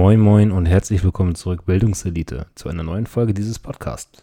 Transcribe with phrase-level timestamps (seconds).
[0.00, 4.22] Moin Moin und herzlich willkommen zurück, Bildungselite, zu einer neuen Folge dieses Podcasts.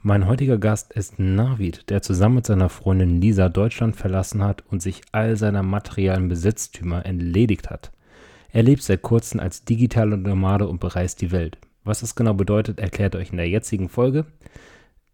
[0.00, 4.82] Mein heutiger Gast ist Navid, der zusammen mit seiner Freundin Lisa Deutschland verlassen hat und
[4.82, 7.92] sich all seiner materiellen Besitztümer entledigt hat.
[8.50, 11.56] Er lebt seit kurzem als digitaler Nomade und bereist die Welt.
[11.84, 14.26] Was das genau bedeutet, erklärt euch in der jetzigen Folge.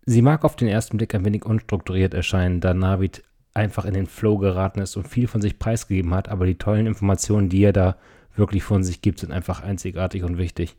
[0.07, 4.07] Sie mag auf den ersten Blick ein wenig unstrukturiert erscheinen, da Navid einfach in den
[4.07, 7.75] Flow geraten ist und viel von sich preisgegeben hat, aber die tollen Informationen, die er
[7.75, 7.97] da
[8.39, 10.77] wirklich von sich gibt, sind einfach einzigartig und wichtig.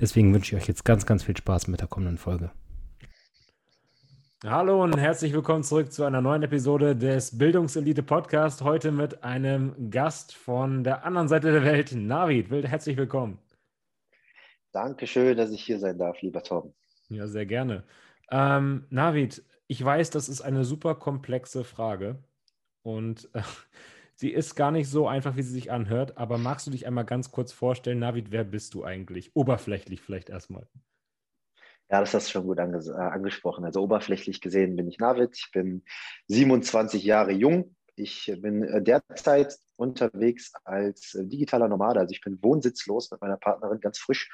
[0.00, 2.50] Deswegen wünsche ich euch jetzt ganz, ganz viel Spaß mit der kommenden Folge.
[4.44, 8.62] Hallo und herzlich willkommen zurück zu einer neuen Episode des Bildungselite Podcast.
[8.62, 12.50] Heute mit einem Gast von der anderen Seite der Welt, Navid.
[12.50, 13.38] Herzlich willkommen.
[14.72, 16.74] Dankeschön, dass ich hier sein darf, lieber Tom.
[17.08, 17.84] Ja, sehr gerne.
[18.30, 22.22] Ähm, Navid, ich weiß, das ist eine super komplexe Frage
[22.82, 23.42] und äh,
[24.16, 26.18] sie ist gar nicht so einfach, wie sie sich anhört.
[26.18, 29.34] Aber magst du dich einmal ganz kurz vorstellen, Navid, wer bist du eigentlich?
[29.34, 30.66] Oberflächlich vielleicht erstmal.
[31.88, 33.64] Ja, das hast du schon gut anges äh, angesprochen.
[33.64, 35.36] Also oberflächlich gesehen bin ich Navid.
[35.36, 35.84] Ich bin
[36.26, 37.76] 27 Jahre jung.
[37.94, 42.00] Ich bin äh, derzeit unterwegs als äh, digitaler Nomade.
[42.00, 44.28] Also ich bin wohnsitzlos mit meiner Partnerin ganz frisch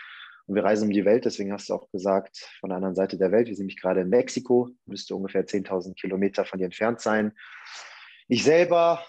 [0.46, 1.26] und wir reisen um die Welt.
[1.26, 3.48] Deswegen hast du auch gesagt, von der anderen Seite der Welt.
[3.48, 7.32] Wir sind nämlich gerade in Mexiko, müsste ungefähr 10.000 Kilometer von dir entfernt sein.
[8.28, 9.04] Ich selber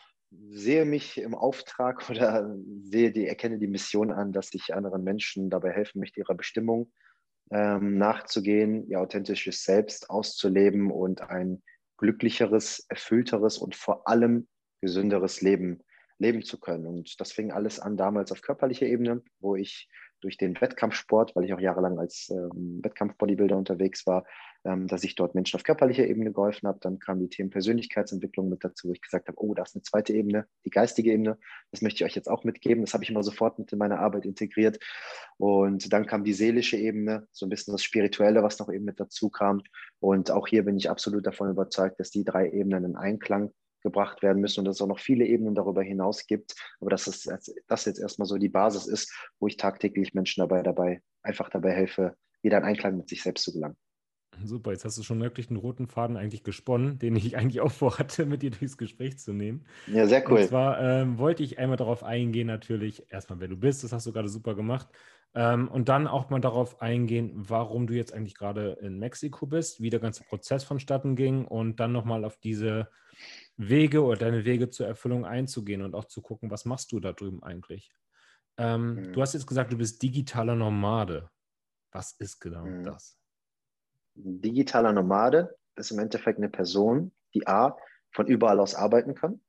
[0.50, 5.50] sehe mich im Auftrag oder sehe die, erkenne die Mission an, dass ich anderen Menschen
[5.50, 6.92] dabei helfen möchte, ihrer Bestimmung
[7.52, 11.62] ähm, nachzugehen, ihr authentisches Selbst auszuleben und ein
[11.98, 14.48] glücklicheres, erfüllteres und vor allem
[14.82, 15.82] gesünderes Leben
[16.20, 16.86] leben zu können.
[16.86, 19.90] Und das fing alles an damals auf körperlicher Ebene, wo ich
[20.22, 24.26] durch den Wettkampfsport, weil ich auch jahrelang als ähm, Wettkampfbodybuilder unterwegs war,
[24.64, 26.80] dass ich dort Menschen auf körperlicher Ebene geholfen habe.
[26.82, 29.82] Dann kamen die Themen Persönlichkeitsentwicklung mit dazu, wo ich gesagt habe, oh, da ist eine
[29.82, 31.38] zweite Ebene, die geistige Ebene.
[31.72, 32.84] Das möchte ich euch jetzt auch mitgeben.
[32.84, 34.80] Das habe ich immer sofort mit in meine Arbeit integriert.
[35.38, 39.00] Und dann kam die seelische Ebene, so ein bisschen das Spirituelle, was noch eben mit
[39.00, 39.62] dazu kam.
[40.00, 43.52] Und auch hier bin ich absolut davon überzeugt, dass die drei Ebenen in Einklang
[43.82, 46.56] gebracht werden müssen und dass es auch noch viele Ebenen darüber hinaus gibt.
[46.80, 47.28] Aber dass es,
[47.68, 51.72] das jetzt erstmal so die Basis ist, wo ich tagtäglich Menschen dabei, dabei einfach dabei
[51.72, 53.76] helfe, wieder in Einklang mit sich selbst zu gelangen.
[54.44, 57.72] Super, jetzt hast du schon wirklich einen roten Faden eigentlich gesponnen, den ich eigentlich auch
[57.72, 59.66] vorhatte, mit dir durchs Gespräch zu nehmen.
[59.88, 60.42] Ja, sehr cool.
[60.42, 64.06] Und zwar ähm, wollte ich einmal darauf eingehen, natürlich erstmal, wer du bist, das hast
[64.06, 64.88] du gerade super gemacht.
[65.36, 69.82] Ähm, und dann auch mal darauf eingehen, warum du jetzt eigentlich gerade in Mexiko bist,
[69.82, 72.90] wie der ganze Prozess vonstatten ging und dann nochmal auf diese
[73.58, 77.14] Wege oder deine Wege zur Erfüllung einzugehen und auch zu gucken, was machst du da
[77.14, 77.92] drüben eigentlich.
[78.58, 79.14] Ähm, mhm.
[79.14, 81.30] Du hast jetzt gesagt, du bist digitaler Nomade.
[81.92, 82.84] Was ist genau mhm.
[82.84, 83.18] das?
[84.16, 87.78] Digitaler Nomade ist im Endeffekt eine Person, die A,
[88.12, 89.42] von überall aus arbeiten kann.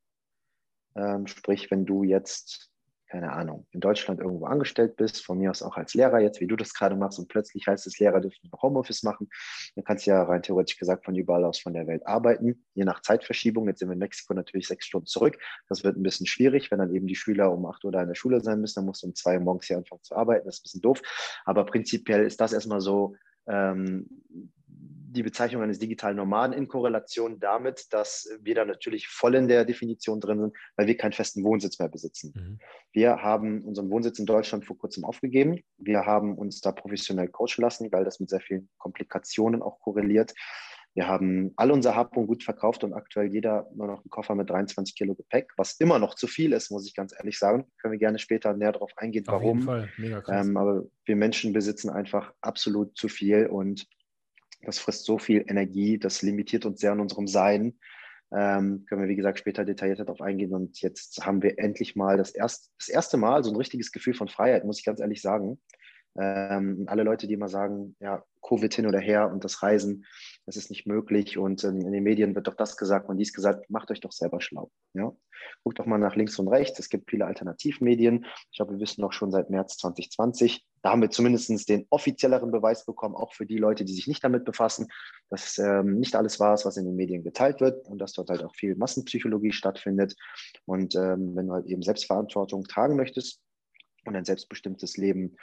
[0.96, 2.70] Ähm, sprich, wenn du jetzt
[3.14, 6.48] keine Ahnung, in Deutschland irgendwo angestellt bist, von mir aus auch als Lehrer jetzt, wie
[6.48, 9.28] du das gerade machst und plötzlich heißt es, Lehrer dürfen noch Homeoffice machen,
[9.76, 12.84] dann kannst du ja rein theoretisch gesagt von überall aus von der Welt arbeiten, je
[12.84, 13.68] nach Zeitverschiebung.
[13.68, 15.38] Jetzt sind wir in Mexiko natürlich sechs Stunden zurück.
[15.68, 18.08] Das wird ein bisschen schwierig, wenn dann eben die Schüler um acht Uhr da in
[18.08, 20.46] der Schule sein müssen, dann musst du um zwei Uhr morgens hier anfangen zu arbeiten.
[20.46, 21.00] Das ist ein bisschen doof.
[21.44, 23.14] Aber prinzipiell ist das erstmal so
[23.46, 29.64] die Bezeichnung eines digitalen Nomaden in Korrelation damit, dass wir da natürlich voll in der
[29.64, 32.32] Definition drin sind, weil wir keinen festen Wohnsitz mehr besitzen.
[32.34, 32.58] Mhm.
[32.92, 35.62] Wir haben unseren Wohnsitz in Deutschland vor kurzem aufgegeben.
[35.78, 40.34] Wir haben uns da professionell coachen lassen, weil das mit sehr vielen Komplikationen auch korreliert.
[40.94, 44.36] Wir haben all unser Hab und Gut verkauft und aktuell jeder nur noch einen Koffer
[44.36, 47.66] mit 23 Kilo Gepäck, was immer noch zu viel ist, muss ich ganz ehrlich sagen.
[47.78, 49.58] Können wir gerne später näher darauf eingehen, Auf warum.
[49.58, 49.88] Jeden Fall.
[49.98, 50.46] Mega krass.
[50.46, 53.86] Ähm, aber wir Menschen besitzen einfach absolut zu viel und
[54.62, 57.74] das frisst so viel Energie, das limitiert uns sehr an unserem Sein.
[58.32, 60.52] Ähm, können wir, wie gesagt, später detaillierter darauf eingehen.
[60.54, 64.14] Und jetzt haben wir endlich mal das, erst, das erste Mal so ein richtiges Gefühl
[64.14, 65.60] von Freiheit, muss ich ganz ehrlich sagen.
[66.18, 70.04] Ähm, alle Leute, die immer sagen, ja, Covid hin oder her und das Reisen,
[70.46, 73.32] das ist nicht möglich und ähm, in den Medien wird doch das gesagt und dies
[73.32, 74.70] gesagt, macht euch doch selber schlau.
[74.92, 75.12] Ja?
[75.62, 78.26] Guckt doch mal nach links und rechts, es gibt viele Alternativmedien.
[78.50, 82.50] Ich glaube, wir wissen doch schon seit März 2020, da haben wir zumindest den offizielleren
[82.50, 84.88] Beweis bekommen, auch für die Leute, die sich nicht damit befassen,
[85.30, 88.44] dass ähm, nicht alles ist, was in den Medien geteilt wird und dass dort halt
[88.44, 90.14] auch viel Massenpsychologie stattfindet.
[90.66, 93.40] Und ähm, wenn du halt eben Selbstverantwortung tragen möchtest
[94.04, 95.36] und ein selbstbestimmtes Leben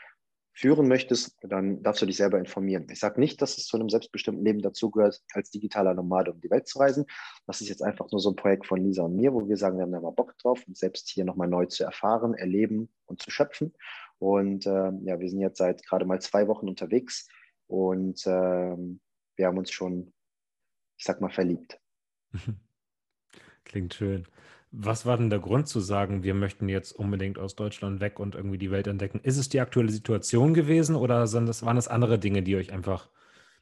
[0.54, 2.88] führen möchtest, dann darfst du dich selber informieren.
[2.92, 6.50] Ich sage nicht, dass es zu einem selbstbestimmten Leben dazugehört, als digitaler Nomade um die
[6.50, 7.06] Welt zu reisen.
[7.48, 9.78] Das ist jetzt einfach nur so ein Projekt von Lisa und mir, wo wir sagen,
[9.78, 13.22] wir haben da mal Bock drauf, uns selbst hier nochmal neu zu erfahren, erleben und
[13.22, 13.74] zu schöpfen.
[14.20, 17.28] Und äh, ja, wir sind jetzt seit gerade mal zwei Wochen unterwegs
[17.68, 18.76] und äh,
[19.36, 20.14] wir haben uns schon,
[20.98, 21.80] ich sag mal, verliebt.
[23.64, 24.28] Klingt schön.
[24.74, 28.36] Was war denn der Grund zu sagen, wir möchten jetzt unbedingt aus Deutschland weg und
[28.36, 29.20] irgendwie die Welt entdecken?
[29.22, 32.72] Ist es die aktuelle Situation gewesen oder sind das, waren es andere Dinge, die euch
[32.72, 33.10] einfach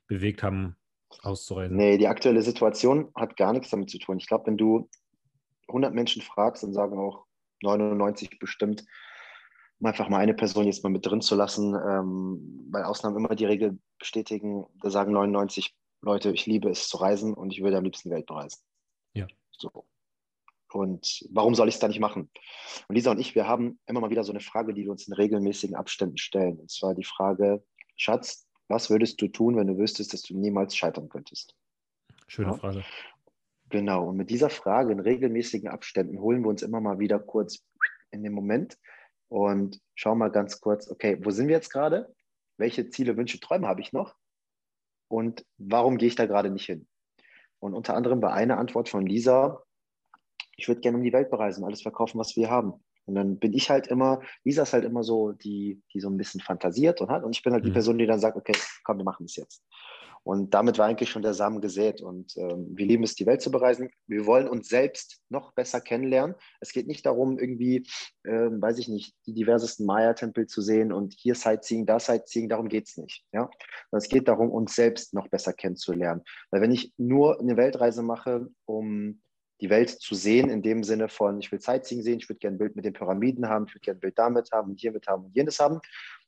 [0.06, 0.76] bewegt haben,
[1.24, 1.76] auszureisen?
[1.76, 4.20] Nee, die aktuelle Situation hat gar nichts damit zu tun.
[4.20, 4.88] Ich glaube, wenn du
[5.70, 7.26] 100 Menschen fragst, dann sagen auch
[7.64, 8.86] 99 bestimmt,
[9.80, 13.36] um einfach mal eine Person jetzt mal mit drin zu lassen, ähm, weil Ausnahmen immer
[13.36, 17.78] die Regel bestätigen, da sagen 99 Leute, ich liebe es zu reisen und ich würde
[17.78, 18.62] am liebsten die Welt bereisen.
[19.14, 19.28] Ja.
[19.52, 19.86] So.
[20.72, 22.30] Und warum soll ich es da nicht machen?
[22.88, 25.08] Und Lisa und ich, wir haben immer mal wieder so eine Frage, die wir uns
[25.08, 26.60] in regelmäßigen Abständen stellen.
[26.60, 27.64] Und zwar die Frage,
[27.96, 31.56] Schatz, was würdest du tun, wenn du wüsstest, dass du niemals scheitern könntest?
[32.28, 32.54] Schöne ja?
[32.54, 32.84] Frage.
[33.70, 34.10] Genau.
[34.10, 37.64] Und mit dieser Frage in regelmäßigen Abständen holen wir uns immer mal wieder kurz
[38.12, 38.78] in den Moment
[39.28, 42.14] und schauen mal ganz kurz, okay, wo sind wir jetzt gerade?
[42.58, 44.16] Welche Ziele, Wünsche, Träume habe ich noch?
[45.08, 46.88] Und warum gehe ich da gerade nicht hin?
[47.60, 49.64] Und unter anderem war eine Antwort von Lisa,
[50.60, 52.74] ich würde gerne um die Welt bereisen, alles verkaufen, was wir haben.
[53.06, 56.18] Und dann bin ich halt immer, Lisa ist halt immer so, die, die so ein
[56.18, 57.24] bisschen fantasiert und hat.
[57.24, 57.74] Und ich bin halt die mhm.
[57.74, 58.54] Person, die dann sagt, okay,
[58.84, 59.64] komm, wir machen es jetzt.
[60.24, 62.02] Und damit war eigentlich schon der Samen gesät.
[62.02, 63.90] Und ähm, wir lieben es, die Welt zu bereisen.
[64.06, 66.36] Wir wollen uns selbst noch besser kennenlernen.
[66.60, 67.88] Es geht nicht darum, irgendwie,
[68.28, 72.50] ähm, weiß ich nicht, die diversesten Maya-Tempel zu sehen und hier Sightseeing, da Sightseeing.
[72.50, 73.24] Darum geht es nicht.
[73.32, 73.50] Ja?
[73.92, 76.22] Es geht darum, uns selbst noch besser kennenzulernen.
[76.52, 79.22] Weil wenn ich nur eine Weltreise mache, um
[79.62, 82.56] die Welt zu sehen, in dem Sinne von, ich will Sightseeing sehen, ich würde gerne
[82.56, 85.08] ein Bild mit den Pyramiden haben, ich würde gerne ein Bild damit haben und hiermit
[85.08, 85.80] haben und jenes haben,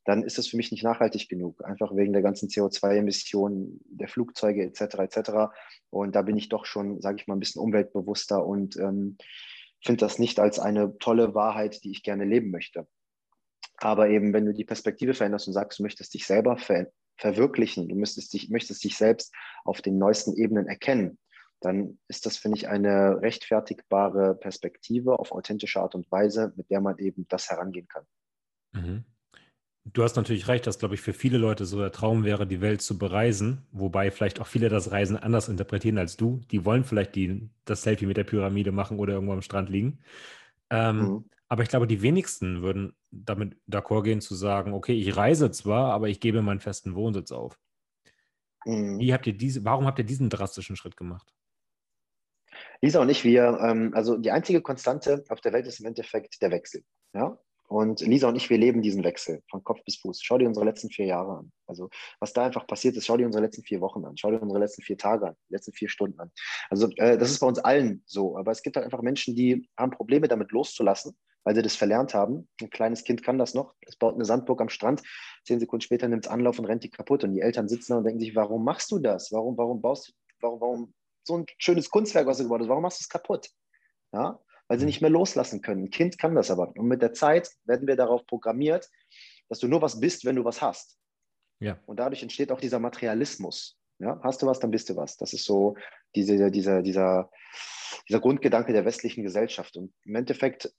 [0.06, 4.64] dann ist das für mich nicht nachhaltig genug, einfach wegen der ganzen CO2-Emissionen der Flugzeuge
[4.64, 4.82] etc.
[5.00, 5.32] etc.
[5.90, 9.18] Und da bin ich doch schon, sage ich mal, ein bisschen umweltbewusster und ähm,
[9.84, 12.88] finde das nicht als eine tolle Wahrheit, die ich gerne leben möchte.
[13.78, 16.88] Aber eben, wenn du die Perspektive veränderst und sagst, du möchtest dich selber ver
[17.18, 19.32] verwirklichen, du möchtest dich, möchtest dich selbst
[19.64, 21.20] auf den neuesten Ebenen erkennen,
[21.62, 26.82] dann ist das, finde ich, eine rechtfertigbare Perspektive auf authentische Art und Weise, mit der
[26.82, 28.06] man eben das herangehen kann.
[28.74, 29.06] Mhm.
[29.84, 32.62] Du hast natürlich recht, dass, glaube ich, für viele Leute so der Traum wäre, die
[32.62, 36.42] Welt zu bereisen, wobei vielleicht auch viele das Reisen anders interpretieren als du.
[36.52, 40.00] Die wollen vielleicht die, das Selfie mit der Pyramide machen oder irgendwo am Strand liegen.
[40.70, 41.26] Ähm, mhm.
[41.48, 45.92] Aber ich glaube, die wenigsten würden damit d'accord gehen zu sagen, okay, ich reise zwar,
[45.94, 47.60] aber ich gebe meinen festen Wohnsitz auf.
[48.66, 49.00] Mhm.
[49.00, 51.34] Wie habt ihr diese, warum habt ihr diesen drastischen Schritt gemacht?
[52.82, 56.42] Lisa und ich, wir, ähm, also die einzige Konstante auf der Welt ist im Endeffekt
[56.42, 56.84] der Wechsel.
[57.14, 57.38] Ja?
[57.72, 60.22] Und Lisa und ich, wir leben diesen Wechsel von Kopf bis Fuß.
[60.22, 61.52] Schau dir unsere letzten vier Jahre an.
[61.68, 61.90] Also
[62.20, 64.60] was da einfach passiert ist, schau dir unsere letzten vier Wochen an, schau dir unsere
[64.60, 66.32] letzten vier Tage an, die letzten vier Stunden an.
[66.70, 68.38] Also äh, das ist bei uns allen so.
[68.38, 72.14] Aber es gibt halt einfach Menschen, die haben Probleme damit loszulassen, weil sie das verlernt
[72.14, 72.50] haben.
[72.60, 73.74] Ein kleines Kind kann das noch.
[73.88, 75.02] Es baut eine Sandburg am Strand.
[75.46, 77.24] Zehn Sekunden später nimmt es Anlauf und rennt die kaputt.
[77.24, 79.32] Und die Eltern sitzen da und denken sich, warum machst du das?
[79.32, 82.84] Warum, warum baust du, warum, warum so ein schönes Kunstwerk, was du gebaut hast, warum
[82.84, 83.50] machst du es kaputt?
[84.14, 84.40] Ja?
[84.68, 84.88] Weil sie mhm.
[84.88, 85.86] nicht mehr loslassen können.
[85.86, 86.70] Ein Kind kann das aber.
[86.76, 88.90] Und mit der Zeit werden wir darauf programmiert,
[89.50, 90.98] dass du nur was bist, wenn du was hast.
[91.60, 91.78] Ja.
[91.86, 93.78] Und dadurch entsteht auch dieser Materialismus.
[94.00, 94.20] Ja?
[94.24, 95.18] Hast du was, dann bist du was.
[95.18, 95.76] Das ist so
[96.16, 97.30] diese, dieser, dieser,
[98.08, 99.78] dieser Grundgedanke der westlichen Gesellschaft.
[99.78, 100.74] Und im Endeffekt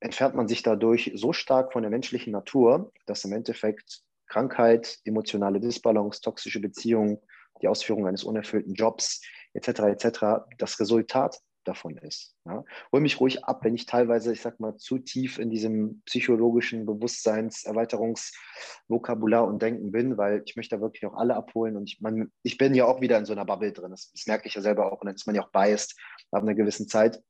[0.00, 5.60] entfernt man sich dadurch so stark von der menschlichen Natur, dass im Endeffekt Krankheit, emotionale
[5.60, 7.18] Disbalance, toxische Beziehungen,
[7.60, 9.22] die Ausführung eines unerfüllten Jobs,
[9.54, 9.80] etc.
[9.80, 10.18] etc.
[10.58, 12.34] das Resultat davon ist.
[12.44, 12.64] Ja.
[12.92, 16.86] Hol mich ruhig ab, wenn ich teilweise, ich sag mal, zu tief in diesem psychologischen
[16.86, 22.32] Bewusstseinserweiterungsvokabular und Denken bin, weil ich möchte da wirklich auch alle abholen und ich, man,
[22.42, 23.90] ich bin ja auch wieder in so einer Bubble drin.
[23.90, 25.96] Das, das merke ich ja selber auch und dann ist man ja auch biased
[26.30, 27.22] nach einer gewissen Zeit.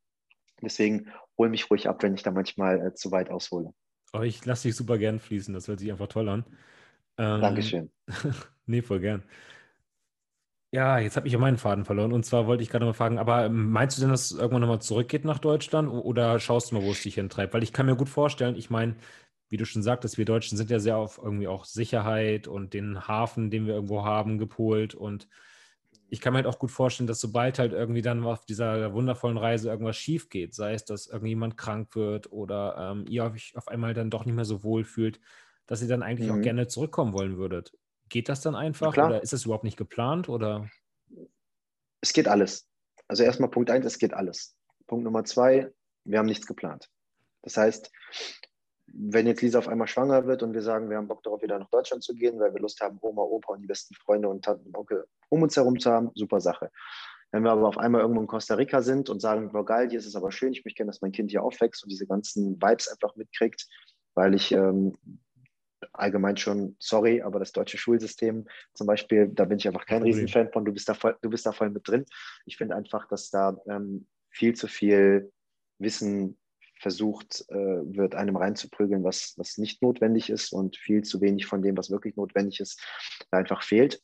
[0.61, 3.73] Deswegen hol mich ruhig ab, wenn ich da manchmal äh, zu weit aushole.
[4.13, 6.45] Oh, ich lasse dich super gern fließen, das hört sich einfach toll an.
[7.19, 7.91] Ähm, Dankeschön.
[8.67, 9.23] nee, voll gern.
[10.75, 12.13] Ja, jetzt habe ich ja meinen Faden verloren.
[12.13, 14.63] Und zwar wollte ich gerade mal fragen, aber ähm, meinst du denn, dass es irgendwann
[14.63, 17.53] nochmal zurückgeht nach Deutschland oder schaust du mal, wo es dich hintreibt?
[17.53, 18.97] Weil ich kann mir gut vorstellen, ich meine,
[19.51, 23.07] wie du schon sagtest, wir Deutschen sind ja sehr auf irgendwie auch Sicherheit und den
[23.07, 24.95] Hafen, den wir irgendwo haben, gepolt.
[24.95, 25.29] Und
[26.09, 29.37] ich kann mir halt auch gut vorstellen, dass sobald halt irgendwie dann auf dieser wundervollen
[29.39, 33.69] Reise irgendwas schief geht, sei es, dass irgendjemand krank wird oder ähm, ihr euch auf
[33.69, 35.21] einmal dann doch nicht mehr so wohl fühlt,
[35.67, 36.39] dass ihr dann eigentlich mhm.
[36.39, 37.75] auch gerne zurückkommen wollen würdet.
[38.13, 40.69] Geht das dann einfach oder ist das überhaupt nicht geplant oder?
[42.03, 42.69] Es geht alles.
[43.09, 44.55] Also erstmal Punkt eins, es geht alles.
[44.87, 45.73] Punkt Nummer zwei,
[46.05, 46.91] wir haben nichts geplant.
[47.41, 47.91] Das heißt,
[48.89, 51.59] wenn jetzt Lisa auf einmal schwanger wird und wir sagen, wir haben Bock darauf, wieder
[51.59, 54.45] nach Deutschland zu gehen, weil wir Lust haben, Oma, Opa und die besten Freunde und
[54.45, 56.71] Tanten und Onkel um uns herum zu haben, super Sache.
[57.31, 59.99] Wenn wir aber auf einmal irgendwo in Costa Rica sind und sagen, boah, geil, hier
[59.99, 62.61] ist es aber schön, ich möchte gerne, dass mein Kind hier aufwächst und diese ganzen
[62.61, 63.67] Vibes einfach mitkriegt,
[64.13, 64.99] weil ich ähm,
[65.93, 70.51] allgemein schon, sorry, aber das deutsche Schulsystem zum Beispiel, da bin ich einfach kein Riesenfan
[70.53, 72.05] von, du bist da voll, du bist da voll mit drin.
[72.47, 75.33] Ich finde einfach, dass da ähm, viel zu viel
[75.79, 76.39] Wissen
[76.81, 81.63] versucht äh, wird, einem reinzuprügeln, was, was nicht notwendig ist und viel zu wenig von
[81.63, 82.83] dem, was wirklich notwendig ist,
[83.31, 84.03] da einfach fehlt.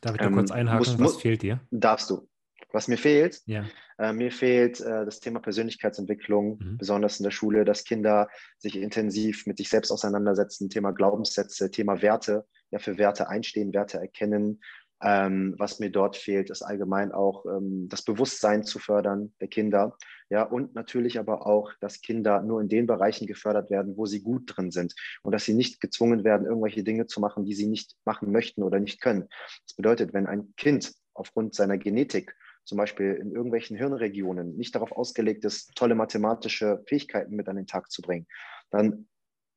[0.00, 0.78] Darf ich da ähm, kurz einhaken?
[0.78, 1.60] Muss, was fehlt dir?
[1.70, 2.28] Darfst du.
[2.70, 3.64] Was mir fehlt, ja.
[3.98, 6.78] äh, mir fehlt äh, das Thema Persönlichkeitsentwicklung, mhm.
[6.78, 12.02] besonders in der Schule, dass Kinder sich intensiv mit sich selbst auseinandersetzen, Thema Glaubenssätze, Thema
[12.02, 14.60] Werte, ja für Werte einstehen, Werte erkennen,
[15.00, 19.96] ähm, was mir dort fehlt, ist allgemein auch ähm, das Bewusstsein zu fördern der Kinder.
[20.28, 24.20] Ja, und natürlich aber auch, dass Kinder nur in den Bereichen gefördert werden, wo sie
[24.20, 27.68] gut drin sind und dass sie nicht gezwungen werden, irgendwelche Dinge zu machen, die sie
[27.68, 29.28] nicht machen möchten oder nicht können.
[29.66, 32.34] Das bedeutet, wenn ein Kind aufgrund seiner Genetik
[32.68, 37.66] zum Beispiel in irgendwelchen Hirnregionen nicht darauf ausgelegt ist, tolle mathematische Fähigkeiten mit an den
[37.66, 38.26] Tag zu bringen,
[38.70, 39.08] dann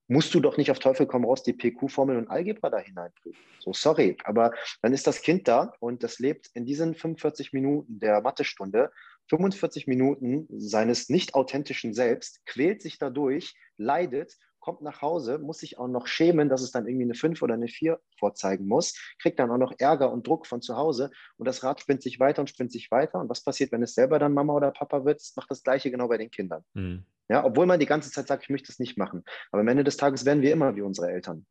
[0.08, 3.44] musst du doch nicht auf Teufel komm raus die PQ-Formel und Algebra da hineinprüfen.
[3.60, 8.00] So, sorry, aber dann ist das Kind da und das lebt in diesen 45 Minuten
[8.00, 8.92] der Mathestunde,
[9.30, 15.78] 45 Minuten seines nicht authentischen Selbst, quält sich dadurch, leidet, kommt nach Hause, muss sich
[15.78, 19.40] auch noch schämen, dass es dann irgendwie eine 5 oder eine 4 vorzeigen muss, kriegt
[19.40, 22.42] dann auch noch Ärger und Druck von zu Hause und das Rad spinnt sich weiter
[22.42, 23.20] und spinnt sich weiter.
[23.20, 25.20] Und was passiert, wenn es selber dann Mama oder Papa wird?
[25.20, 26.64] Es macht das Gleiche genau bei den Kindern.
[26.74, 27.04] Mhm.
[27.28, 29.24] Ja, obwohl man die ganze Zeit sagt, ich möchte es nicht machen.
[29.52, 31.46] Aber am Ende des Tages werden wir immer wie unsere Eltern.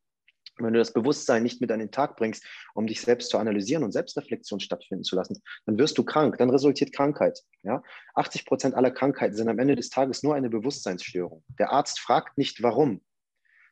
[0.58, 3.84] Wenn du das Bewusstsein nicht mit an den Tag bringst, um dich selbst zu analysieren
[3.84, 7.40] und Selbstreflexion stattfinden zu lassen, dann wirst du krank, dann resultiert Krankheit.
[7.62, 7.82] Ja?
[8.14, 11.42] 80 Prozent aller Krankheiten sind am Ende des Tages nur eine Bewusstseinsstörung.
[11.58, 13.00] Der Arzt fragt nicht, warum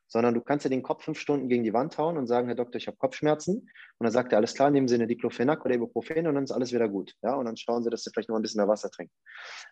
[0.08, 2.56] sondern du kannst ja den Kopf fünf Stunden gegen die Wand hauen und sagen, Herr
[2.56, 3.58] Doktor, ich habe Kopfschmerzen.
[3.60, 6.52] Und dann sagt er, alles klar, nehmen Sie eine Diclofenac oder Ibuprofen und dann ist
[6.52, 7.14] alles wieder gut.
[7.22, 9.14] Ja, und dann schauen Sie, dass Sie vielleicht noch ein bisschen mehr Wasser trinken.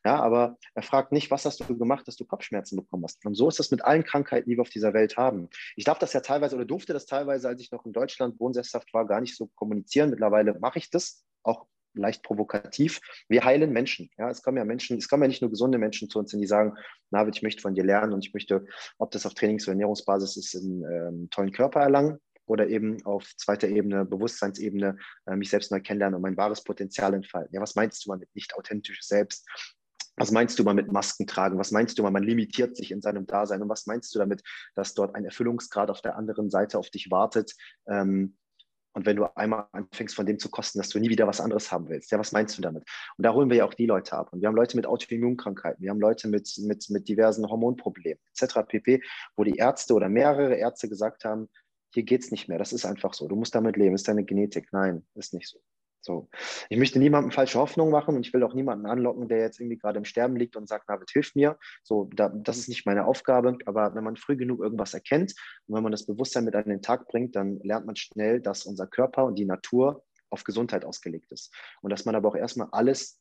[0.05, 3.25] Ja, aber er fragt nicht, was hast du gemacht, dass du Kopfschmerzen bekommen hast.
[3.25, 5.49] Und so ist das mit allen Krankheiten, die wir auf dieser Welt haben.
[5.75, 8.93] Ich darf das ja teilweise oder durfte das teilweise, als ich noch in Deutschland wohnsesshaft
[8.93, 10.11] war, gar nicht so kommunizieren.
[10.11, 11.66] Mittlerweile mache ich das, auch
[11.97, 13.00] leicht provokativ.
[13.29, 14.11] Wir heilen Menschen.
[14.19, 16.47] Ja, es kommen ja Menschen, es kommen ja nicht nur gesunde Menschen zu uns, die
[16.47, 16.75] sagen,
[17.11, 18.65] Navid, ich möchte von dir lernen und ich möchte,
[18.99, 23.25] ob das auf Trainings- oder Ernährungsbasis ist, einen ähm, tollen Körper erlangen oder eben auf
[23.37, 27.55] zweiter Ebene, Bewusstseinsebene, äh, mich selbst neu kennenlernen und mein wahres Potenzial entfalten.
[27.55, 29.47] Ja, was meinst du mal mit nicht authentisches Selbst?
[30.19, 31.59] Was meinst du mal mit Masken tragen?
[31.59, 33.61] Was meinst du mal, man limitiert sich in seinem Dasein?
[33.62, 34.43] Und was meinst du damit,
[34.75, 37.53] dass dort ein Erfüllungsgrad auf der anderen Seite auf dich wartet,
[37.87, 38.37] ähm,
[38.97, 41.71] und wenn du einmal anfängst, von dem zu kosten, dass du nie wieder was anderes
[41.71, 42.83] haben willst, ja, was meinst du damit?
[43.19, 44.33] Und da holen wir ja auch die Leute ab.
[44.33, 48.61] Und wir haben Leute mit Autoimmunkrankheiten, wir haben Leute mit, mit, mit diversen Hormonproblemen, etc.
[48.67, 49.03] pp.,
[49.37, 51.50] wo die Ärzte oder mehrere Ärzte gesagt haben,
[51.93, 54.25] hier geht es nicht mehr, das ist einfach so, du musst damit leben, ist deine
[54.25, 54.69] Genetik.
[54.73, 55.61] Nein, ist nicht so.
[56.07, 56.29] So.
[56.71, 59.77] Ich möchte niemandem falsche Hoffnung machen und ich will auch niemanden anlocken, der jetzt irgendwie
[59.77, 61.59] gerade im Sterben liegt und sagt, Navid, hilf mir.
[61.83, 63.59] So, da, das ist nicht meine Aufgabe.
[63.67, 65.35] Aber wenn man früh genug irgendwas erkennt
[65.67, 68.67] und wenn man das Bewusstsein mit an den Tag bringt, dann lernt man schnell, dass
[68.67, 71.53] unser Körper und die Natur auf Gesundheit ausgelegt ist.
[71.83, 73.21] Und dass man aber auch erstmal alles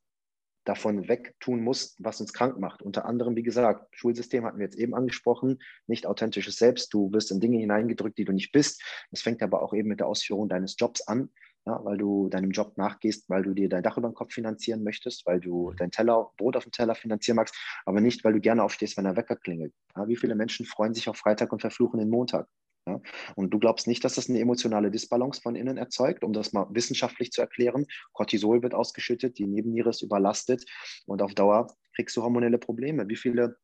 [0.64, 2.84] davon wegtun muss, was uns krank macht.
[2.84, 6.94] Unter anderem, wie gesagt, Schulsystem hatten wir jetzt eben angesprochen, nicht authentisches Selbst.
[6.94, 8.84] Du wirst in Dinge hineingedrückt, die du nicht bist.
[9.12, 11.30] Das fängt aber auch eben mit der Ausführung deines Jobs an
[11.66, 14.84] ja, weil du deinem Job nachgehst, weil du dir dein Dach über den Kopf finanzieren
[14.84, 15.76] möchtest, weil du mhm.
[15.78, 17.56] dein Teller, Brot auf dem Teller finanzieren magst,
[17.86, 19.74] aber nicht, weil du gerne aufstehst, wenn der Wecker klingelt.
[19.96, 22.48] Ja, wie viele Menschen freuen sich auf Freitag und verfluchen den Montag?
[22.88, 23.02] Ja,
[23.36, 26.68] und du glaubst nicht, dass das eine emotionale Disbalance von innen erzeugt, um das mal
[26.70, 27.88] wissenschaftlich zu erklären.
[28.14, 30.66] Cortisol wird ausgeschüttet, die Nebenniere ist überlastet
[31.08, 33.08] und auf Dauer kriegst du hormonelle Probleme.
[33.10, 33.58] Wie viele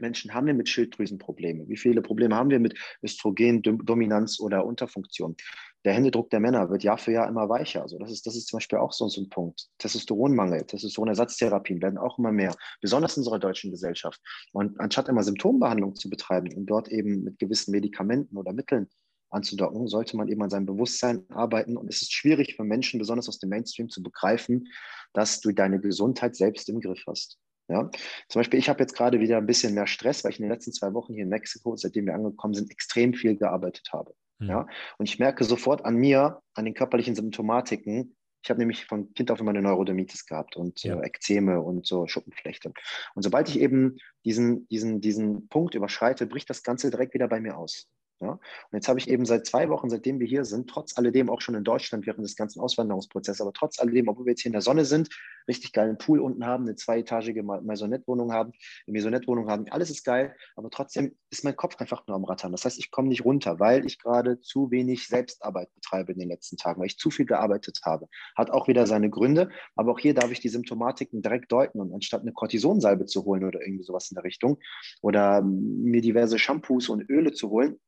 [0.00, 1.68] Menschen haben wir mit Schilddrüsenproblemen?
[1.68, 5.36] Wie viele Probleme haben wir mit Östrogendominanz oder Unterfunktion?
[5.84, 7.82] Der Händedruck der Männer wird Jahr für Jahr immer weicher.
[7.82, 9.68] Also das ist, das ist zum Beispiel auch so, so ein Punkt.
[9.78, 14.20] Testosteronmangel, Testosteronersatztherapien werden auch immer mehr, besonders in unserer deutschen Gesellschaft.
[14.52, 18.88] Und anstatt immer Symptombehandlung zu betreiben und dort eben mit gewissen Medikamenten oder Mitteln
[19.30, 21.76] anzudocken, sollte man eben an seinem Bewusstsein arbeiten.
[21.76, 24.68] Und es ist schwierig für Menschen, besonders aus dem Mainstream, zu begreifen,
[25.12, 27.38] dass du deine Gesundheit selbst im Griff hast.
[27.68, 27.90] Ja?
[28.28, 30.52] Zum Beispiel, ich habe jetzt gerade wieder ein bisschen mehr Stress, weil ich in den
[30.52, 34.14] letzten zwei Wochen hier in Mexiko, seitdem wir angekommen sind, extrem viel gearbeitet habe.
[34.42, 34.48] Mhm.
[34.48, 34.66] Ja?
[34.98, 39.30] Und ich merke sofort an mir, an den körperlichen Symptomatiken, Ich habe nämlich von Kind
[39.30, 41.00] auf immer eine Neurodermitis gehabt und ja.
[41.00, 42.72] äh, Ekzeme und so Schuppenflechte.
[43.14, 47.40] Und sobald ich eben diesen, diesen, diesen Punkt überschreite, bricht das Ganze direkt wieder bei
[47.40, 47.88] mir aus.
[48.22, 48.30] Ja?
[48.30, 48.40] Und
[48.72, 51.56] jetzt habe ich eben seit zwei Wochen, seitdem wir hier sind, trotz alledem auch schon
[51.56, 54.62] in Deutschland während des ganzen Auswanderungsprozesses, aber trotz alledem, obwohl wir jetzt hier in der
[54.62, 55.08] Sonne sind,
[55.48, 58.52] richtig geilen Pool unten haben, eine zweietagige Maisonette-Wohnung haben,
[58.86, 62.52] eine Maisonette-Wohnung haben, alles ist geil, aber trotzdem ist mein Kopf einfach nur am Rattern.
[62.52, 66.28] Das heißt, ich komme nicht runter, weil ich gerade zu wenig Selbstarbeit betreibe in den
[66.28, 68.08] letzten Tagen, weil ich zu viel gearbeitet habe.
[68.36, 71.92] Hat auch wieder seine Gründe, aber auch hier darf ich die Symptomatiken direkt deuten und
[71.92, 74.58] anstatt eine Cortisonsalbe zu holen oder irgendwie sowas in der Richtung
[75.00, 77.80] oder mir diverse Shampoos und Öle zu holen,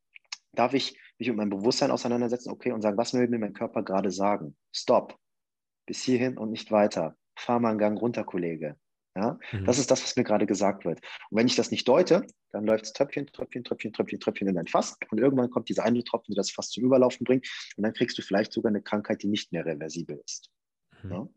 [0.55, 3.83] darf ich mich mit meinem Bewusstsein auseinandersetzen, okay, und sagen, was will mir mein Körper
[3.83, 4.57] gerade sagen?
[4.73, 5.19] Stop.
[5.87, 7.17] Bis hierhin und nicht weiter.
[7.37, 8.77] Fahr mal einen Gang runter, Kollege.
[9.17, 9.65] Ja, mhm.
[9.65, 11.01] das ist das, was mir gerade gesagt wird.
[11.31, 14.57] Und wenn ich das nicht deute, dann läuft es Tröpfchen, Tröpfchen, Tröpfchen, Tröpfchen, Tröpfchen in
[14.57, 14.97] dein Fass.
[15.11, 17.47] Und irgendwann kommt dieser eine Tropfen, der das Fass zum Überlaufen bringt.
[17.77, 20.51] Und dann kriegst du vielleicht sogar eine Krankheit, die nicht mehr reversibel ist.
[21.05, 21.13] Mhm.
[21.13, 21.29] Ja?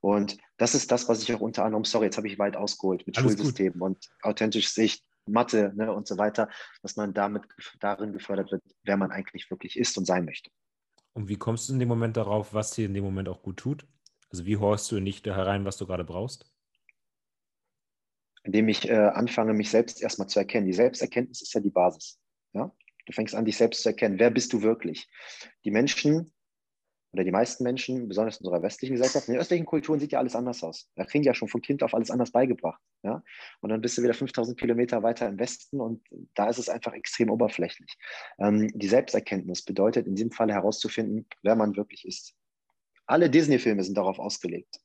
[0.00, 3.06] Und das ist das, was ich auch unter anderem, sorry, jetzt habe ich weit ausgeholt
[3.06, 3.82] mit Alles Schulsystemen gut.
[3.82, 6.48] und authentisch Sicht, Mathe ne, und so weiter,
[6.82, 7.44] dass man damit
[7.80, 10.50] darin gefördert wird, wer man eigentlich wirklich ist und sein möchte.
[11.12, 13.56] Und wie kommst du in dem Moment darauf, was dir in dem Moment auch gut
[13.56, 13.86] tut?
[14.30, 16.52] Also wie horchst du nicht da herein, was du gerade brauchst?
[18.44, 20.66] Indem ich äh, anfange, mich selbst erstmal zu erkennen.
[20.66, 22.20] Die Selbsterkenntnis ist ja die Basis.
[22.52, 22.72] Ja?
[23.06, 24.18] Du fängst an, dich selbst zu erkennen.
[24.18, 25.08] Wer bist du wirklich?
[25.64, 26.32] Die Menschen
[27.12, 30.18] oder die meisten Menschen, besonders in unserer westlichen Gesellschaft, in den östlichen Kulturen sieht ja
[30.18, 30.90] alles anders aus.
[30.94, 32.80] Da kriegen die ja schon von Kind auf alles anders beigebracht.
[33.02, 33.22] Ja?
[33.60, 36.92] Und dann bist du wieder 5000 Kilometer weiter im Westen und da ist es einfach
[36.92, 37.96] extrem oberflächlich.
[38.38, 42.34] Ähm, die Selbsterkenntnis bedeutet in diesem Fall herauszufinden, wer man wirklich ist.
[43.06, 44.78] Alle Disney-Filme sind darauf ausgelegt.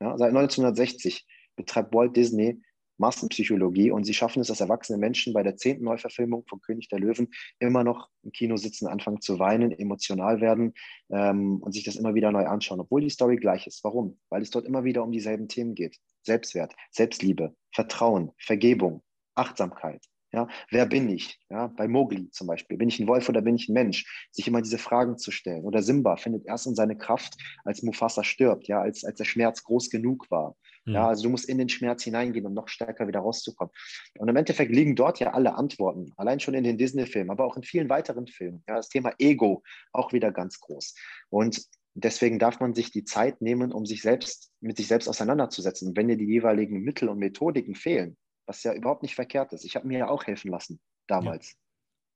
[0.00, 0.18] Ja?
[0.18, 2.62] Seit 1960 betreibt Walt Disney
[3.00, 7.00] Massenpsychologie und sie schaffen es, dass erwachsene Menschen bei der zehnten Neuverfilmung von König der
[7.00, 7.28] Löwen
[7.58, 10.74] immer noch im Kino sitzen, anfangen zu weinen, emotional werden
[11.10, 13.82] ähm, und sich das immer wieder neu anschauen, obwohl die Story gleich ist.
[13.82, 14.20] Warum?
[14.28, 15.96] Weil es dort immer wieder um dieselben Themen geht.
[16.22, 19.02] Selbstwert, Selbstliebe, Vertrauen, Vergebung,
[19.34, 20.04] Achtsamkeit.
[20.32, 21.40] Ja, wer bin ich?
[21.50, 22.76] Ja, bei Mowgli zum Beispiel.
[22.78, 24.28] Bin ich ein Wolf oder bin ich ein Mensch?
[24.30, 25.64] Sich immer diese Fragen zu stellen.
[25.64, 29.64] Oder Simba findet erst in seine Kraft, als Mufasa stirbt, ja, als, als der Schmerz
[29.64, 30.54] groß genug war.
[30.84, 30.94] Mhm.
[30.94, 33.72] Ja, also du musst in den Schmerz hineingehen, um noch stärker wieder rauszukommen.
[34.18, 37.56] Und im Endeffekt liegen dort ja alle Antworten, allein schon in den Disney-Filmen, aber auch
[37.56, 38.62] in vielen weiteren Filmen.
[38.68, 39.62] Ja, das Thema Ego
[39.92, 40.94] auch wieder ganz groß.
[41.28, 41.62] Und
[41.94, 45.88] deswegen darf man sich die Zeit nehmen, um sich selbst mit sich selbst auseinanderzusetzen.
[45.88, 48.16] Und wenn dir die jeweiligen Mittel und Methodiken fehlen,
[48.50, 49.64] was ja überhaupt nicht verkehrt ist.
[49.64, 51.54] Ich habe mir ja auch helfen lassen damals.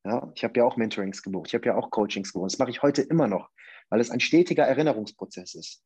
[0.04, 0.16] Ja.
[0.16, 2.52] ja ich habe ja auch Mentorings gebucht, ich habe ja auch Coachings gebucht.
[2.52, 3.50] Das mache ich heute immer noch,
[3.88, 5.84] weil es ein stetiger Erinnerungsprozess ist.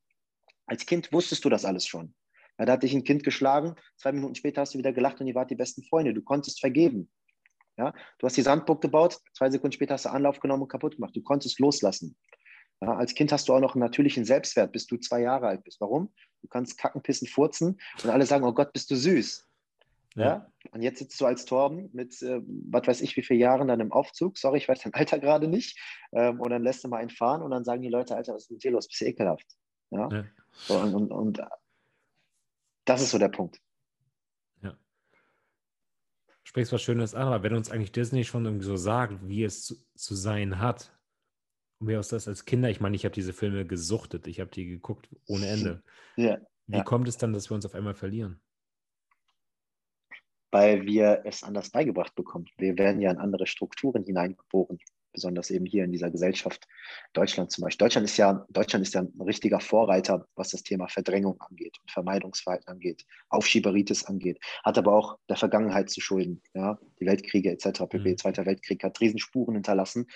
[0.65, 2.15] Als Kind wusstest du das alles schon.
[2.59, 5.27] Ja, da hat dich ein Kind geschlagen, zwei Minuten später hast du wieder gelacht und
[5.27, 6.13] ihr wart die besten Freunde.
[6.13, 7.09] Du konntest vergeben.
[7.77, 10.95] Ja, du hast die Sandburg gebaut, zwei Sekunden später hast du Anlauf genommen und kaputt
[10.95, 11.15] gemacht.
[11.15, 12.17] Du konntest loslassen.
[12.81, 15.63] Ja, als Kind hast du auch noch einen natürlichen Selbstwert, bis du zwei Jahre alt
[15.63, 15.79] bist.
[15.79, 16.13] Warum?
[16.41, 19.47] Du kannst kacken, pissen, furzen und alle sagen, oh Gott, bist du süß.
[20.15, 20.25] Ja.
[20.25, 20.51] ja.
[20.71, 23.79] Und jetzt sitzt du als Torben mit, äh, was weiß ich, wie viele Jahren dann
[23.79, 24.37] im Aufzug.
[24.37, 25.79] Sorry, ich weiß dein Alter gerade nicht.
[26.11, 28.43] Ähm, und dann lässt du mal einen fahren und dann sagen die Leute, Alter, was
[28.43, 28.87] ist mit dir los?
[28.87, 29.47] Bist du ekelhaft?
[29.91, 30.09] Ja.
[30.11, 30.25] ja.
[30.51, 31.41] So, und, und, und
[32.89, 33.61] das ist so der Punkt.
[34.61, 34.77] Ja.
[36.43, 39.63] Sprichst was Schönes an, aber wenn uns eigentlich Disney schon irgendwie so sagt, wie es
[39.63, 40.95] zu, zu sein hat,
[41.79, 44.49] und mir aus das als Kinder, ich meine, ich habe diese Filme gesuchtet, ich habe
[44.49, 45.83] die geguckt ohne Ende.
[46.17, 46.39] Ja.
[46.67, 46.83] Wie ja.
[46.83, 48.41] kommt es dann, dass wir uns auf einmal verlieren?
[50.51, 52.47] weil wir es anders beigebracht bekommen.
[52.57, 54.79] Wir werden ja in andere Strukturen hineingeboren,
[55.11, 56.67] besonders eben hier in dieser Gesellschaft.
[57.13, 57.85] Deutschland zum Beispiel.
[57.85, 61.91] Deutschland ist ja, Deutschland ist ja ein richtiger Vorreiter, was das Thema Verdrängung angeht und
[61.91, 66.41] Vermeidungsverhalten angeht, Aufschieberitis angeht, hat aber auch der Vergangenheit zu schulden.
[66.53, 66.79] Ja?
[66.99, 67.85] Die Weltkriege etc.
[67.89, 68.11] pp.
[68.11, 68.17] Mhm.
[68.17, 70.07] Zweiter Weltkrieg hat Riesenspuren hinterlassen.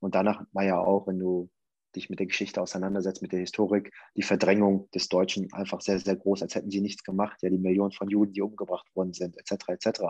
[0.00, 1.50] Und danach war ja auch, wenn du
[1.96, 6.16] dich mit der Geschichte auseinandersetzt, mit der Historik, die Verdrängung des Deutschen einfach sehr, sehr
[6.16, 7.42] groß, als hätten sie nichts gemacht.
[7.42, 10.00] Ja, die Millionen von Juden, die umgebracht worden sind, etc., etc.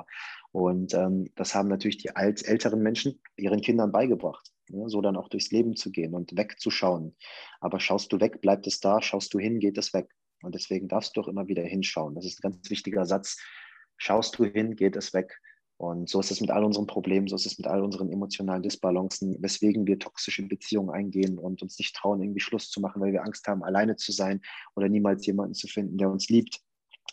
[0.53, 5.17] Und ähm, das haben natürlich die alt, älteren Menschen ihren Kindern beigebracht, ja, so dann
[5.17, 7.17] auch durchs Leben zu gehen und wegzuschauen.
[7.61, 10.11] Aber schaust du weg, bleibt es da, schaust du hin, geht es weg.
[10.43, 12.15] Und deswegen darfst du auch immer wieder hinschauen.
[12.15, 13.39] Das ist ein ganz wichtiger Satz.
[13.97, 15.41] Schaust du hin, geht es weg.
[15.79, 18.63] Und so ist es mit all unseren Problemen, so ist es mit all unseren emotionalen
[18.63, 23.13] Disbalancen, weswegen wir toxische Beziehungen eingehen und uns nicht trauen, irgendwie Schluss zu machen, weil
[23.13, 24.41] wir Angst haben, alleine zu sein
[24.75, 26.61] oder niemals jemanden zu finden, der uns liebt.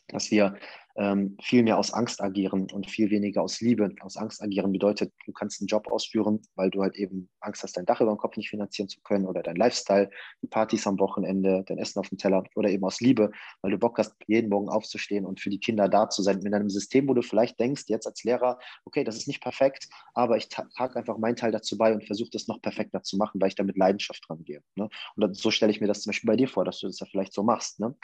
[0.07, 0.55] Dass wir
[0.95, 3.89] ähm, viel mehr aus Angst agieren und viel weniger aus Liebe.
[4.01, 7.77] Aus Angst agieren bedeutet, du kannst einen Job ausführen, weil du halt eben Angst hast,
[7.77, 10.09] dein Dach über den Kopf nicht finanzieren zu können oder dein Lifestyle,
[10.41, 13.77] die Partys am Wochenende, dein Essen auf dem Teller oder eben aus Liebe, weil du
[13.77, 17.07] Bock hast, jeden Morgen aufzustehen und für die Kinder da zu sein mit einem System,
[17.07, 20.95] wo du vielleicht denkst, jetzt als Lehrer, okay, das ist nicht perfekt, aber ich trage
[20.95, 23.63] einfach meinen Teil dazu bei und versuche das noch perfekter zu machen, weil ich da
[23.63, 24.61] mit Leidenschaft dran gehe.
[24.75, 24.89] Ne?
[25.15, 27.07] Und so stelle ich mir das zum Beispiel bei dir vor, dass du das ja
[27.09, 27.79] vielleicht so machst.
[27.79, 27.95] Ne?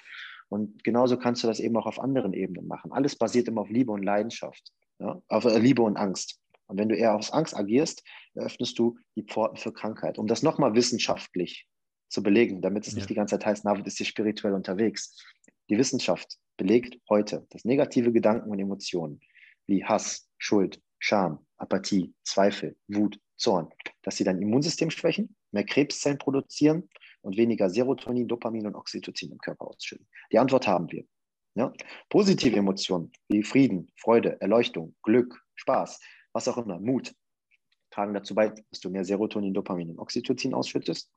[0.49, 2.91] Und genauso kannst du das eben auch auf anderen Ebenen machen.
[2.91, 5.21] Alles basiert immer auf Liebe und Leidenschaft, ja?
[5.27, 6.39] auf äh, Liebe und Angst.
[6.67, 10.17] Und wenn du eher aus Angst agierst, eröffnest du die Pforten für Krankheit.
[10.17, 11.67] Um das nochmal wissenschaftlich
[12.09, 12.97] zu belegen, damit es ja.
[12.97, 15.15] nicht die ganze Zeit heißt, Navid ist hier spirituell unterwegs.
[15.69, 19.19] Die Wissenschaft belegt heute, dass negative Gedanken und Emotionen
[19.67, 23.69] wie Hass, Schuld, Scham, Apathie, Zweifel, Wut, Zorn,
[24.01, 26.89] dass sie dein Immunsystem schwächen, mehr Krebszellen produzieren
[27.21, 30.07] und weniger Serotonin, Dopamin und Oxytocin im Körper ausschütten?
[30.31, 31.05] Die Antwort haben wir.
[31.55, 31.73] Ja?
[32.09, 35.99] Positive Emotionen wie Frieden, Freude, Erleuchtung, Glück, Spaß,
[36.33, 37.13] was auch immer, Mut,
[37.91, 41.11] tragen dazu bei, dass du mehr Serotonin, Dopamin und Oxytocin ausschüttest,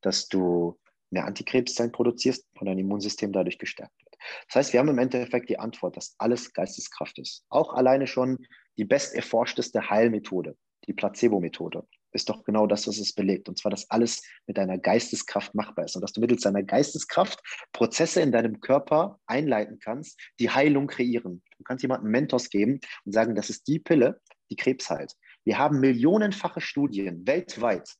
[0.00, 0.78] dass du
[1.10, 4.16] mehr Antikrebszellen produzierst und dein Immunsystem dadurch gestärkt wird.
[4.46, 7.44] Das heißt, wir haben im Endeffekt die Antwort, dass alles Geisteskraft ist.
[7.48, 8.38] Auch alleine schon
[8.78, 13.48] die best erforschteste Heilmethode, die Placebo-Methode ist doch genau das, was es belegt.
[13.48, 17.40] Und zwar, dass alles mit deiner Geisteskraft machbar ist und dass du mittels deiner Geisteskraft
[17.72, 21.42] Prozesse in deinem Körper einleiten kannst, die Heilung kreieren.
[21.58, 24.20] Du kannst jemandem Mentos geben und sagen, das ist die Pille,
[24.50, 25.14] die Krebs heilt.
[25.44, 27.94] Wir haben millionenfache Studien weltweit,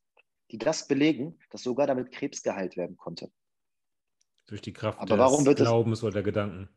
[0.50, 3.30] die das belegen, dass sogar damit Krebs geheilt werden konnte.
[4.46, 6.68] Durch die Kraft Aber warum des Glaubens oder Gedanken.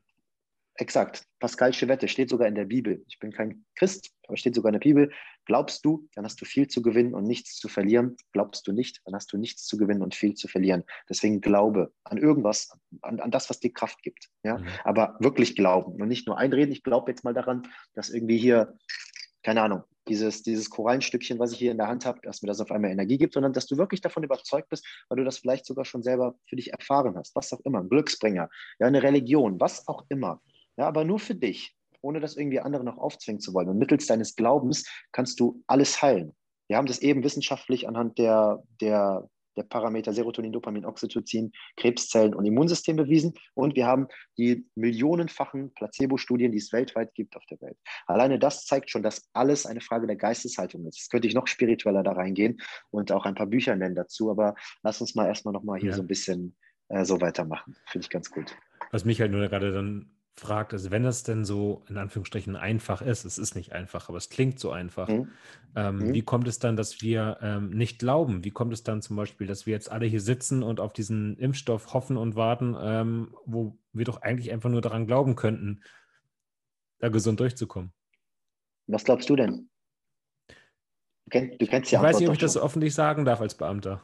[0.77, 1.23] Exakt.
[1.39, 3.03] Pascalsche Wette steht sogar in der Bibel.
[3.07, 5.09] Ich bin kein Christ, aber steht sogar in der Bibel.
[5.45, 8.17] Glaubst du, dann hast du viel zu gewinnen und nichts zu verlieren.
[8.33, 10.83] Glaubst du nicht, dann hast du nichts zu gewinnen und viel zu verlieren.
[11.09, 14.29] Deswegen glaube an irgendwas, an, an das, was dir Kraft gibt.
[14.43, 14.57] Ja?
[14.57, 14.67] Mhm.
[14.83, 16.73] Aber wirklich glauben und nicht nur einreden.
[16.73, 18.77] Ich glaube jetzt mal daran, dass irgendwie hier,
[19.43, 22.59] keine Ahnung, dieses, dieses Korallenstückchen, was ich hier in der Hand habe, dass mir das
[22.59, 25.65] auf einmal Energie gibt, sondern dass du wirklich davon überzeugt bist, weil du das vielleicht
[25.65, 27.35] sogar schon selber für dich erfahren hast.
[27.35, 30.41] Was auch immer, ein Glücksbringer, ja, eine Religion, was auch immer.
[30.77, 33.69] Ja, aber nur für dich, ohne das irgendwie andere noch aufzwingen zu wollen.
[33.69, 36.33] Und mittels deines Glaubens kannst du alles heilen.
[36.67, 42.45] Wir haben das eben wissenschaftlich anhand der, der, der Parameter Serotonin, Dopamin, Oxytocin, Krebszellen und
[42.45, 43.33] Immunsystem bewiesen.
[43.53, 44.07] Und wir haben
[44.38, 47.77] die millionenfachen Placebo-Studien, die es weltweit gibt auf der Welt.
[48.07, 50.97] Alleine das zeigt schon, dass alles eine Frage der Geisteshaltung ist.
[50.97, 52.59] Jetzt könnte ich noch spiritueller da reingehen
[52.89, 54.31] und auch ein paar Bücher nennen dazu.
[54.31, 55.95] Aber lass uns mal erstmal nochmal hier ja.
[55.95, 56.55] so ein bisschen
[56.89, 57.75] äh, so weitermachen.
[57.88, 58.55] Finde ich ganz gut.
[58.91, 63.02] Was mich halt nur gerade dann fragt, also wenn das denn so in Anführungsstrichen einfach
[63.02, 65.30] ist, es ist nicht einfach, aber es klingt so einfach, mhm.
[65.78, 66.13] Ähm, mhm.
[66.13, 68.45] wie kommt es dann, dass wir ähm, nicht glauben?
[68.45, 71.38] Wie kommt es dann zum Beispiel, dass wir jetzt alle hier sitzen und auf diesen
[71.38, 75.82] Impfstoff hoffen und warten, ähm, wo wir doch eigentlich einfach nur daran glauben könnten,
[77.00, 77.91] da gesund durchzukommen?
[78.88, 79.69] Was glaubst du denn?
[81.26, 84.02] Du, kennst, ja Ich weiß nicht, ob ich das so öffentlich sagen darf als Beamter.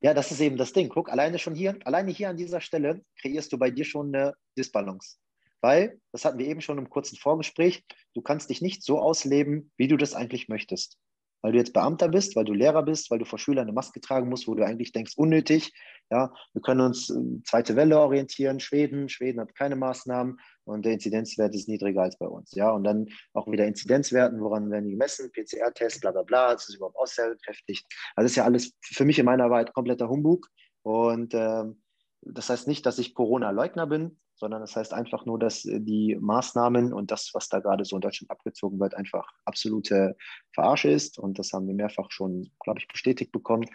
[0.00, 0.88] Ja, das ist eben das Ding.
[0.88, 4.34] Guck, alleine schon hier, alleine hier an dieser Stelle kreierst du bei dir schon eine
[4.56, 5.16] Disbalance.
[5.60, 7.84] Weil, das hatten wir eben schon im kurzen Vorgespräch,
[8.14, 10.98] du kannst dich nicht so ausleben, wie du das eigentlich möchtest
[11.42, 14.00] weil du jetzt Beamter bist, weil du Lehrer bist, weil du vor Schülern eine Maske
[14.00, 15.72] tragen musst, wo du eigentlich denkst, unnötig.
[16.10, 19.08] Ja, wir können uns äh, zweite Welle orientieren, Schweden.
[19.08, 22.52] Schweden hat keine Maßnahmen und der Inzidenzwert ist niedriger als bei uns.
[22.54, 25.30] Ja, und dann auch wieder Inzidenzwerten, woran werden die gemessen?
[25.32, 27.84] PCR-Test, bla bla bla, ist das überhaupt aussagekräftig?
[28.14, 30.48] Also das ist ja alles für mich in meiner Wahrheit kompletter Humbug.
[30.82, 31.82] Und ähm,
[32.22, 36.16] das heißt nicht, dass ich Corona-Leugner bin, sondern das heißt einfach nur, dass äh, die
[36.20, 40.16] Maßnahmen und das, was da gerade so in Deutschland abgezogen wird, einfach absolute
[40.52, 41.18] Verarsche ist.
[41.18, 43.66] Und das haben wir mehrfach schon, glaube ich, bestätigt bekommen.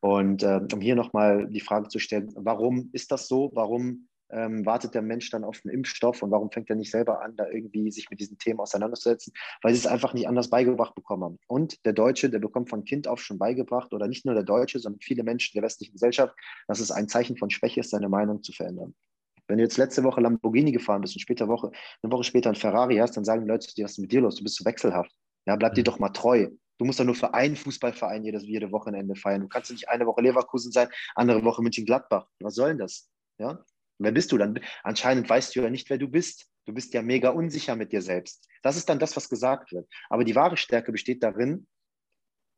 [0.00, 3.50] Und äh, um hier nochmal die Frage zu stellen, warum ist das so?
[3.54, 7.22] Warum ähm, wartet der Mensch dann auf einen Impfstoff und warum fängt er nicht selber
[7.22, 9.32] an, da irgendwie sich mit diesen Themen auseinanderzusetzen?
[9.62, 11.38] Weil sie es einfach nicht anders beigebracht bekommen haben.
[11.46, 14.78] Und der Deutsche, der bekommt von Kind auf schon beigebracht, oder nicht nur der Deutsche,
[14.78, 16.34] sondern viele Menschen der westlichen Gesellschaft,
[16.68, 18.94] dass es ein Zeichen von Schwäche ist, seine Meinung zu verändern.
[19.48, 21.70] Wenn du jetzt letzte Woche Lamborghini gefahren bist und später Woche,
[22.02, 24.10] eine Woche später ein Ferrari hast, dann sagen die Leute zu dir, was ist mit
[24.10, 24.36] dir los?
[24.36, 25.12] Du bist so wechselhaft.
[25.46, 25.86] Ja, bleib dir mhm.
[25.86, 26.48] doch mal treu.
[26.78, 29.42] Du musst doch nur für einen Fußballverein jedes, jede Wochenende feiern.
[29.42, 32.26] Du kannst nicht eine Woche Leverkusen sein, andere Woche München-Gladbach.
[32.40, 33.08] Was soll denn das?
[33.38, 33.64] Ja?
[33.98, 34.60] Wer bist du dann?
[34.82, 36.46] Anscheinend weißt du ja nicht, wer du bist.
[36.66, 38.48] Du bist ja mega unsicher mit dir selbst.
[38.62, 39.88] Das ist dann das, was gesagt wird.
[40.08, 41.66] Aber die wahre Stärke besteht darin,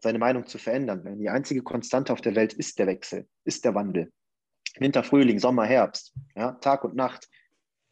[0.01, 1.05] seine Meinung zu verändern.
[1.05, 4.12] Denn die einzige Konstante auf der Welt ist der Wechsel, ist der Wandel.
[4.79, 7.29] Winter, Frühling, Sommer, Herbst, ja, Tag und Nacht.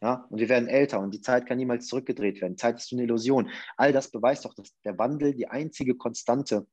[0.02, 2.58] Ja, und wir werden älter und die Zeit kann niemals zurückgedreht werden.
[2.58, 3.50] Zeit ist eine Illusion.
[3.76, 6.66] All das beweist doch, dass der Wandel die einzige Konstante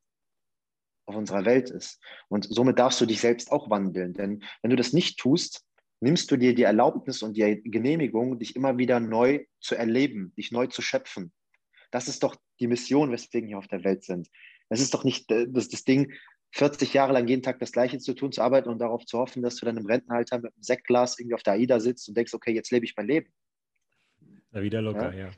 [1.06, 2.02] auf unserer Welt ist.
[2.28, 4.14] Und somit darfst du dich selbst auch wandeln.
[4.14, 5.64] Denn wenn du das nicht tust,
[6.04, 10.52] nimmst du dir die Erlaubnis und die Genehmigung, dich immer wieder neu zu erleben, dich
[10.52, 11.32] neu zu schöpfen.
[11.92, 14.30] Das ist doch die Mission, weswegen wir auf der Welt sind.
[14.70, 16.12] Es ist doch nicht äh, das, das Ding,
[16.52, 19.42] 40 Jahre lang jeden Tag das Gleiche zu tun, zu arbeiten und darauf zu hoffen,
[19.42, 22.34] dass du dann im Rentenalter mit einem Sektglas irgendwie auf der AIDA sitzt und denkst,
[22.34, 23.34] okay, jetzt lebe ich mein Leben.
[24.52, 25.28] Wieder locker, ja.
[25.28, 25.32] ja.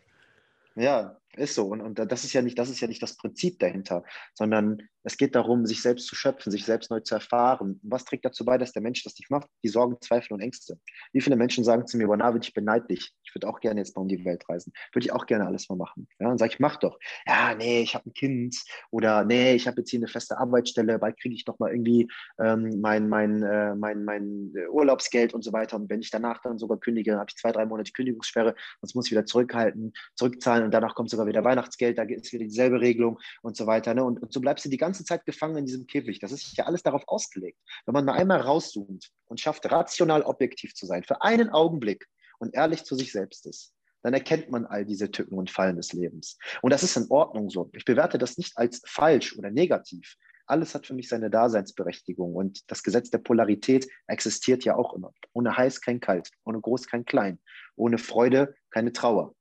[0.78, 1.68] Ja, ist so.
[1.68, 5.18] Und, und das ist ja nicht, das ist ja nicht das Prinzip dahinter, sondern es
[5.18, 7.80] geht darum, sich selbst zu schöpfen, sich selbst neu zu erfahren.
[7.84, 9.48] Was trägt dazu bei, dass der Mensch das nicht macht?
[9.64, 10.80] Die Sorgen, Zweifel und Ängste.
[11.14, 13.14] Wie viele Menschen sagen zu mir, Navid, ich beneide dich.
[13.24, 14.74] Ich würde auch gerne jetzt mal um die Welt reisen.
[14.94, 16.08] Würde ich auch gerne alles mal machen.
[16.20, 16.98] Ja, dann sage ich, mach doch.
[17.28, 18.58] Ja, nee, ich habe ein Kind
[18.90, 22.08] oder nee, ich habe jetzt hier eine feste Arbeitsstelle, bald kriege ich doch mal irgendwie
[22.40, 25.76] ähm, mein, mein, äh, mein, mein Urlaubsgeld und so weiter.
[25.76, 29.06] Und wenn ich danach dann sogar kündige, habe ich zwei, drei Monate Kündigungssperre, sonst muss
[29.06, 33.20] ich wieder zurückhalten, zurückzahlen und danach kommt sogar wieder Weihnachtsgeld, da ist wieder dieselbe Regelung
[33.42, 33.94] und so weiter.
[33.94, 34.04] Ne?
[34.04, 36.20] Und, und so bleibst du die ganze Zeit gefangen in diesem Käfig.
[36.20, 37.60] Das ist ja alles darauf ausgelegt.
[37.86, 42.08] Wenn man mal einmal rauszoomt und schafft, rational objektiv zu sein, für einen Augenblick
[42.40, 45.92] und ehrlich zu sich selbst ist, dann erkennt man all diese Tücken und Fallen des
[45.92, 46.38] Lebens.
[46.62, 47.72] Und das ist in Ordnung so.
[47.74, 50.16] Ich bewerte das nicht als falsch oder negativ.
[50.46, 55.12] Alles hat für mich seine Daseinsberechtigung und das Gesetz der Polarität existiert ja auch immer.
[55.34, 57.40] Ohne heiß kein kalt, ohne groß kein klein,
[57.76, 59.34] ohne Freude keine Trauer,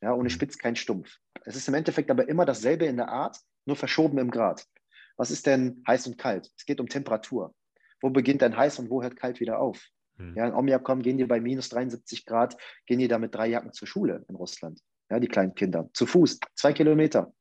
[0.00, 0.30] ja, ohne mhm.
[0.30, 1.16] Spitz kein Stumpf.
[1.44, 4.66] Es ist im Endeffekt aber immer dasselbe in der Art, nur verschoben im Grad.
[5.16, 6.50] Was ist denn heiß und kalt?
[6.56, 7.54] Es geht um Temperatur.
[8.00, 9.82] Wo beginnt denn heiß und wo hört kalt wieder auf?
[10.18, 10.36] Mhm.
[10.36, 12.56] Ja, in Omjakom gehen die bei minus 73 Grad,
[12.86, 14.80] gehen die da mit drei Jacken zur Schule in Russland.
[15.10, 15.88] Ja, die kleinen Kinder.
[15.92, 17.32] Zu Fuß, zwei Kilometer.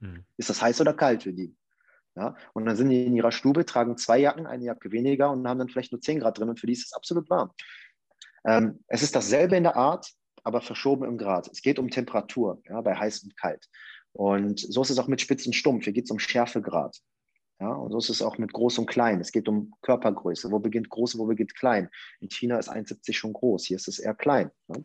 [0.00, 0.24] Mhm.
[0.36, 1.54] Ist das heiß oder kalt für die?
[2.16, 5.46] Ja, und dann sind die in ihrer Stube, tragen zwei Jacken, eine Jacke weniger und
[5.46, 7.52] haben dann vielleicht nur 10 Grad drin und für die ist es absolut warm.
[8.44, 10.10] Ähm, es ist dasselbe in der Art,
[10.48, 11.46] aber verschoben im Grad.
[11.48, 13.68] Es geht um Temperatur, ja, bei heiß und kalt.
[14.12, 15.84] Und so ist es auch mit spitz und stumpf.
[15.84, 16.96] Hier geht es um Schärfegrad.
[17.60, 19.20] Ja, und so ist es auch mit groß und klein.
[19.20, 20.50] Es geht um Körpergröße.
[20.50, 21.90] Wo beginnt groß, wo beginnt klein?
[22.20, 23.66] In China ist 1,70 schon groß.
[23.66, 24.50] Hier ist es eher klein.
[24.68, 24.76] Ja?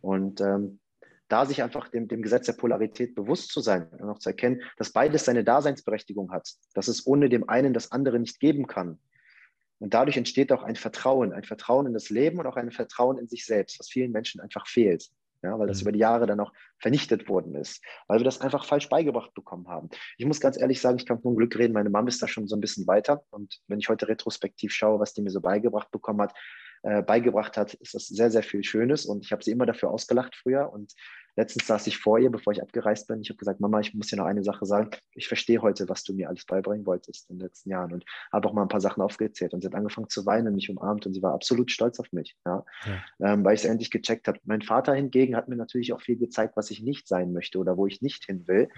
[0.00, 0.80] Und ähm,
[1.28, 4.62] da sich einfach dem, dem Gesetz der Polarität bewusst zu sein und auch zu erkennen,
[4.78, 8.98] dass beides seine Daseinsberechtigung hat, dass es ohne dem einen das andere nicht geben kann,
[9.78, 13.18] und dadurch entsteht auch ein Vertrauen, ein Vertrauen in das Leben und auch ein Vertrauen
[13.18, 15.10] in sich selbst, was vielen Menschen einfach fehlt.
[15.42, 15.82] Ja, weil das mhm.
[15.82, 19.68] über die Jahre dann auch vernichtet worden ist, weil wir das einfach falsch beigebracht bekommen
[19.68, 19.90] haben.
[20.16, 22.48] Ich muss ganz ehrlich sagen, ich kann nur Glück reden, meine Mama ist da schon
[22.48, 25.90] so ein bisschen weiter und wenn ich heute retrospektiv schaue, was die mir so beigebracht
[25.90, 26.34] bekommen hat,
[26.82, 29.90] äh, beigebracht hat, ist das sehr, sehr viel Schönes und ich habe sie immer dafür
[29.90, 30.94] ausgelacht früher und
[31.36, 33.20] Letztens saß ich vor ihr, bevor ich abgereist bin.
[33.20, 34.90] Ich habe gesagt, Mama, ich muss dir noch eine Sache sagen.
[35.14, 38.48] Ich verstehe heute, was du mir alles beibringen wolltest in den letzten Jahren und habe
[38.48, 39.52] auch mal ein paar Sachen aufgezählt.
[39.52, 42.12] Und sie hat angefangen zu weinen und mich umarmt und sie war absolut stolz auf
[42.12, 42.64] mich, ja?
[43.18, 43.32] ja.
[43.32, 44.38] Ähm, weil ich es endlich gecheckt habe.
[44.44, 47.76] Mein Vater hingegen hat mir natürlich auch viel gezeigt, was ich nicht sein möchte oder
[47.76, 48.68] wo ich nicht hin will.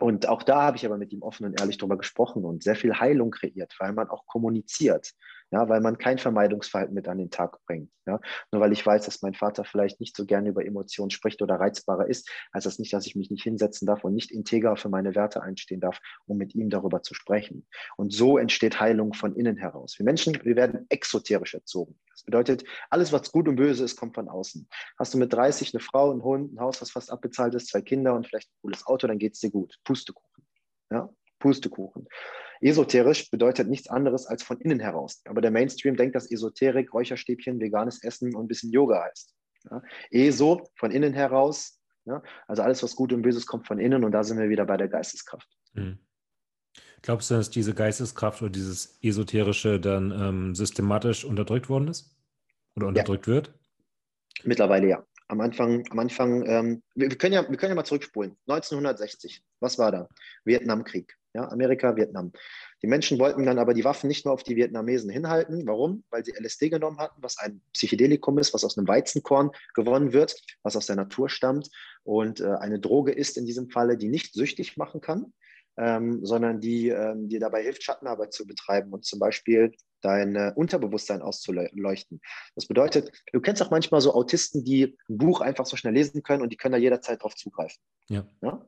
[0.00, 2.74] Und auch da habe ich aber mit ihm offen und ehrlich darüber gesprochen und sehr
[2.74, 5.12] viel Heilung kreiert, weil man auch kommuniziert
[5.52, 7.90] ja, weil man kein Vermeidungsverhalten mit an den Tag bringt.
[8.06, 8.18] Ja.
[8.50, 11.56] Nur weil ich weiß, dass mein Vater vielleicht nicht so gerne über Emotionen spricht oder
[11.56, 14.88] reizbarer ist, heißt das nicht, dass ich mich nicht hinsetzen darf und nicht integer für
[14.88, 17.66] meine Werte einstehen darf, um mit ihm darüber zu sprechen.
[17.98, 19.98] Und so entsteht Heilung von innen heraus.
[19.98, 21.98] Wir Menschen, wir werden exoterisch erzogen.
[22.10, 24.66] Das bedeutet, alles, was gut und böse ist, kommt von außen.
[24.98, 27.82] Hast du mit 30 eine Frau, einen Hund, ein Haus, was fast abbezahlt ist, zwei
[27.82, 29.76] Kinder und vielleicht ein cooles Auto, dann geht es dir gut.
[29.84, 30.46] Pustekuchen.
[30.90, 31.10] Ja,
[31.42, 32.06] Pustekuchen.
[32.60, 35.20] Esoterisch bedeutet nichts anderes als von innen heraus.
[35.24, 39.34] Aber der Mainstream denkt, dass Esoterik, Räucherstäbchen, veganes Essen und ein bisschen Yoga heißt.
[39.70, 39.82] Ja?
[40.12, 41.80] ESO, von innen heraus.
[42.04, 42.22] Ja?
[42.46, 44.76] Also alles, was gut und böses kommt von innen und da sind wir wieder bei
[44.76, 45.48] der Geisteskraft.
[45.72, 45.98] Mhm.
[47.02, 52.16] Glaubst du, dass diese Geisteskraft oder dieses Esoterische dann ähm, systematisch unterdrückt worden ist?
[52.76, 53.32] Oder unterdrückt ja.
[53.34, 53.54] wird?
[54.44, 55.04] Mittlerweile ja.
[55.32, 58.36] Am Anfang, am Anfang ähm, wir, wir, können ja, wir können ja mal zurückspulen.
[58.48, 60.06] 1960, was war da?
[60.44, 61.16] Vietnamkrieg.
[61.32, 62.32] Ja, Amerika, Vietnam.
[62.82, 65.66] Die Menschen wollten dann aber die Waffen nicht nur auf die Vietnamesen hinhalten.
[65.66, 66.04] Warum?
[66.10, 70.38] Weil sie LSD genommen hatten, was ein Psychedelikum ist, was aus einem Weizenkorn gewonnen wird,
[70.62, 71.70] was aus der Natur stammt
[72.04, 75.32] und äh, eine Droge ist in diesem Falle, die nicht süchtig machen kann,
[75.76, 80.52] ähm, sondern die ähm, dir dabei hilft, Schattenarbeit zu betreiben und zum Beispiel dein äh,
[80.54, 82.20] Unterbewusstsein auszuleuchten.
[82.54, 86.22] Das bedeutet, du kennst auch manchmal so Autisten, die ein Buch einfach so schnell lesen
[86.22, 87.80] können und die können da jederzeit darauf zugreifen.
[88.08, 88.26] Ja.
[88.42, 88.66] ja?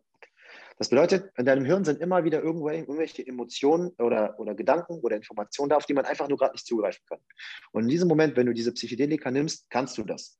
[0.78, 5.70] Das bedeutet, in deinem Hirn sind immer wieder irgendwelche Emotionen oder, oder Gedanken oder Informationen
[5.70, 7.20] da, auf die man einfach nur gerade nicht zugreifen kann.
[7.72, 10.38] Und in diesem Moment, wenn du diese Psychedelika nimmst, kannst du das.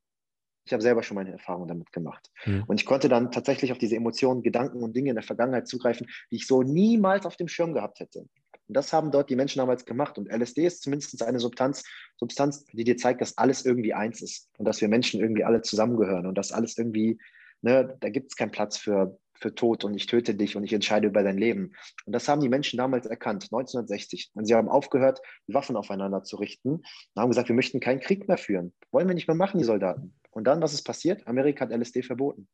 [0.65, 2.31] Ich habe selber schon meine Erfahrungen damit gemacht.
[2.47, 2.65] Mhm.
[2.67, 6.07] Und ich konnte dann tatsächlich auf diese Emotionen, Gedanken und Dinge in der Vergangenheit zugreifen,
[6.31, 8.21] die ich so niemals auf dem Schirm gehabt hätte.
[8.67, 10.17] Und das haben dort die Menschen damals gemacht.
[10.17, 11.85] Und LSD ist zumindest eine Substanz,
[12.17, 15.61] Substanz, die dir zeigt, dass alles irgendwie eins ist und dass wir Menschen irgendwie alle
[15.61, 17.19] zusammengehören und dass alles irgendwie,
[17.61, 20.73] ne, da gibt es keinen Platz für für tot und ich töte dich und ich
[20.73, 21.73] entscheide über dein Leben.
[22.07, 24.31] Und das haben die Menschen damals erkannt, 1960.
[24.35, 26.85] Und sie haben aufgehört, Waffen aufeinander zu richten und
[27.17, 28.73] haben gesagt, wir möchten keinen Krieg mehr führen.
[28.91, 30.15] Wollen wir nicht mehr machen, die Soldaten.
[30.35, 31.27] Und dann, was ist passiert?
[31.27, 32.49] Amerika hat LSD verboten.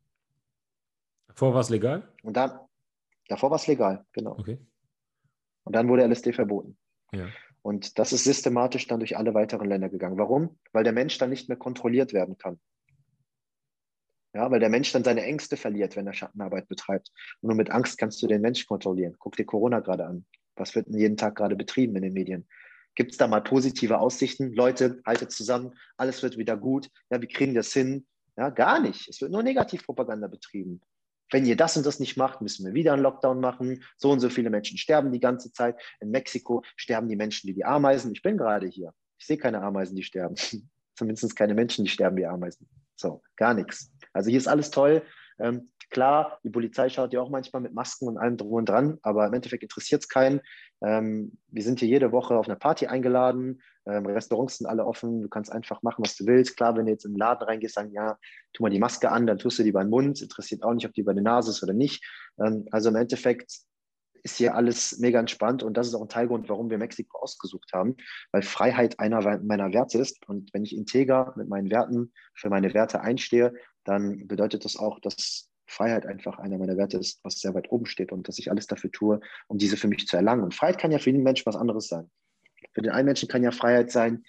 [1.28, 2.12] Davor war es legal?
[2.22, 2.58] Und dann,
[3.28, 4.38] davor war es legal, genau.
[4.38, 4.58] Okay.
[5.64, 6.76] Und dann wurde LSD verboten.
[7.12, 7.28] Ja.
[7.62, 10.18] Und das ist systematisch dann durch alle weiteren Länder gegangen.
[10.18, 10.58] Warum?
[10.72, 12.60] Weil der Mensch dann nicht mehr kontrolliert werden kann.
[14.34, 17.10] Ja, weil der Mensch dann seine Ängste verliert, wenn er Schattenarbeit betreibt.
[17.40, 19.16] Und nur mit Angst kannst du den Mensch kontrollieren.
[19.18, 20.26] Guck dir Corona gerade an.
[20.54, 22.46] Was wird denn jeden Tag gerade betrieben in den Medien?
[22.94, 24.52] Gibt es da mal positive Aussichten?
[24.52, 26.88] Leute, haltet zusammen, alles wird wieder gut.
[27.10, 28.06] Ja, wir kriegen das hin.
[28.36, 29.08] Ja, gar nicht.
[29.08, 30.80] Es wird nur Negativpropaganda betrieben.
[31.30, 33.84] Wenn ihr das und das nicht macht, müssen wir wieder einen Lockdown machen.
[33.96, 35.80] So und so viele Menschen sterben die ganze Zeit.
[36.00, 38.12] In Mexiko sterben die Menschen wie die Ameisen.
[38.12, 38.92] Ich bin gerade hier.
[39.18, 40.34] Ich sehe keine Ameisen, die sterben.
[40.96, 42.68] Zumindest keine Menschen, die sterben wie Ameisen.
[42.96, 43.92] So, gar nichts.
[44.12, 45.02] Also hier ist alles toll.
[45.38, 48.98] Ähm, klar, die Polizei schaut ja auch manchmal mit Masken und allem drum und dran,
[49.02, 50.40] aber im Endeffekt interessiert es keinen.
[50.82, 53.60] Ähm, wir sind hier jede Woche auf eine Party eingeladen.
[53.86, 55.22] Ähm, Restaurants sind alle offen.
[55.22, 56.56] Du kannst einfach machen, was du willst.
[56.56, 58.18] Klar, wenn du jetzt in den Laden reingehst, sagen, ja,
[58.52, 60.22] tu mal die Maske an, dann tust du die beim Mund.
[60.22, 62.04] Interessiert auch nicht, ob die über die Nase ist oder nicht.
[62.38, 63.50] Ähm, also im Endeffekt
[64.22, 67.70] ist hier alles mega entspannt und das ist auch ein Teilgrund, warum wir Mexiko ausgesucht
[67.72, 67.96] haben,
[68.32, 72.74] weil Freiheit einer meiner Werte ist und wenn ich integer mit meinen Werten für meine
[72.74, 77.54] Werte einstehe, dann bedeutet das auch, dass Freiheit einfach einer meiner Werte ist, was sehr
[77.54, 80.42] weit oben steht und dass ich alles dafür tue, um diese für mich zu erlangen.
[80.42, 82.10] Und Freiheit kann ja für jeden Menschen was anderes sein.
[82.72, 84.24] Für den einen Menschen kann ja Freiheit sein,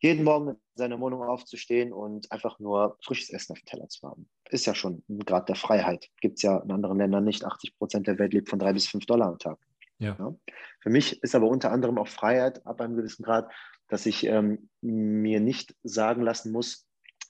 [0.00, 4.06] jeden Morgen in seiner Wohnung aufzustehen und einfach nur frisches Essen auf dem Teller zu
[4.06, 4.28] haben.
[4.50, 6.10] Ist ja schon ein Grad der Freiheit.
[6.20, 7.44] Gibt es ja in anderen Ländern nicht.
[7.44, 9.58] 80 Prozent der Welt lebt von drei bis fünf Dollar am Tag.
[9.98, 10.16] Ja.
[10.18, 10.34] Ja.
[10.80, 13.50] Für mich ist aber unter anderem auch Freiheit ab einem gewissen Grad,
[13.88, 16.86] dass ich ähm, mir nicht sagen lassen muss,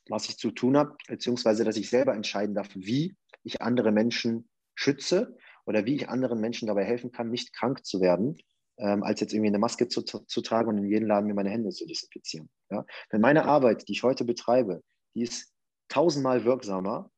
[0.08, 4.48] was ich zu tun habe, beziehungsweise dass ich selber entscheiden darf, wie ich andere Menschen
[4.74, 8.38] schütze oder wie ich anderen Menschen dabei helfen kann, nicht krank zu werden,
[8.78, 11.50] ähm, als jetzt irgendwie eine Maske zu, zu, tragen und in jedem Laden mir meine
[11.50, 12.48] Hände zu desinfizieren.
[12.70, 12.84] Ja?
[13.12, 14.82] Denn meine Arbeit, die ich heute betreibe,
[15.14, 15.52] die ist
[15.88, 17.10] tausendmal wirksamer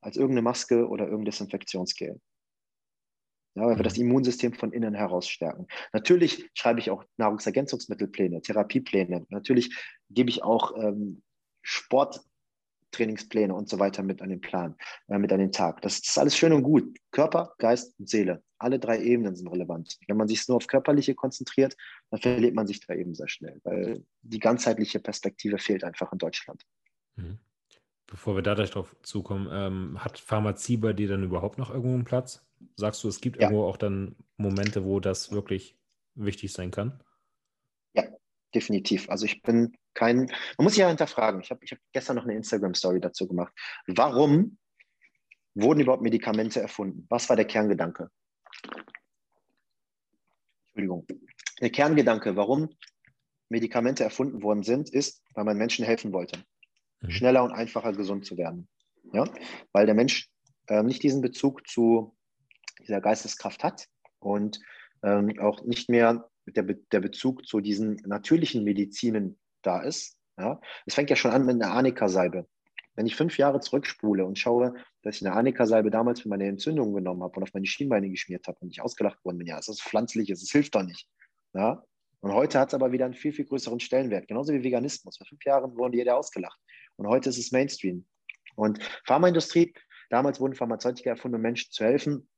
[0.00, 2.20] als irgendeine Maske oder irgendein Desinfektionsgel.
[3.54, 4.06] Ja, weil wir das mhm.
[4.06, 5.66] Immunsystem von innen heraus stärken.
[5.92, 9.26] Natürlich schreibe ich auch Nahrungsergänzungsmittelpläne, Therapiepläne.
[9.28, 9.76] Natürlich
[10.08, 11.22] gebe ich auch ähm,
[11.60, 12.22] Sport,
[12.92, 14.76] Trainingspläne und so weiter mit an den Plan,
[15.08, 15.82] äh, mit an den Tag.
[15.82, 16.96] Das, ist alles schön und gut.
[17.10, 18.42] Körper, Geist und Seele.
[18.58, 19.98] Alle drei Ebenen sind relevant.
[20.06, 21.76] Wenn man sich nur auf Körperliche konzentriert,
[22.10, 26.18] dann verliert man sich da eben sehr schnell, weil die ganzheitliche Perspektive fehlt einfach in
[26.18, 26.62] Deutschland.
[27.16, 27.38] Mhm.
[28.06, 31.94] Bevor wir da gleich drauf zukommen, ähm, hat Pharmazie bei dir dann überhaupt noch irgendwo
[31.94, 32.46] einen Platz?
[32.76, 33.44] Sagst du, es gibt ja.
[33.48, 35.78] irgendwo auch dann Momente, wo das wirklich
[36.14, 37.02] wichtig sein kann?
[38.54, 39.08] Definitiv.
[39.08, 41.40] Also ich bin kein, man muss sich ja hinterfragen.
[41.40, 43.52] Ich habe ich hab gestern noch eine Instagram-Story dazu gemacht.
[43.86, 44.58] Warum
[45.54, 47.06] wurden überhaupt Medikamente erfunden?
[47.08, 48.10] Was war der Kerngedanke?
[50.68, 51.06] Entschuldigung.
[51.60, 52.70] Der Kerngedanke, warum
[53.48, 56.42] Medikamente erfunden worden sind, ist, weil man Menschen helfen wollte,
[57.00, 57.10] mhm.
[57.10, 58.68] schneller und einfacher gesund zu werden.
[59.12, 59.24] Ja?
[59.72, 60.30] Weil der Mensch
[60.68, 62.16] äh, nicht diesen Bezug zu
[62.80, 63.88] dieser Geisteskraft hat
[64.18, 64.60] und
[65.02, 70.16] ähm, auch nicht mehr der, Be der Bezug zu diesen natürlichen Medizinen da ist.
[70.38, 70.60] Ja?
[70.86, 72.46] Es fängt ja schon an mit einer Arnika-Salbe.
[72.94, 76.92] Wenn ich fünf Jahre zurückspule und schaue, dass ich eine Arnika-Salbe damals für meine Entzündung
[76.92, 79.68] genommen habe und auf meine Schienbeine geschmiert habe und ich ausgelacht worden bin, ja, es
[79.68, 81.08] ist pflanzlich, es hilft doch nicht.
[81.54, 81.82] Ja?
[82.20, 85.16] Und heute hat es aber wieder einen viel, viel größeren Stellenwert, genauso wie Veganismus.
[85.16, 86.58] Vor fünf Jahren wurden die jeder ausgelacht.
[86.96, 88.06] Und heute ist es Mainstream.
[88.54, 89.74] Und Pharmaindustrie,
[90.10, 92.28] damals wurden Pharmazeutika erfunden, um Menschen zu helfen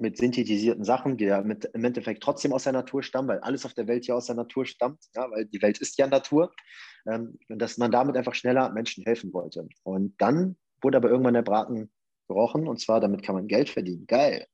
[0.00, 3.66] mit synthetisierten Sachen, die ja mit, im Endeffekt trotzdem aus der Natur stammen, weil alles
[3.66, 6.52] auf der Welt ja aus der Natur stammt, ja, weil die Welt ist ja Natur,
[7.06, 9.68] ähm, und dass man damit einfach schneller Menschen helfen wollte.
[9.82, 11.90] Und dann wurde aber irgendwann der Braten
[12.28, 14.06] gebrochen, und zwar damit kann man Geld verdienen.
[14.06, 14.46] Geil.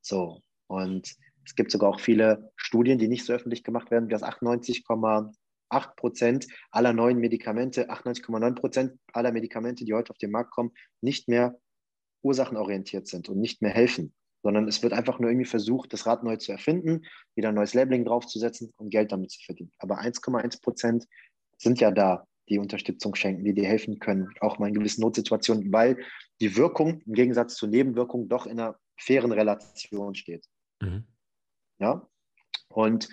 [0.00, 0.42] So.
[0.66, 5.96] Und es gibt sogar auch viele Studien, die nicht so öffentlich gemacht werden, dass 98,8
[5.96, 11.28] Prozent aller neuen Medikamente, 98,9 Prozent aller Medikamente, die heute auf den Markt kommen, nicht
[11.28, 11.58] mehr
[12.22, 16.22] ursachenorientiert sind und nicht mehr helfen sondern es wird einfach nur irgendwie versucht, das Rad
[16.22, 19.72] neu zu erfinden, wieder ein neues Labeling draufzusetzen und Geld damit zu verdienen.
[19.78, 21.06] Aber 1,1 Prozent
[21.56, 25.70] sind ja da, die Unterstützung schenken, die dir helfen können, auch mal in gewissen Notsituationen,
[25.72, 25.98] weil
[26.40, 30.46] die Wirkung im Gegensatz zur Nebenwirkung doch in einer fairen Relation steht.
[30.80, 31.04] Mhm.
[31.78, 32.08] Ja,
[32.68, 33.08] und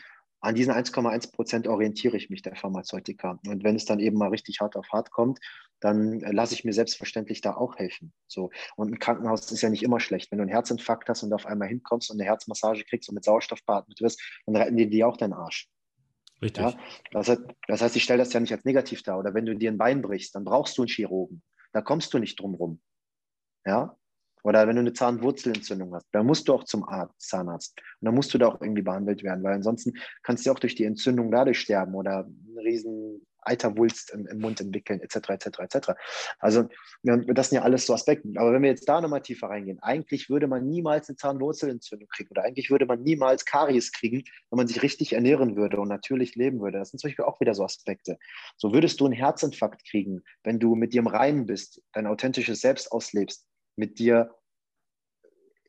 [0.46, 3.40] an diesen 1,1 Prozent orientiere ich mich, der Pharmazeutiker.
[3.48, 5.40] Und wenn es dann eben mal richtig hart auf hart kommt,
[5.80, 8.14] dann äh, lasse ich mir selbstverständlich da auch helfen.
[8.28, 8.52] So.
[8.76, 10.32] Und ein Krankenhaus ist ja nicht immer schlecht.
[10.32, 13.24] Wenn du einen Herzinfarkt hast und auf einmal hinkommst und eine Herzmassage kriegst und mit
[13.24, 15.68] Sauerstoff beatmet wirst, dann retten die dir auch deinen Arsch.
[16.42, 16.64] Richtig.
[16.64, 16.78] Ja?
[17.12, 19.18] Das, heißt, das heißt, ich stelle das ja nicht als negativ dar.
[19.18, 21.42] Oder wenn du dir ein Bein brichst, dann brauchst du einen Chirurgen.
[21.74, 22.82] Da kommst du nicht drum rum.
[23.66, 23.98] Ja?
[24.46, 27.74] Oder wenn du eine Zahnwurzelentzündung hast, dann musst du auch zum Arzt, Zahnarzt.
[28.00, 30.76] Und dann musst du da auch irgendwie behandelt werden, weil ansonsten kannst du auch durch
[30.76, 35.90] die Entzündung dadurch sterben oder einen riesen Eiterwulst im, im, Mund entwickeln, etc., etc., etc.
[36.38, 36.70] Also
[37.04, 38.30] das sind ja alles so Aspekte.
[38.36, 42.30] Aber wenn wir jetzt da nochmal tiefer reingehen, eigentlich würde man niemals eine Zahnwurzelentzündung kriegen
[42.30, 46.36] oder eigentlich würde man niemals Karies kriegen, wenn man sich richtig ernähren würde und natürlich
[46.36, 46.78] leben würde.
[46.78, 48.20] Das sind zum Beispiel auch wieder so Aspekte.
[48.58, 52.62] So würdest du einen Herzinfarkt kriegen, wenn du mit dir im Reinen bist, dein authentisches
[52.62, 54.34] Selbst auslebst, mit dir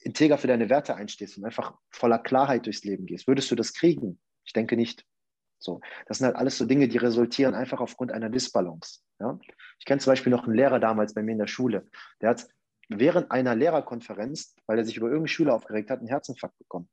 [0.07, 3.27] integer für deine Werte einstehst und einfach voller Klarheit durchs Leben gehst.
[3.27, 4.21] Würdest du das kriegen?
[4.45, 5.05] Ich denke nicht.
[5.59, 9.01] So, das sind halt alles so Dinge, die resultieren einfach aufgrund einer Disbalance.
[9.19, 9.39] Ja?
[9.81, 11.89] Ich kenne zum Beispiel noch einen Lehrer damals bei mir in der Schule,
[12.21, 12.47] der hat
[12.89, 16.89] während einer Lehrerkonferenz, weil er sich über irgendeinen Schüler aufgeregt hat, einen Herzinfarkt bekommen.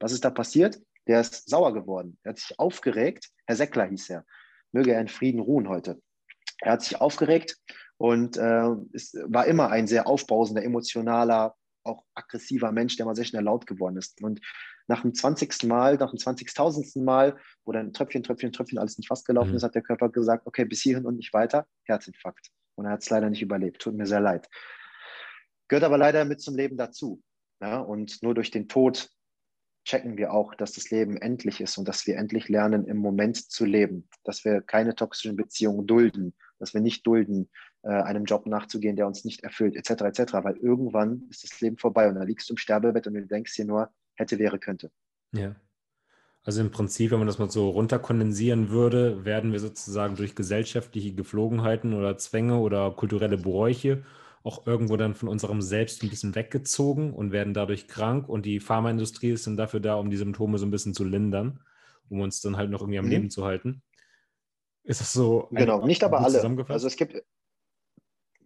[0.00, 0.80] Was ist da passiert?
[1.06, 2.18] Der ist sauer geworden.
[2.22, 3.28] Er hat sich aufgeregt.
[3.46, 4.24] Herr Seckler hieß er.
[4.72, 6.00] Möge er in Frieden ruhen heute.
[6.60, 7.58] Er hat sich aufgeregt
[7.98, 11.54] und äh, es war immer ein sehr aufbrausender, emotionaler,
[11.86, 14.22] auch aggressiver Mensch, der mal sehr schnell laut geworden ist.
[14.22, 14.40] Und
[14.88, 15.64] nach dem 20.
[15.64, 17.02] Mal, nach dem 20.000.
[17.02, 19.56] Mal, wo dann Tröpfchen, Tröpfchen, Tröpfchen alles nicht fast gelaufen mhm.
[19.56, 22.50] ist, hat der Körper gesagt, okay, bis hierhin und nicht weiter, Herzinfarkt.
[22.76, 23.80] Und er hat es leider nicht überlebt.
[23.80, 24.48] Tut mir sehr leid.
[25.68, 27.22] Gehört aber leider mit zum Leben dazu.
[27.60, 27.78] Ja?
[27.78, 29.10] Und nur durch den Tod
[29.84, 33.36] checken wir auch, dass das Leben endlich ist und dass wir endlich lernen, im Moment
[33.50, 37.48] zu leben, dass wir keine toxischen Beziehungen dulden, dass wir nicht dulden,
[37.90, 42.08] einem Job nachzugehen, der uns nicht erfüllt, etc., etc., weil irgendwann ist das Leben vorbei
[42.08, 44.90] und da liegst du im Sterbebett und du denkst dir nur, hätte, wäre, könnte.
[45.32, 45.54] Ja.
[46.42, 51.12] Also im Prinzip, wenn man das mal so runterkondensieren würde, werden wir sozusagen durch gesellschaftliche
[51.12, 54.04] Geflogenheiten oder Zwänge oder kulturelle Bräuche
[54.46, 58.28] auch irgendwo dann von unserem Selbst ein bisschen weggezogen und werden dadurch krank.
[58.28, 61.58] Und die Pharmaindustrie ist dann dafür da, um die Symptome so ein bisschen zu lindern,
[62.08, 63.10] um uns dann halt noch irgendwie am mhm.
[63.10, 63.82] Leben zu halten.
[64.84, 65.48] Ist das so?
[65.50, 66.40] Genau, nicht aber alle.
[66.68, 67.24] Also es gibt,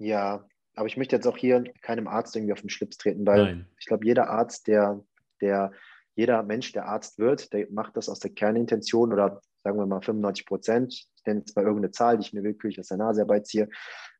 [0.00, 0.44] ja,
[0.74, 3.66] aber ich möchte jetzt auch hier keinem Arzt irgendwie auf den Schlips treten, weil Nein.
[3.78, 5.02] ich glaube, jeder Arzt, der
[5.40, 5.72] der
[6.16, 10.02] jeder Mensch, der Arzt wird, der macht das aus der Kernintention oder sagen wir mal
[10.02, 13.20] 95 Prozent, ich nenne jetzt mal irgendeine Zahl, die ich mir willkürlich aus der Nase
[13.20, 13.68] herbeiziehe,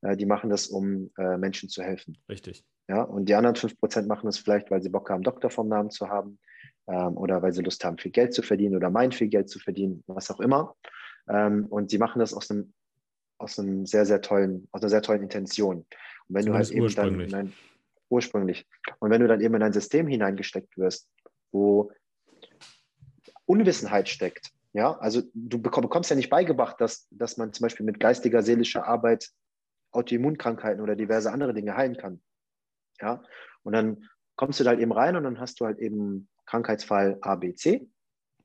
[0.02, 2.16] äh, die machen das, um äh, Menschen zu helfen.
[2.28, 2.64] Richtig.
[2.88, 5.68] Ja, und die anderen 5 Prozent machen das vielleicht, weil sie Bock haben, Doktor vom
[5.68, 6.38] Namen zu haben
[6.88, 9.58] ähm, oder weil sie Lust haben, viel Geld zu verdienen oder meinen, viel Geld zu
[9.58, 10.76] verdienen, was auch immer.
[11.28, 12.72] Ähm, und sie machen das aus einem,
[13.40, 15.78] aus einem sehr, sehr tollen, aus einer sehr tollen Intention.
[15.78, 15.86] Und
[16.28, 16.94] wenn du halt eben
[17.30, 17.52] dann,
[18.08, 18.66] ursprünglich.
[18.98, 21.08] Und wenn du dann eben in ein System hineingesteckt wirst,
[21.52, 21.92] wo
[23.46, 27.98] Unwissenheit steckt, ja, also du bekommst ja nicht beigebracht, dass, dass man zum Beispiel mit
[27.98, 29.30] geistiger, seelischer Arbeit
[29.92, 32.20] Autoimmunkrankheiten oder diverse andere Dinge heilen kann.
[33.00, 33.22] Ja,
[33.62, 37.18] und dann kommst du da halt eben rein und dann hast du halt eben Krankheitsfall
[37.22, 37.88] A, B, C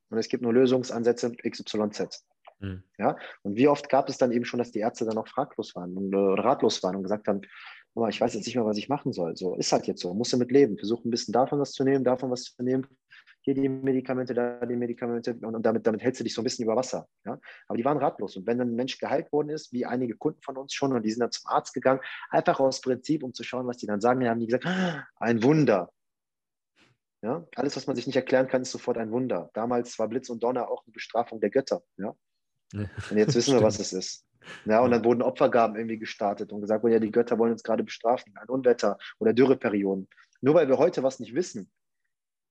[0.09, 2.25] und es gibt nur Lösungsansätze XYZ.
[2.65, 2.83] Mhm.
[2.97, 5.75] Ja, und wie oft gab es dann eben schon, dass die Ärzte dann auch fraglos
[5.75, 7.41] waren und äh, ratlos waren und gesagt haben,
[7.95, 9.37] aber ich weiß jetzt nicht mehr, was ich machen soll.
[9.37, 10.13] So ist halt jetzt so.
[10.13, 10.77] Musst du mit leben.
[10.77, 12.85] Versuch ein bisschen davon was zu nehmen, davon was zu nehmen.
[13.41, 16.43] Hier die Medikamente, da die Medikamente und, und damit, damit hältst du dich so ein
[16.43, 17.07] bisschen über Wasser.
[17.25, 17.39] Ja?
[17.67, 18.35] Aber die waren ratlos.
[18.35, 21.03] Und wenn dann ein Mensch geheilt worden ist, wie einige Kunden von uns schon, und
[21.03, 22.01] die sind dann zum Arzt gegangen,
[22.31, 25.07] einfach aus Prinzip, um zu schauen, was die dann sagen, dann haben die gesagt, ah,
[25.17, 25.89] ein Wunder.
[27.21, 27.47] Ja?
[27.55, 29.51] Alles, was man sich nicht erklären kann, ist sofort ein Wunder.
[29.53, 31.81] Damals war Blitz und Donner auch eine Bestrafung der Götter.
[31.97, 32.13] Ja?
[32.73, 34.25] Und jetzt wissen wir, was es ist.
[34.65, 37.63] Ja, und dann wurden Opfergaben irgendwie gestartet und gesagt, oh ja, die Götter wollen uns
[37.63, 40.07] gerade bestrafen, ein Unwetter oder Dürreperioden.
[40.41, 41.71] Nur weil wir heute was nicht wissen,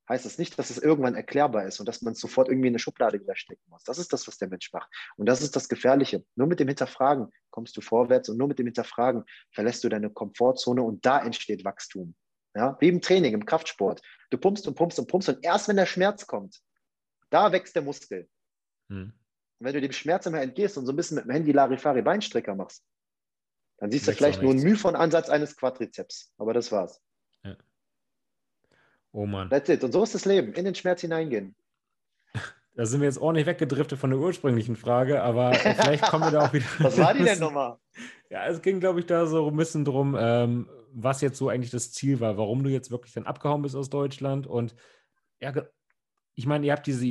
[0.09, 2.73] heißt das nicht, dass es irgendwann erklärbar ist und dass man es sofort irgendwie in
[2.73, 3.85] eine Schublade wieder stecken muss.
[3.85, 4.91] Das ist das, was der Mensch macht.
[5.17, 6.25] Und das ist das Gefährliche.
[6.35, 10.11] Nur mit dem Hinterfragen kommst du vorwärts und nur mit dem Hinterfragen verlässt du deine
[10.11, 12.15] Komfortzone und da entsteht Wachstum.
[12.57, 14.01] Ja, wie im Training, im Kraftsport.
[14.31, 16.61] Du pumpst und pumpst und pumpst und erst wenn der Schmerz kommt,
[17.31, 18.29] da wächst der Muskel.
[18.89, 19.13] Hm.
[19.61, 22.55] Wenn du dem Schmerz immer entgehst und so ein bisschen mit dem Handy Larifari Beinstrecker
[22.55, 22.85] machst,
[23.79, 26.33] dann siehst du vielleicht nur einen Mühe von Ansatz eines Quadrizeps.
[26.39, 27.01] Aber das war's.
[27.43, 27.57] Ja.
[29.13, 29.51] Oh Mann.
[29.51, 29.83] That's it.
[29.85, 30.53] Und so ist das Leben.
[30.55, 31.55] In den Schmerz hineingehen.
[32.77, 36.47] Da sind wir jetzt ordentlich weggedriftet von der ursprünglichen Frage, aber vielleicht kommen wir da
[36.47, 36.67] auch wieder.
[36.81, 37.79] Was war die denn nochmal?
[38.31, 41.71] Ja, es ging, glaube ich, da so ein bisschen drum, ähm, was jetzt so eigentlich
[41.71, 44.75] das Ziel war, warum du jetzt wirklich dann abgehauen bist aus Deutschland und
[45.39, 45.53] ja,
[46.37, 47.07] ich meine, ihr habt diese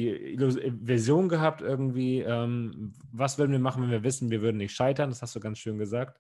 [0.84, 5.10] Version gehabt irgendwie, ähm, was würden wir machen, wenn wir wissen, wir würden nicht scheitern,
[5.10, 6.20] das hast du ganz schön gesagt.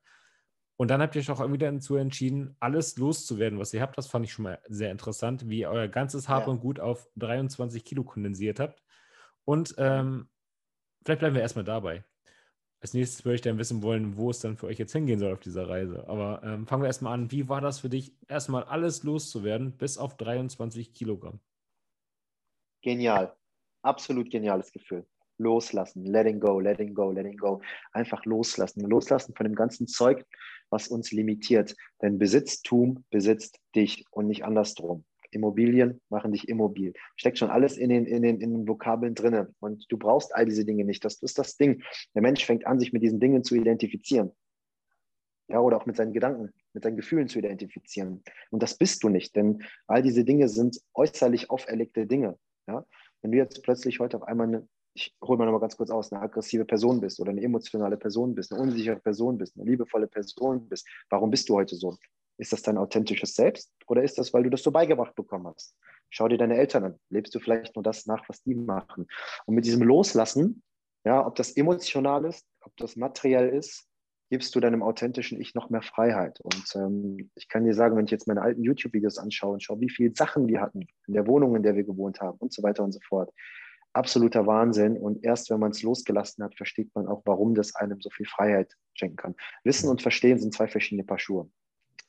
[0.78, 3.98] Und dann habt ihr euch auch irgendwie dazu entschieden, alles loszuwerden, was ihr habt.
[3.98, 6.52] Das fand ich schon mal sehr interessant, wie ihr euer ganzes Hab ja.
[6.52, 8.82] und Gut auf 23 Kilo kondensiert habt.
[9.46, 10.30] Und ähm,
[11.06, 12.04] vielleicht bleiben wir erstmal dabei.
[12.82, 15.34] Als nächstes würde ich dann wissen wollen, wo es dann für euch jetzt hingehen soll
[15.34, 16.08] auf dieser Reise.
[16.08, 17.32] Aber ähm, fangen wir erstmal an.
[17.32, 21.40] Wie war das für dich, erstmal alles loszuwerden, bis auf 23 Kilogramm?
[22.84, 23.34] Genial.
[23.82, 25.06] Absolut geniales Gefühl.
[25.38, 27.62] Loslassen, letting go, letting go, letting go.
[27.94, 28.82] Einfach loslassen.
[28.82, 30.26] Loslassen von dem ganzen Zeug,
[30.70, 31.76] was uns limitiert.
[32.02, 35.06] Denn Besitztum besitzt dich und nicht andersrum.
[35.32, 36.94] Immobilien machen dich immobil.
[37.16, 39.48] Steckt schon alles in den, in den, in den Vokabeln drin.
[39.60, 41.04] Und du brauchst all diese Dinge nicht.
[41.04, 41.82] Das ist das Ding.
[42.14, 44.32] Der Mensch fängt an, sich mit diesen Dingen zu identifizieren.
[45.48, 48.24] Ja, oder auch mit seinen Gedanken, mit seinen Gefühlen zu identifizieren.
[48.52, 52.38] Und das bist du nicht, denn all diese Dinge sind äußerlich auferlegte Dinge.
[52.68, 52.86] Ja?
[53.22, 55.90] Wenn du jetzt plötzlich heute auf einmal eine, ich hole mal noch mal ganz kurz
[55.90, 59.70] aus, eine aggressive Person bist oder eine emotionale Person bist, eine unsichere Person bist, eine
[59.70, 61.98] liebevolle Person bist, warum bist du heute so?
[62.38, 65.76] Ist das dein authentisches Selbst oder ist das, weil du das so beigebracht bekommen hast?
[66.10, 67.00] Schau dir deine Eltern an.
[67.10, 69.08] Lebst du vielleicht nur das nach, was die machen?
[69.46, 70.62] Und mit diesem Loslassen,
[71.06, 73.88] ja, ob das emotional ist, ob das materiell ist,
[74.34, 76.42] gibst du deinem authentischen Ich noch mehr Freiheit.
[76.42, 79.80] Und ähm, ich kann dir sagen, wenn ich jetzt meine alten YouTube-Videos anschaue und schaue,
[79.80, 82.64] wie viele Sachen wir hatten in der Wohnung, in der wir gewohnt haben und so
[82.64, 83.32] weiter und so fort.
[83.94, 84.98] Absoluter Wahnsinn.
[84.98, 88.26] Und erst wenn man es losgelassen hat, versteht man auch, warum das einem so viel
[88.26, 89.36] Freiheit schenken kann.
[89.66, 91.48] Wissen und Verstehen sind zwei verschiedene Paar Schuhe.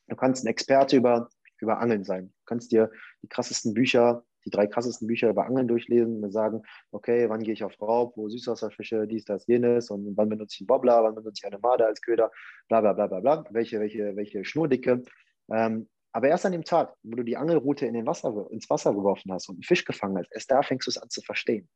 [0.08, 1.28] Du kannst ein Experte über,
[1.60, 2.28] über Angeln sein.
[2.28, 6.62] Du kannst dir die krassesten Bücher, die drei krassesten Bücher über Angeln durchlesen und sagen,
[6.90, 10.60] okay, wann gehe ich auf Raub, wo Süßwasserfische, dies, das, jenes und wann benutze ich
[10.60, 12.30] einen Bobbler, wann benutze ich eine Made als Köder,
[12.68, 15.02] bla bla bla bla bla, welche, welche, welche Schnurdicke.
[15.50, 18.94] Ähm, aber erst an dem Tag, wo du die Angelrute in den Wasser, ins Wasser
[18.94, 21.68] geworfen hast und einen Fisch gefangen hast, erst da fängst du es an zu verstehen.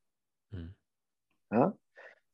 [0.51, 0.75] Hm.
[1.51, 1.77] Ja?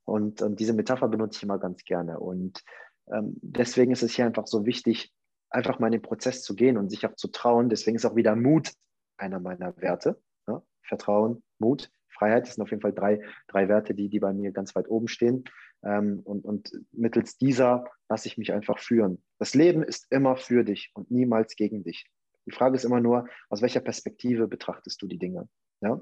[0.06, 2.20] Und, und, diese Metapher benutze ich immer ganz gerne.
[2.20, 2.64] Und
[3.12, 5.12] ähm, deswegen ist es hier einfach so wichtig,
[5.50, 7.70] einfach mal in den Prozess zu gehen und sich auch zu trauen.
[7.70, 8.72] Deswegen ist auch wieder Mut
[9.18, 10.22] einer meiner Werte.
[10.48, 10.64] Ja?
[10.84, 14.52] Vertrauen, Mut, Freiheit, das sind auf jeden Fall drei, drei Werte, die, die bei mir
[14.52, 15.44] ganz weit oben stehen.
[15.84, 19.24] Ähm, und, und mittels dieser lasse ich mich einfach führen.
[19.40, 22.10] Das Leben ist immer für dich und niemals gegen dich.
[22.46, 25.50] Die Frage ist immer nur, aus welcher Perspektive betrachtest du die Dinge?
[25.82, 26.02] Ja?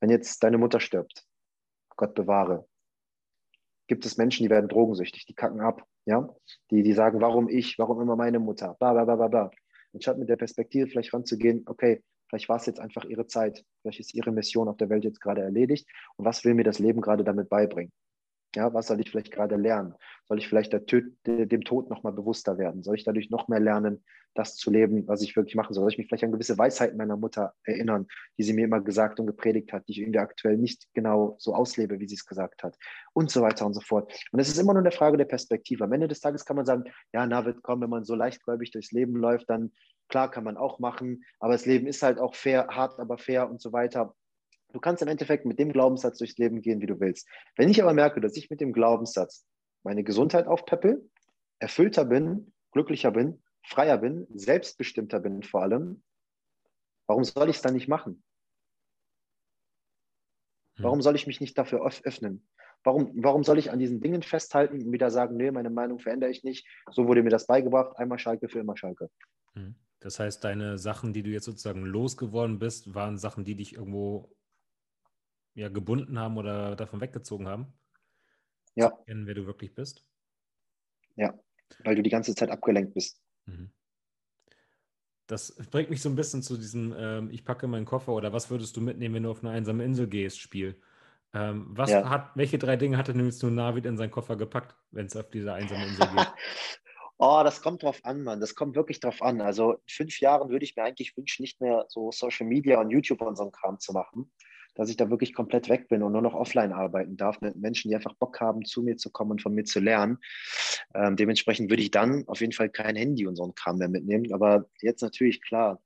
[0.00, 1.26] Wenn jetzt deine Mutter stirbt,
[1.96, 2.66] Gott bewahre,
[3.86, 6.28] gibt es Menschen, die werden drogensüchtig, die kacken ab, ja,
[6.70, 9.50] die, die sagen, warum ich, warum immer meine Mutter, bla bla bla bla.
[9.92, 14.00] Anstatt mit der Perspektive vielleicht ranzugehen, okay, vielleicht war es jetzt einfach ihre Zeit, vielleicht
[14.00, 17.02] ist ihre Mission auf der Welt jetzt gerade erledigt und was will mir das Leben
[17.02, 17.92] gerade damit beibringen?
[18.56, 19.94] Ja, was soll ich vielleicht gerade lernen?
[20.24, 22.82] Soll ich vielleicht dem Tod nochmal bewusster werden?
[22.82, 24.02] Soll ich dadurch noch mehr lernen,
[24.34, 25.82] das zu leben, was ich wirklich machen soll?
[25.82, 28.06] Soll ich mich vielleicht an gewisse Weisheiten meiner Mutter erinnern,
[28.38, 31.54] die sie mir immer gesagt und gepredigt hat, die ich irgendwie aktuell nicht genau so
[31.54, 32.76] auslebe, wie sie es gesagt hat?
[33.12, 34.12] Und so weiter und so fort.
[34.32, 35.84] Und es ist immer nur eine Frage der Perspektive.
[35.84, 38.70] Am Ende des Tages kann man sagen, ja, na, wird kommen, wenn man so leichtgläubig
[38.70, 39.72] durchs Leben läuft, dann
[40.08, 43.48] klar kann man auch machen, aber das Leben ist halt auch fair, hart, aber fair
[43.48, 44.14] und so weiter.
[44.72, 47.28] Du kannst im Endeffekt mit dem Glaubenssatz durchs Leben gehen, wie du willst.
[47.56, 49.46] Wenn ich aber merke, dass ich mit dem Glaubenssatz
[49.82, 51.08] meine Gesundheit aufpeppel,
[51.58, 56.02] erfüllter bin, glücklicher bin, freier bin, selbstbestimmter bin vor allem,
[57.06, 58.22] warum soll ich es dann nicht machen?
[60.76, 60.84] Hm.
[60.84, 62.48] Warum soll ich mich nicht dafür öffnen?
[62.82, 66.30] Warum, warum soll ich an diesen Dingen festhalten und wieder sagen, nee, meine Meinung verändere
[66.30, 66.66] ich nicht?
[66.90, 69.10] So wurde mir das beigebracht, einmal Schalke für immer Schalke.
[69.54, 69.74] Hm.
[70.00, 74.34] Das heißt, deine Sachen, die du jetzt sozusagen losgeworden bist, waren Sachen, die dich irgendwo
[75.54, 77.78] ja, gebunden haben oder davon weggezogen haben?
[78.76, 78.88] Ja.
[78.88, 80.06] Zu erkennen, wer du wirklich bist?
[81.16, 81.38] Ja,
[81.84, 83.20] weil du die ganze Zeit abgelenkt bist.
[83.46, 83.70] Mhm.
[85.26, 88.50] Das bringt mich so ein bisschen zu diesem, ähm, ich packe meinen Koffer oder was
[88.50, 90.80] würdest du mitnehmen, wenn du auf eine einsame Insel gehst, Spiel.
[91.32, 92.08] Ähm, was ja.
[92.10, 95.30] hat, welche drei Dinge hatte nämlich nur Navid in seinen Koffer gepackt, wenn es auf
[95.30, 96.26] diese einsame Insel geht?
[97.18, 98.40] oh, das kommt drauf an, Mann.
[98.40, 99.40] Das kommt wirklich drauf an.
[99.40, 102.90] Also in fünf Jahren würde ich mir eigentlich wünschen, nicht mehr so Social Media und
[102.90, 104.32] YouTube und so einen Kram zu machen
[104.80, 107.90] dass ich da wirklich komplett weg bin und nur noch offline arbeiten darf mit Menschen,
[107.90, 110.16] die einfach Bock haben, zu mir zu kommen und von mir zu lernen.
[110.94, 113.90] Ähm, dementsprechend würde ich dann auf jeden Fall kein Handy und so einen Kram mehr
[113.90, 114.32] mitnehmen.
[114.32, 115.82] Aber jetzt natürlich klar,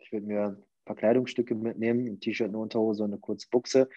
[0.00, 3.88] ich würde mir ein paar Kleidungsstücke mitnehmen, ein T-Shirt, eine Unterhose und eine kurze Buchse,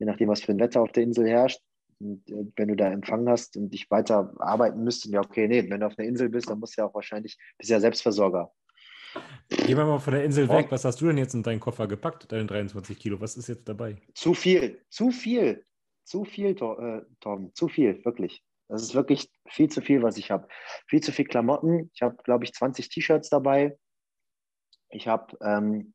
[0.00, 1.60] je nachdem, was für ein Wetter auf der Insel herrscht.
[2.00, 5.70] Und äh, wenn du da Empfang hast und dich weiter arbeiten müsstest, ja, okay, nee,
[5.70, 8.52] wenn du auf einer Insel bist, dann musst du ja auch wahrscheinlich, bist ja Selbstversorger.
[9.48, 10.66] Gehen wir mal von der Insel weg.
[10.70, 13.20] Was hast du denn jetzt in deinen Koffer gepackt, deine 23 Kilo?
[13.20, 13.96] Was ist jetzt dabei?
[14.14, 15.64] Zu viel, zu viel,
[16.04, 18.42] zu viel, äh, Tom, zu viel, wirklich.
[18.68, 20.48] Das ist wirklich viel zu viel, was ich habe.
[20.86, 21.90] Viel zu viel Klamotten.
[21.94, 23.76] Ich habe, glaube ich, 20 T-Shirts dabei.
[24.88, 25.94] Ich habe ähm,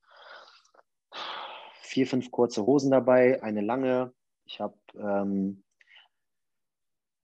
[1.82, 4.14] vier, fünf kurze Hosen dabei, eine lange.
[4.46, 5.64] Ich habe ähm,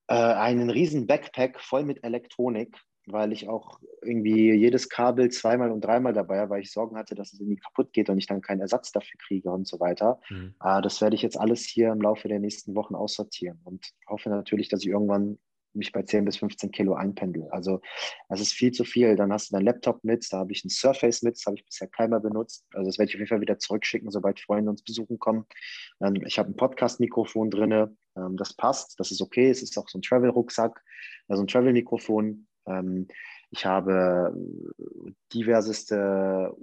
[0.07, 2.75] äh, einen riesen Backpack voll mit Elektronik
[3.05, 7.15] weil ich auch irgendwie jedes Kabel zweimal und dreimal dabei habe, weil ich Sorgen hatte,
[7.15, 10.21] dass es irgendwie kaputt geht und ich dann keinen Ersatz dafür kriege und so weiter.
[10.29, 10.55] Mhm.
[10.63, 14.29] Äh, das werde ich jetzt alles hier im Laufe der nächsten Wochen aussortieren und hoffe
[14.29, 15.37] natürlich, dass ich irgendwann
[15.75, 17.47] mich bei 10 bis 15 Kilo einpendel.
[17.49, 17.81] Also
[18.29, 19.15] das ist viel zu viel.
[19.15, 21.65] Dann hast du deinen Laptop mit, da habe ich ein Surface mit, das habe ich
[21.65, 22.65] bisher keiner benutzt.
[22.73, 25.45] Also das werde ich auf jeden Fall wieder zurückschicken, sobald Freunde uns besuchen kommen.
[26.01, 29.49] Ähm, ich habe ein Podcast-Mikrofon drin, ähm, das passt, das ist okay.
[29.49, 30.81] Es ist auch so ein Travel-Rucksack,
[31.27, 32.47] also ein Travel-Mikrofon.
[32.67, 33.07] Ähm,
[33.51, 34.33] Ich habe
[35.33, 36.55] diverseste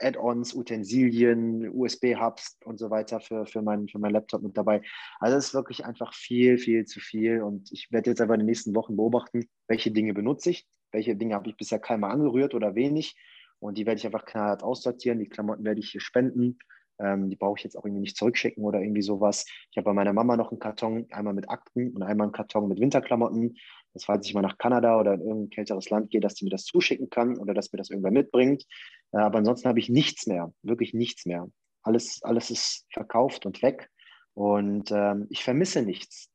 [0.00, 4.82] Add-ons, Utensilien, USB-Hubs und so weiter für, für, mein, für meinen Laptop mit dabei.
[5.20, 7.42] Also es ist wirklich einfach viel, viel zu viel.
[7.42, 11.16] Und ich werde jetzt einfach in den nächsten Wochen beobachten, welche Dinge benutze ich, welche
[11.16, 13.16] Dinge habe ich bisher keinmal angerührt oder wenig.
[13.58, 15.18] Und die werde ich einfach knallhart aussortieren.
[15.18, 16.58] Die Klamotten werde ich hier spenden.
[16.98, 19.44] Ähm, die brauche ich jetzt auch irgendwie nicht zurückschicken oder irgendwie sowas.
[19.70, 22.68] Ich habe bei meiner Mama noch einen Karton, einmal mit Akten und einmal einen Karton
[22.68, 23.56] mit Winterklamotten.
[23.96, 26.50] Das falls ich mal nach Kanada oder in irgendein kälteres Land gehe, dass die mir
[26.50, 28.66] das zuschicken kann oder dass mir das irgendwer mitbringt.
[29.12, 31.48] Äh, aber ansonsten habe ich nichts mehr, wirklich nichts mehr.
[31.82, 33.88] Alles, alles ist verkauft und weg.
[34.34, 36.28] Und ähm, ich vermisse nichts.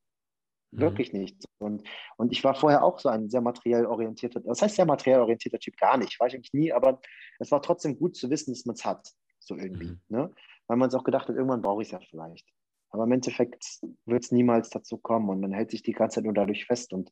[0.72, 0.80] Mhm.
[0.80, 1.44] Wirklich nichts.
[1.58, 1.84] Und,
[2.16, 5.60] und ich war vorher auch so ein sehr materiell orientierter, das heißt sehr materiell orientierter
[5.60, 7.00] Typ, gar nicht, war ich eigentlich nie, aber
[7.38, 9.08] es war trotzdem gut zu wissen, dass man es hat,
[9.38, 9.90] so irgendwie.
[9.90, 10.00] Mhm.
[10.08, 10.34] Ne?
[10.66, 12.48] Weil man es auch gedacht hat, irgendwann brauche ich es ja vielleicht.
[12.90, 13.64] Aber im Endeffekt
[14.04, 16.92] wird es niemals dazu kommen und man hält sich die ganze Zeit nur dadurch fest.
[16.92, 17.10] Und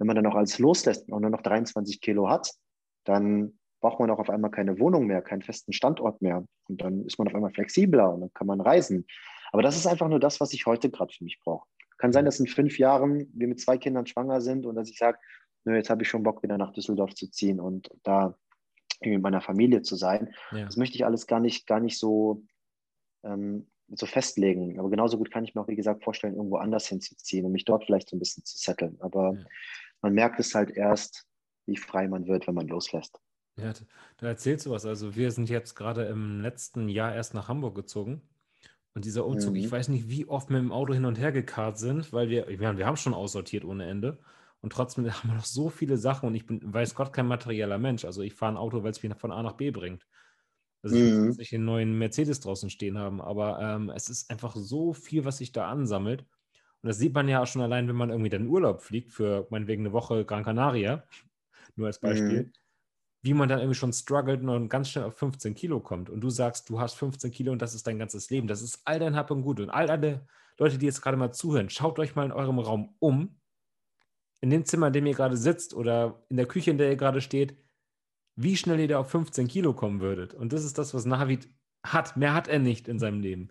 [0.00, 2.50] wenn man dann auch alles loslässt und nur noch 23 Kilo hat,
[3.04, 6.44] dann braucht man auch auf einmal keine Wohnung mehr, keinen festen Standort mehr.
[6.68, 9.06] Und dann ist man auf einmal flexibler und dann kann man reisen.
[9.52, 11.68] Aber das ist einfach nur das, was ich heute gerade für mich brauche.
[11.98, 14.96] Kann sein, dass in fünf Jahren wir mit zwei Kindern schwanger sind und dass ich
[14.96, 15.18] sage,
[15.66, 18.34] jetzt habe ich schon Bock, wieder nach Düsseldorf zu ziehen und da
[19.02, 20.34] mit meiner Familie zu sein.
[20.52, 20.64] Ja.
[20.64, 22.42] Das möchte ich alles gar nicht, gar nicht so,
[23.22, 24.78] ähm, so festlegen.
[24.78, 27.64] Aber genauso gut kann ich mir auch, wie gesagt, vorstellen, irgendwo anders hinzuziehen und mich
[27.64, 28.96] dort vielleicht so ein bisschen zu setteln.
[29.00, 29.44] Aber ja.
[30.02, 31.26] Man merkt es halt erst,
[31.66, 33.20] wie frei man wird, wenn man loslässt.
[33.56, 33.72] Ja,
[34.16, 34.86] da erzählst du was.
[34.86, 38.22] Also wir sind jetzt gerade im letzten Jahr erst nach Hamburg gezogen.
[38.94, 39.56] Und dieser Umzug, mhm.
[39.56, 42.48] ich weiß nicht, wie oft wir im Auto hin und her gekarrt sind, weil wir,
[42.48, 44.18] wir haben, wir haben schon aussortiert ohne Ende.
[44.60, 47.78] Und trotzdem haben wir noch so viele Sachen und ich bin, weiß Gott, kein materieller
[47.78, 48.04] Mensch.
[48.04, 50.06] Also ich fahre ein Auto, weil es mich von A nach B bringt.
[50.82, 51.28] Also ich mhm.
[51.28, 55.26] will nicht einen neuen Mercedes draußen stehen haben, aber ähm, es ist einfach so viel,
[55.26, 56.24] was sich da ansammelt.
[56.82, 59.12] Und das sieht man ja auch schon allein, wenn man irgendwie dann in Urlaub fliegt,
[59.12, 61.04] für meinetwegen eine Woche Gran Canaria,
[61.76, 62.52] nur als Beispiel, mhm.
[63.22, 66.08] wie man dann irgendwie schon struggelt und ganz schnell auf 15 Kilo kommt.
[66.08, 68.48] Und du sagst, du hast 15 Kilo und das ist dein ganzes Leben.
[68.48, 69.60] Das ist all dein Hab und Gut.
[69.60, 70.26] Und all alle
[70.58, 73.36] Leute, die jetzt gerade mal zuhören, schaut euch mal in eurem Raum um.
[74.42, 76.96] In dem Zimmer, in dem ihr gerade sitzt oder in der Küche, in der ihr
[76.96, 77.58] gerade steht,
[78.36, 80.32] wie schnell ihr da auf 15 Kilo kommen würdet.
[80.32, 81.48] Und das ist das, was Navid
[81.84, 82.16] hat.
[82.16, 83.50] Mehr hat er nicht in seinem Leben.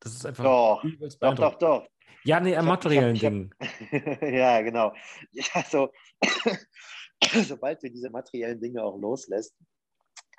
[0.00, 0.44] Das ist einfach.
[0.44, 0.82] Doch,
[1.20, 1.88] doch, doch, doch.
[2.24, 3.54] Ja, nee, an materiellen Dingen.
[4.22, 4.92] ja, genau.
[5.32, 5.90] Ja, so,
[7.44, 9.54] sobald du diese materiellen Dinge auch loslässt,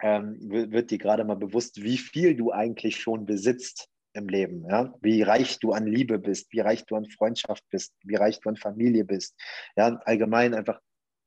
[0.01, 4.65] ähm, wird dir gerade mal bewusst, wie viel du eigentlich schon besitzt im Leben.
[4.69, 4.93] Ja?
[5.01, 8.49] Wie reich du an Liebe bist, wie reich du an Freundschaft bist, wie reich du
[8.49, 9.39] an Familie bist.
[9.75, 10.79] Ja, allgemein einfach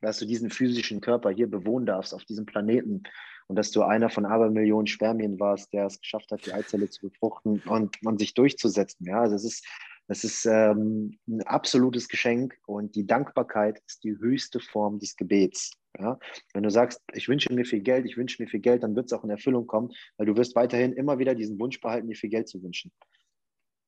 [0.05, 3.03] dass du diesen physischen Körper hier bewohnen darfst auf diesem Planeten
[3.47, 7.09] und dass du einer von Abermillionen Spermien warst, der es geschafft hat, die Eizelle zu
[7.09, 9.07] befruchten und, und sich durchzusetzen.
[9.07, 9.67] Ja, also es ist,
[10.09, 15.73] das ist ähm, ein absolutes Geschenk und die Dankbarkeit ist die höchste Form des Gebets.
[15.99, 16.19] Ja?
[16.53, 19.07] Wenn du sagst, ich wünsche mir viel Geld, ich wünsche mir viel Geld, dann wird
[19.07, 22.17] es auch in Erfüllung kommen, weil du wirst weiterhin immer wieder diesen Wunsch behalten, dir
[22.17, 22.93] viel Geld zu wünschen.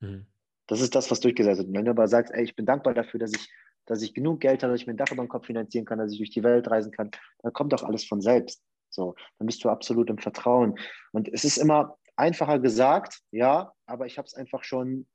[0.00, 0.26] Mhm.
[0.66, 1.72] Das ist das, was durchgesetzt wird.
[1.72, 3.48] wenn du aber sagst, ey, ich bin dankbar dafür, dass ich
[3.86, 5.98] dass ich genug Geld habe, dass ich mir ein Dach über den Kopf finanzieren kann,
[5.98, 7.10] dass ich durch die Welt reisen kann,
[7.42, 8.62] dann kommt doch alles von selbst.
[8.96, 10.76] So, dann bist du absolut im Vertrauen.
[11.12, 15.06] Und es ist immer einfacher gesagt, ja, aber ich habe es einfach schon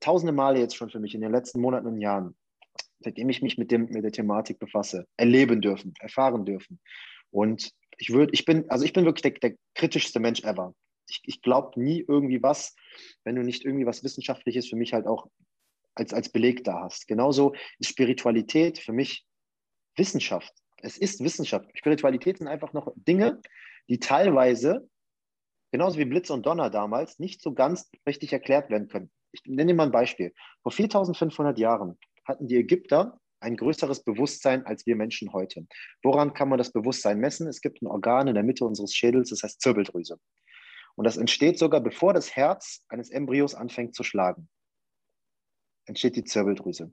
[0.00, 2.36] tausende Male jetzt schon für mich in den letzten Monaten und Jahren,
[3.00, 6.80] seitdem ich mich mit, dem, mit der Thematik befasse, erleben dürfen, erfahren dürfen.
[7.30, 10.72] Und ich würde, ich bin, also ich bin wirklich der, der kritischste Mensch ever.
[11.08, 12.76] Ich, ich glaube nie irgendwie was,
[13.24, 15.26] wenn du nicht irgendwie was Wissenschaftliches für mich halt auch
[15.96, 17.08] als, als Beleg da hast.
[17.08, 19.24] Genauso ist Spiritualität für mich
[19.96, 20.54] Wissenschaft.
[20.82, 21.68] Es ist Wissenschaft.
[21.74, 23.40] Spiritualität sind einfach noch Dinge,
[23.88, 24.88] die teilweise,
[25.72, 29.10] genauso wie Blitz und Donner damals, nicht so ganz richtig erklärt werden können.
[29.32, 30.32] Ich nenne dir mal ein Beispiel.
[30.62, 35.66] Vor 4500 Jahren hatten die Ägypter ein größeres Bewusstsein als wir Menschen heute.
[36.02, 37.46] Woran kann man das Bewusstsein messen?
[37.46, 40.18] Es gibt ein Organ in der Mitte unseres Schädels, das heißt Zirbeldrüse.
[40.96, 44.48] Und das entsteht sogar, bevor das Herz eines Embryos anfängt zu schlagen
[45.88, 46.92] entsteht die Zirbeldrüse.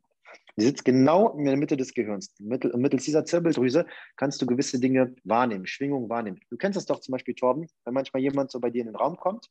[0.58, 2.34] Die sitzt genau in der Mitte des Gehirns.
[2.40, 6.40] mittels dieser Zirbeldrüse kannst du gewisse Dinge wahrnehmen, Schwingungen wahrnehmen.
[6.50, 8.96] Du kennst das doch zum Beispiel, Torben, wenn manchmal jemand so bei dir in den
[8.96, 9.50] Raum kommt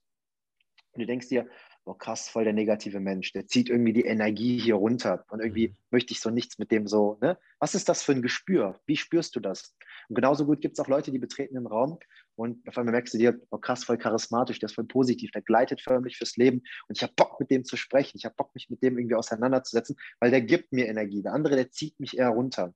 [0.93, 1.47] und du denkst dir,
[1.85, 5.69] oh krass, voll der negative Mensch, der zieht irgendwie die Energie hier runter und irgendwie
[5.69, 5.77] mhm.
[5.91, 7.39] möchte ich so nichts mit dem so, ne?
[7.59, 8.81] Was ist das für ein Gespür?
[8.87, 9.77] Wie spürst du das?
[10.09, 11.99] Und genauso gut gibt es auch Leute, die betreten den Raum
[12.37, 15.43] und auf einmal merkst du dir, oh krass, voll charismatisch, der ist voll positiv, der
[15.43, 18.55] gleitet förmlich fürs Leben und ich habe Bock mit dem zu sprechen, ich habe Bock
[18.55, 21.23] mich mit dem irgendwie auseinanderzusetzen, weil der gibt mir Energie.
[21.23, 22.75] Der andere, der zieht mich eher runter.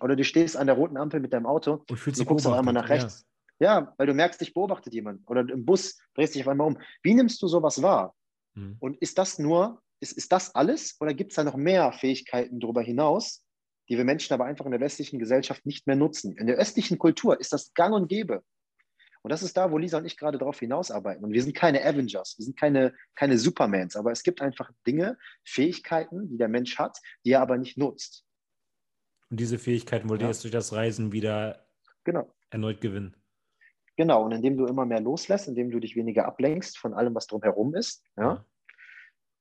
[0.00, 2.52] Oder du stehst an der roten Ampel mit deinem Auto und, und du guckst auf
[2.52, 3.22] einmal nach rechts.
[3.22, 3.28] Ja.
[3.60, 5.28] Ja, weil du merkst, dich beobachtet jemand.
[5.28, 6.78] Oder im Bus drehst dich auf einmal um.
[7.02, 8.14] Wie nimmst du sowas wahr?
[8.54, 8.76] Mhm.
[8.78, 12.60] Und ist das nur, ist, ist das alles oder gibt es da noch mehr Fähigkeiten
[12.60, 13.42] darüber hinaus,
[13.88, 16.36] die wir Menschen aber einfach in der westlichen Gesellschaft nicht mehr nutzen.
[16.36, 18.42] In der östlichen Kultur ist das gang und gäbe.
[19.28, 21.22] Und das ist da, wo Lisa und ich gerade darauf hinausarbeiten.
[21.22, 25.18] Und wir sind keine Avengers, wir sind keine, keine Supermans, aber es gibt einfach Dinge,
[25.44, 28.24] Fähigkeiten, die der Mensch hat, die er aber nicht nutzt.
[29.28, 30.30] Und diese Fähigkeiten wollt ihr ja.
[30.30, 31.66] jetzt durch das Reisen wieder
[32.04, 32.34] genau.
[32.48, 33.18] erneut gewinnen.
[33.98, 37.26] Genau, und indem du immer mehr loslässt, indem du dich weniger ablenkst von allem, was
[37.26, 38.46] drumherum ist, ja,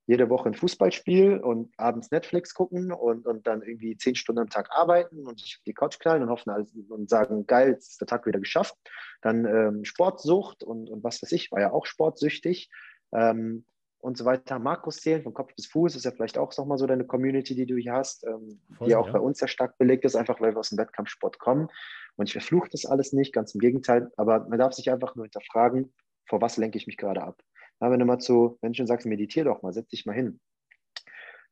[0.07, 4.49] jede Woche ein Fußballspiel und abends Netflix gucken und, und dann irgendwie zehn Stunden am
[4.49, 7.91] Tag arbeiten und sich auf die Couch knallen und hoffen alles, und sagen, geil, jetzt
[7.91, 8.75] ist der Tag wieder geschafft.
[9.21, 12.69] Dann ähm, Sportsucht und, und was weiß ich, war ja auch sportsüchtig
[13.11, 13.65] ähm,
[13.99, 14.59] und so weiter.
[14.59, 17.65] Markus zählen von Kopf bis Fuß ist ja vielleicht auch nochmal so deine Community, die
[17.65, 19.13] du hier hast, ähm, Voll, die auch ja.
[19.13, 21.67] bei uns sehr stark belegt ist, einfach weil wir aus dem Wettkampfsport kommen.
[22.15, 25.25] Und ich verfluche das alles nicht, ganz im Gegenteil, aber man darf sich einfach nur
[25.25, 25.93] hinterfragen,
[26.29, 27.41] vor was lenke ich mich gerade ab.
[27.79, 30.39] Ja, wenn du mal zu Menschen sagst, meditier doch mal, setz dich mal hin.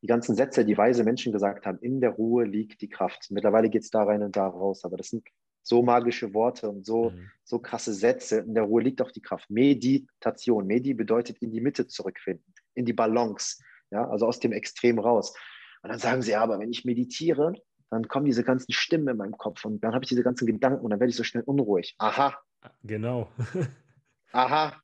[0.02, 3.30] Die ganzen Sätze, die weise Menschen gesagt haben, in der Ruhe liegt die Kraft.
[3.30, 5.26] Mittlerweile geht es da rein und da raus, aber das sind
[5.62, 7.30] so magische Worte und so, mhm.
[7.44, 8.38] so krasse Sätze.
[8.38, 9.50] In der Ruhe liegt auch die Kraft.
[9.50, 10.66] Meditation.
[10.66, 15.34] Medi bedeutet in die Mitte zurückfinden, in die Balance, ja, also aus dem Extrem raus.
[15.82, 17.54] Und dann sagen sie, ja, aber wenn ich meditiere,
[17.90, 20.84] dann kommen diese ganzen Stimmen in meinem Kopf und dann habe ich diese ganzen Gedanken
[20.84, 21.94] und dann werde ich so schnell unruhig.
[21.98, 22.36] Aha.
[22.82, 23.30] Genau.
[24.32, 24.80] Aha,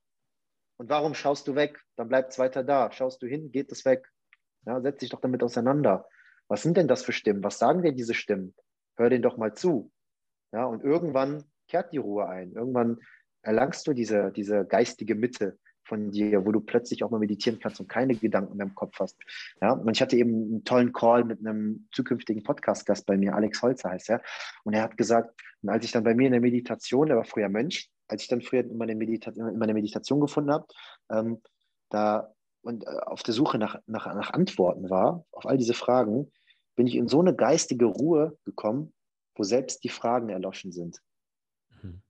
[0.83, 1.81] und warum schaust du weg?
[1.95, 2.91] Dann bleibt es weiter da.
[2.91, 4.11] Schaust du hin, geht es weg.
[4.67, 6.09] Ja, setz dich doch damit auseinander.
[6.49, 7.45] Was sind denn das für Stimmen?
[7.45, 8.53] Was sagen dir diese Stimmen?
[8.97, 9.93] Hör denen doch mal zu.
[10.51, 12.51] Ja, und irgendwann kehrt die Ruhe ein.
[12.55, 12.99] Irgendwann
[13.43, 17.79] erlangst du diese, diese geistige Mitte von dir, wo du plötzlich auch mal meditieren kannst
[17.79, 19.17] und keine Gedanken mehr im Kopf hast.
[19.61, 23.63] Ja, und ich hatte eben einen tollen Call mit einem zukünftigen Podcast-Gast bei mir, Alex
[23.63, 24.21] Holzer heißt er.
[24.65, 27.25] Und er hat gesagt, und als ich dann bei mir in der Meditation, der war
[27.25, 30.67] früher Mönch, als ich dann früher in meine, Medita in meine Meditation gefunden habe,
[31.11, 31.43] ähm,
[31.89, 32.33] da
[32.63, 36.31] und äh, auf der Suche nach, nach, nach Antworten war, auf all diese Fragen,
[36.77, 38.93] bin ich in so eine geistige Ruhe gekommen,
[39.35, 41.03] wo selbst die Fragen erloschen sind.
[41.83, 42.03] Mhm.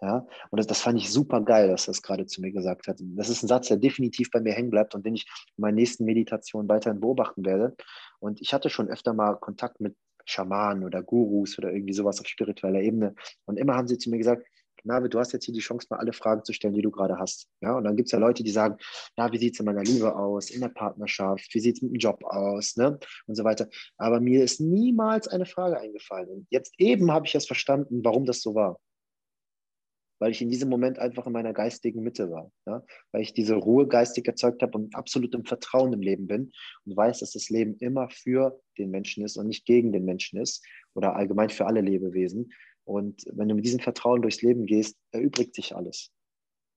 [0.00, 2.98] Ja, und das, das fand ich super geil, dass das gerade zu mir gesagt hat.
[3.00, 5.26] Das ist ein Satz, der definitiv bei mir hängen bleibt und den ich
[5.56, 7.74] in meinen nächsten Meditationen weiterhin beobachten werde.
[8.20, 12.26] Und ich hatte schon öfter mal Kontakt mit Schamanen oder Gurus oder irgendwie sowas auf
[12.28, 13.14] spiritueller Ebene.
[13.46, 14.46] Und immer haben sie zu mir gesagt,
[14.84, 17.18] Navid, du hast jetzt hier die Chance, mal alle Fragen zu stellen, die du gerade
[17.18, 17.48] hast.
[17.60, 18.76] Ja, und dann gibt es ja Leute, die sagen,
[19.16, 21.92] na, wie sieht es in meiner Liebe aus, in der Partnerschaft, wie sieht es mit
[21.92, 22.98] dem Job aus, ne?
[23.26, 23.68] Und so weiter.
[23.96, 26.28] Aber mir ist niemals eine Frage eingefallen.
[26.28, 28.78] Und jetzt eben habe ich es verstanden, warum das so war.
[30.22, 32.52] Weil ich in diesem Moment einfach in meiner geistigen Mitte war.
[32.66, 32.84] Ja?
[33.10, 36.52] Weil ich diese Ruhe geistig erzeugt habe und absolut im Vertrauen im Leben bin
[36.84, 40.38] und weiß, dass das Leben immer für den Menschen ist und nicht gegen den Menschen
[40.38, 40.62] ist
[40.94, 42.52] oder allgemein für alle Lebewesen.
[42.90, 46.10] Und wenn du mit diesem Vertrauen durchs Leben gehst, erübrigt sich alles.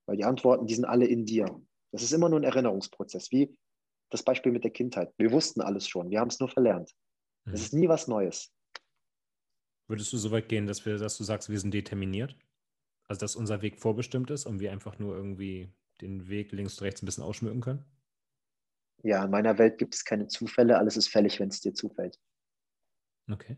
[0.06, 1.60] Weil die Antworten, die sind alle in dir.
[1.90, 3.58] Das ist immer nur ein Erinnerungsprozess, wie
[4.10, 5.12] das Beispiel mit der Kindheit.
[5.18, 6.94] Wir wussten alles schon, wir haben es nur verlernt.
[7.46, 7.54] Es mhm.
[7.54, 8.52] ist nie was Neues.
[9.88, 12.36] Würdest du so weit gehen, dass, wir, dass du sagst, wir sind determiniert?
[13.08, 15.68] Also, dass unser Weg vorbestimmt ist und wir einfach nur irgendwie
[16.00, 17.84] den Weg links und rechts ein bisschen ausschmücken können?
[19.02, 20.78] Ja, in meiner Welt gibt es keine Zufälle.
[20.78, 22.20] Alles ist fällig, wenn es dir zufällt.
[23.28, 23.56] Okay.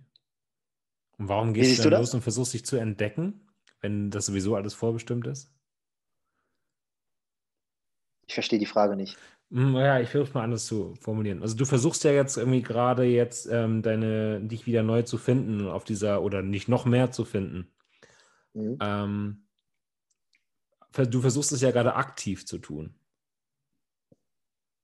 [1.18, 3.48] Und warum gehst du dann los und versuchst dich zu entdecken,
[3.80, 5.52] wenn das sowieso alles vorbestimmt ist?
[8.26, 9.16] Ich verstehe die Frage nicht.
[9.50, 11.42] Hm, ja, ich versuche mal anders zu formulieren.
[11.42, 15.68] Also du versuchst ja jetzt irgendwie gerade jetzt ähm, deine, dich wieder neu zu finden
[15.68, 17.72] auf dieser, oder nicht noch mehr zu finden.
[18.54, 18.78] Mhm.
[18.80, 19.46] Ähm,
[20.92, 22.98] du versuchst es ja gerade aktiv zu tun.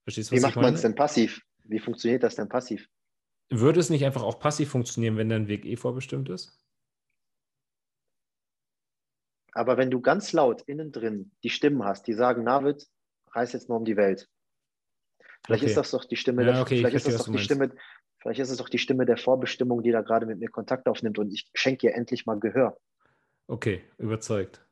[0.04, 1.42] Verstehst du, was Wie macht man es denn passiv?
[1.64, 2.88] Wie funktioniert das denn passiv?
[3.51, 6.59] Würde es nicht einfach auch passiv funktionieren, wenn dein Weg eh vorbestimmt ist?
[9.53, 12.86] Aber wenn du ganz laut innen drin die Stimmen hast, die sagen, Navid,
[13.32, 14.28] reiß jetzt mal um die Welt.
[15.45, 15.70] Vielleicht okay.
[15.70, 17.74] ist das doch die Stimme, ja, okay, vielleicht ist das doch die Stimme,
[18.20, 21.18] vielleicht ist es doch die Stimme der Vorbestimmung, die da gerade mit mir Kontakt aufnimmt
[21.18, 22.78] und ich schenke ihr endlich mal Gehör.
[23.49, 24.64] Okay, überzeugt.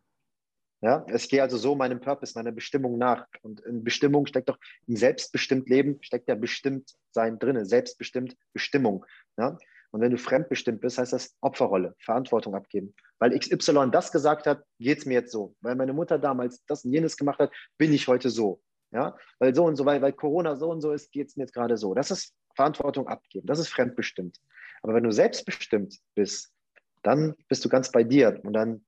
[0.82, 3.26] Ja, es geht also so meinem Purpose, meiner Bestimmung nach.
[3.42, 9.04] Und in Bestimmung steckt doch, im selbstbestimmt Leben steckt ja bestimmt sein drinne, selbstbestimmt Bestimmung.
[9.36, 9.58] Ja?
[9.90, 12.94] Und wenn du fremdbestimmt bist, heißt das Opferrolle, Verantwortung abgeben.
[13.18, 15.54] Weil XY das gesagt hat, geht es mir jetzt so.
[15.60, 18.62] Weil meine Mutter damals das und jenes gemacht hat, bin ich heute so.
[18.90, 19.18] Ja?
[19.38, 21.52] Weil so und so, weil, weil Corona so und so ist, geht es mir jetzt
[21.52, 21.92] gerade so.
[21.92, 23.46] Das ist Verantwortung abgeben.
[23.46, 24.38] Das ist fremdbestimmt.
[24.82, 26.54] Aber wenn du selbstbestimmt bist,
[27.02, 28.84] dann bist du ganz bei dir und dann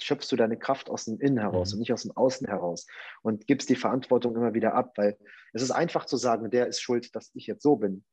[0.00, 1.76] schöpfst du deine Kraft aus dem Innen heraus mhm.
[1.76, 2.86] und nicht aus dem Außen heraus
[3.22, 5.16] und gibst die Verantwortung immer wieder ab, weil
[5.52, 8.04] es ist einfach zu sagen, der ist schuld, dass ich jetzt so bin.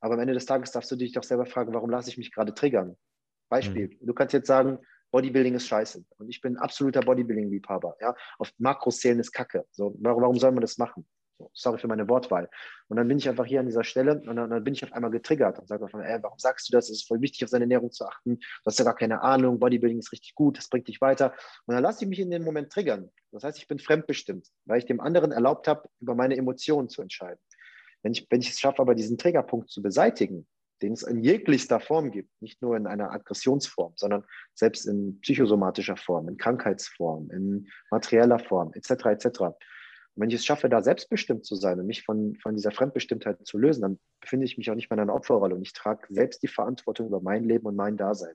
[0.00, 2.32] Aber am Ende des Tages darfst du dich doch selber fragen, warum lasse ich mich
[2.32, 2.96] gerade triggern?
[3.48, 4.06] Beispiel, mhm.
[4.06, 4.78] du kannst jetzt sagen,
[5.12, 7.96] Bodybuilding ist scheiße und ich bin absoluter Bodybuilding-Liebhaber.
[8.00, 8.14] Ja?
[8.38, 9.66] Auf Makros zählen ist Kacke.
[9.70, 11.06] So, warum, warum soll man das machen?
[11.52, 12.48] Sorry für meine Wortwahl.
[12.88, 14.92] Und dann bin ich einfach hier an dieser Stelle und dann, dann bin ich auf
[14.92, 16.90] einmal getriggert und sage auf ey, warum sagst du das?
[16.90, 18.36] Es ist voll wichtig, auf seine Ernährung zu achten.
[18.36, 21.34] Du hast ja gar keine Ahnung, Bodybuilding ist richtig gut, das bringt dich weiter.
[21.66, 23.10] Und dann lasse ich mich in dem Moment triggern.
[23.30, 27.02] Das heißt, ich bin fremdbestimmt, weil ich dem anderen erlaubt habe, über meine Emotionen zu
[27.02, 27.40] entscheiden.
[28.02, 30.46] Wenn ich, wenn ich es schaffe, aber diesen Triggerpunkt zu beseitigen,
[30.82, 34.24] den es in jeglichster Form gibt, nicht nur in einer Aggressionsform, sondern
[34.54, 39.28] selbst in psychosomatischer Form, in Krankheitsform, in materieller Form, etc., etc.
[40.14, 43.46] Und wenn ich es schaffe, da selbstbestimmt zu sein und mich von, von dieser Fremdbestimmtheit
[43.46, 46.06] zu lösen, dann befinde ich mich auch nicht mehr in einer Opferrolle und ich trage
[46.10, 48.34] selbst die Verantwortung über mein Leben und mein Dasein.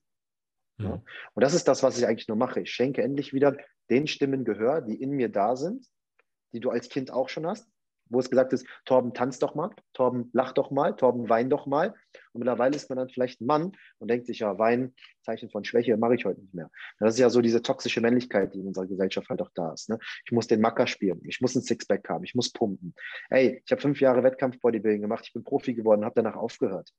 [0.78, 0.86] Mhm.
[0.86, 1.01] Ja?
[1.34, 2.61] Und das ist das, was ich eigentlich nur mache.
[2.61, 3.57] Ich schenke endlich wieder
[3.89, 5.86] den Stimmen Gehör, die in mir da sind,
[6.53, 7.69] die du als Kind auch schon hast,
[8.10, 11.66] wo es gesagt ist, Torben, tanz doch mal, Torben, lach doch mal, Torben, wein doch
[11.66, 11.89] mal.
[12.34, 15.64] Und mittlerweile ist man dann vielleicht ein Mann und denkt sich, ja, Wein, Zeichen von
[15.64, 16.70] Schwäche, mache ich heute nicht mehr.
[16.99, 19.89] Das ist ja so diese toxische Männlichkeit, die in unserer Gesellschaft halt auch da ist.
[19.89, 19.99] Ne?
[20.26, 22.93] Ich muss den Macker spielen, ich muss ein Sixpack haben, ich muss pumpen.
[23.30, 26.91] Ey, ich habe fünf Jahre Wettkampf-Bodybuilding gemacht, ich bin Profi geworden, habe danach aufgehört.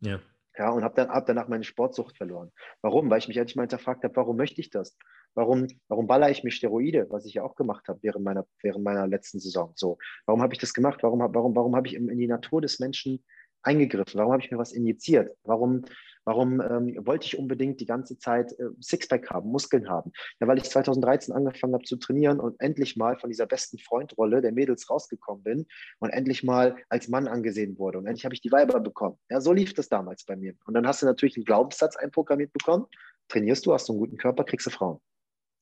[0.00, 0.20] Ja.
[0.58, 2.50] Ja, und habe dann, hab danach meine Sportsucht verloren.
[2.80, 3.10] Warum?
[3.10, 4.96] Weil ich mich endlich mal hinterfragt habe, warum möchte ich das?
[5.36, 8.82] Warum, warum baller ich mir Steroide, was ich ja auch gemacht habe während meiner, während
[8.82, 9.72] meiner letzten Saison?
[9.76, 11.02] So, warum habe ich das gemacht?
[11.02, 13.22] Warum, warum, warum habe ich in, die Natur des Menschen
[13.62, 14.18] eingegriffen?
[14.18, 15.36] Warum habe ich mir was injiziert?
[15.44, 15.84] Warum,
[16.24, 20.10] warum ähm, wollte ich unbedingt die ganze Zeit äh, Sixpack haben, Muskeln haben?
[20.40, 24.40] Ja, weil ich 2013 angefangen habe zu trainieren und endlich mal von dieser besten Freundrolle
[24.40, 25.66] der Mädels rausgekommen bin
[25.98, 27.98] und endlich mal als Mann angesehen wurde.
[27.98, 29.18] Und endlich habe ich die Weiber bekommen.
[29.28, 30.54] Ja, so lief das damals bei mir.
[30.64, 32.86] Und dann hast du natürlich einen Glaubenssatz einprogrammiert bekommen.
[33.28, 34.98] Trainierst du, hast du einen guten Körper, kriegst du Frauen.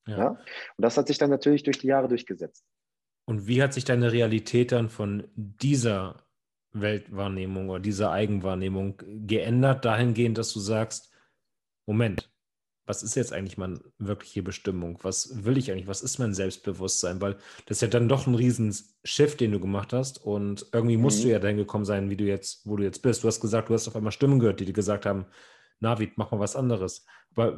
[0.07, 0.17] Ja.
[0.17, 0.27] ja.
[0.29, 0.39] Und
[0.77, 2.65] das hat sich dann natürlich durch die Jahre durchgesetzt.
[3.25, 6.23] Und wie hat sich deine Realität dann von dieser
[6.73, 11.11] Weltwahrnehmung oder dieser Eigenwahrnehmung geändert, dahingehend, dass du sagst,
[11.87, 12.29] Moment,
[12.85, 14.99] was ist jetzt eigentlich meine wirkliche Bestimmung?
[15.01, 15.87] Was will ich eigentlich?
[15.87, 17.19] Was ist mein Selbstbewusstsein?
[17.19, 20.23] Weil das ist ja dann doch ein riesen Shift, den du gemacht hast.
[20.23, 21.23] Und irgendwie musst mhm.
[21.23, 23.23] du ja dahin gekommen sein, wie du jetzt, wo du jetzt bist.
[23.23, 25.25] Du hast gesagt, du hast auf einmal Stimmen gehört, die dir gesagt haben,
[25.79, 27.05] Navid, mach mal was anderes.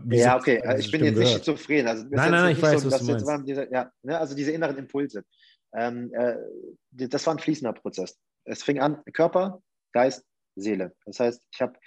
[0.10, 1.88] ja, okay, ich bin jetzt nicht schizophren.
[1.88, 3.48] Also, nein, nein, nein, ich weiß, so, was du meinst.
[3.48, 5.24] Diese, ja, ne, also diese inneren Impulse.
[5.74, 6.36] Ähm, äh,
[6.92, 8.18] das war ein fließender Prozess.
[8.46, 9.62] Es fing an, Körper,
[9.94, 10.96] Geist, Seele.
[11.06, 11.78] Das heißt, ich habe,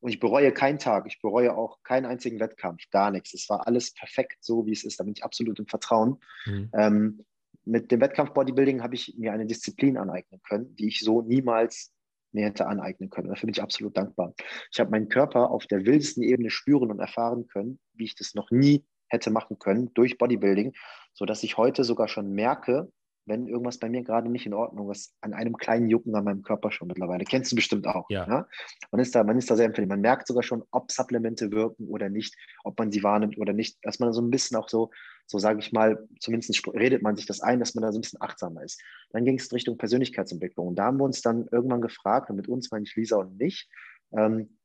[0.00, 3.34] und ich bereue keinen Tag, ich bereue auch keinen einzigen Wettkampf, gar nichts.
[3.34, 5.00] Es war alles perfekt so, wie es ist.
[5.00, 6.18] Da bin ich absolut im Vertrauen.
[6.46, 6.70] Mhm.
[6.74, 7.24] Ähm,
[7.64, 11.92] mit dem Wettkampf Bodybuilding habe ich mir eine Disziplin aneignen können, die ich so niemals
[12.32, 13.28] mir hätte aneignen können.
[13.28, 14.34] Dafür bin ich absolut dankbar.
[14.72, 18.34] Ich habe meinen Körper auf der wildesten Ebene spüren und erfahren können, wie ich das
[18.34, 20.72] noch nie hätte machen können durch Bodybuilding,
[21.14, 22.90] sodass ich heute sogar schon merke,
[23.26, 26.42] wenn irgendwas bei mir gerade nicht in Ordnung ist, an einem kleinen Jucken an meinem
[26.42, 27.24] Körper schon mittlerweile.
[27.24, 28.08] Kennst du bestimmt auch.
[28.10, 28.26] Ja.
[28.26, 28.46] Ne?
[28.90, 29.90] Man, ist da, man ist da sehr empfindlich.
[29.90, 33.78] Man merkt sogar schon, ob Supplemente wirken oder nicht, ob man sie wahrnimmt oder nicht.
[33.82, 34.90] Dass man so ein bisschen auch so,
[35.26, 38.02] so sage ich mal, zumindest redet man sich das ein, dass man da so ein
[38.02, 38.82] bisschen achtsamer ist.
[39.10, 40.68] Dann ging es Richtung Persönlichkeitsentwicklung.
[40.68, 43.38] Und da haben wir uns dann irgendwann gefragt, und mit uns meine ich Lisa und
[43.38, 43.68] mich,
[44.12, 44.58] ähm,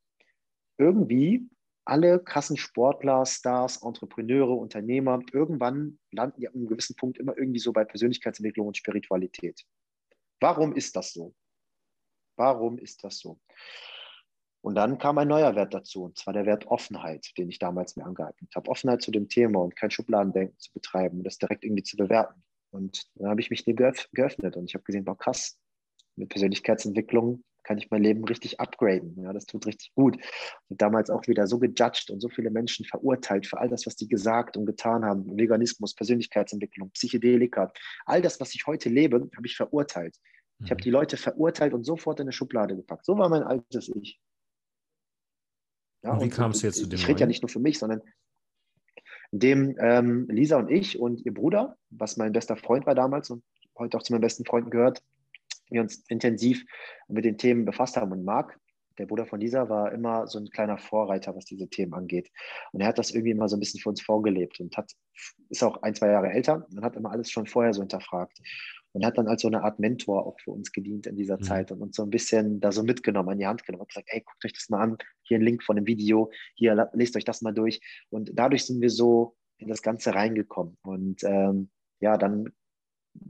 [0.77, 1.47] irgendwie
[1.85, 7.59] alle krassen Sportler, Stars, Entrepreneure, Unternehmer, irgendwann landen die an einem gewissen Punkt immer irgendwie
[7.59, 9.63] so bei Persönlichkeitsentwicklung und Spiritualität.
[10.39, 11.35] Warum ist das so?
[12.37, 13.39] Warum ist das so?
[14.61, 17.95] Und dann kam ein neuer Wert dazu, und zwar der Wert Offenheit, den ich damals
[17.95, 18.69] mir angeeignet habe.
[18.71, 22.43] Offenheit zu dem Thema und kein Schubladendenken zu betreiben und das direkt irgendwie zu bewerten.
[22.71, 25.59] Und dann habe ich mich dem geöffnet und ich habe gesehen, wow, krass,
[26.15, 29.15] mit Persönlichkeitsentwicklung kann ich mein Leben richtig upgraden.
[29.21, 30.17] Ja, das tut richtig gut.
[30.69, 33.95] Und damals auch wieder so gejudged und so viele Menschen verurteilt für all das, was
[33.95, 35.37] die gesagt und getan haben.
[35.37, 37.73] Veganismus, Persönlichkeitsentwicklung, Psychedelika.
[38.05, 40.15] All das, was ich heute lebe, habe ich verurteilt.
[40.63, 40.83] Ich habe mhm.
[40.83, 43.05] die Leute verurteilt und sofort in eine Schublade gepackt.
[43.05, 44.21] So war mein altes Ich.
[46.03, 46.97] Ja, und wie kam es jetzt zu dem?
[46.97, 48.01] Ich rede ja nicht nur für mich, sondern
[49.31, 53.43] indem ähm, Lisa und ich und ihr Bruder, was mein bester Freund war damals und
[53.77, 55.01] heute auch zu meinen besten Freunden gehört,
[55.69, 56.65] wir uns intensiv
[57.07, 58.11] mit den Themen befasst haben.
[58.11, 58.59] Und Marc,
[58.97, 62.31] der Bruder von Lisa, war immer so ein kleiner Vorreiter, was diese Themen angeht.
[62.71, 64.91] Und er hat das irgendwie immer so ein bisschen für uns vorgelebt und hat,
[65.49, 68.39] ist auch ein, zwei Jahre älter und hat immer alles schon vorher so hinterfragt.
[68.93, 71.43] Und hat dann als so eine Art Mentor auch für uns gedient in dieser mhm.
[71.43, 74.07] Zeit und uns so ein bisschen da so mitgenommen, an die Hand genommen und gesagt,
[74.09, 77.25] ey, guckt euch das mal an, hier ein Link von dem Video, hier lest euch
[77.25, 77.81] das mal durch.
[78.09, 80.77] Und dadurch sind wir so in das Ganze reingekommen.
[80.81, 82.53] Und ähm, ja, dann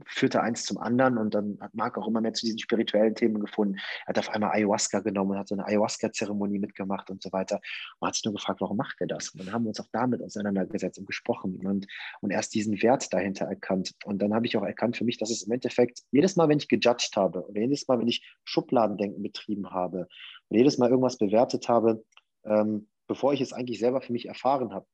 [0.06, 3.40] führte eins zum anderen und dann hat Marc auch immer mehr zu diesen spirituellen Themen
[3.40, 3.76] gefunden.
[4.06, 7.60] Er hat auf einmal Ayahuasca genommen und hat so eine Ayahuasca-Zeremonie mitgemacht und so weiter.
[8.00, 9.30] Man hat sich nur gefragt, warum macht er das?
[9.30, 11.86] Und dann haben wir uns auch damit auseinandergesetzt und gesprochen und,
[12.20, 13.92] und erst diesen Wert dahinter erkannt.
[14.04, 16.58] Und dann habe ich auch erkannt für mich, dass es im Endeffekt jedes Mal, wenn
[16.58, 20.08] ich gejudged habe oder jedes Mal, wenn ich Schubladendenken betrieben habe
[20.48, 22.04] oder jedes Mal irgendwas bewertet habe,
[22.44, 24.86] ähm, bevor ich es eigentlich selber für mich erfahren habe,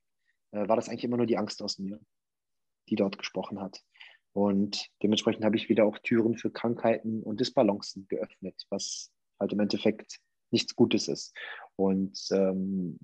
[0.53, 2.01] äh, war das eigentlich immer nur die Angst aus mir,
[2.89, 3.83] die dort gesprochen hat.
[4.33, 9.61] Und dementsprechend habe ich wieder auch Türen für Krankheiten und Disbalancen geöffnet, was halt im
[9.61, 10.21] Endeffekt
[10.51, 11.35] nichts Gutes ist.
[11.77, 12.99] Und ähm,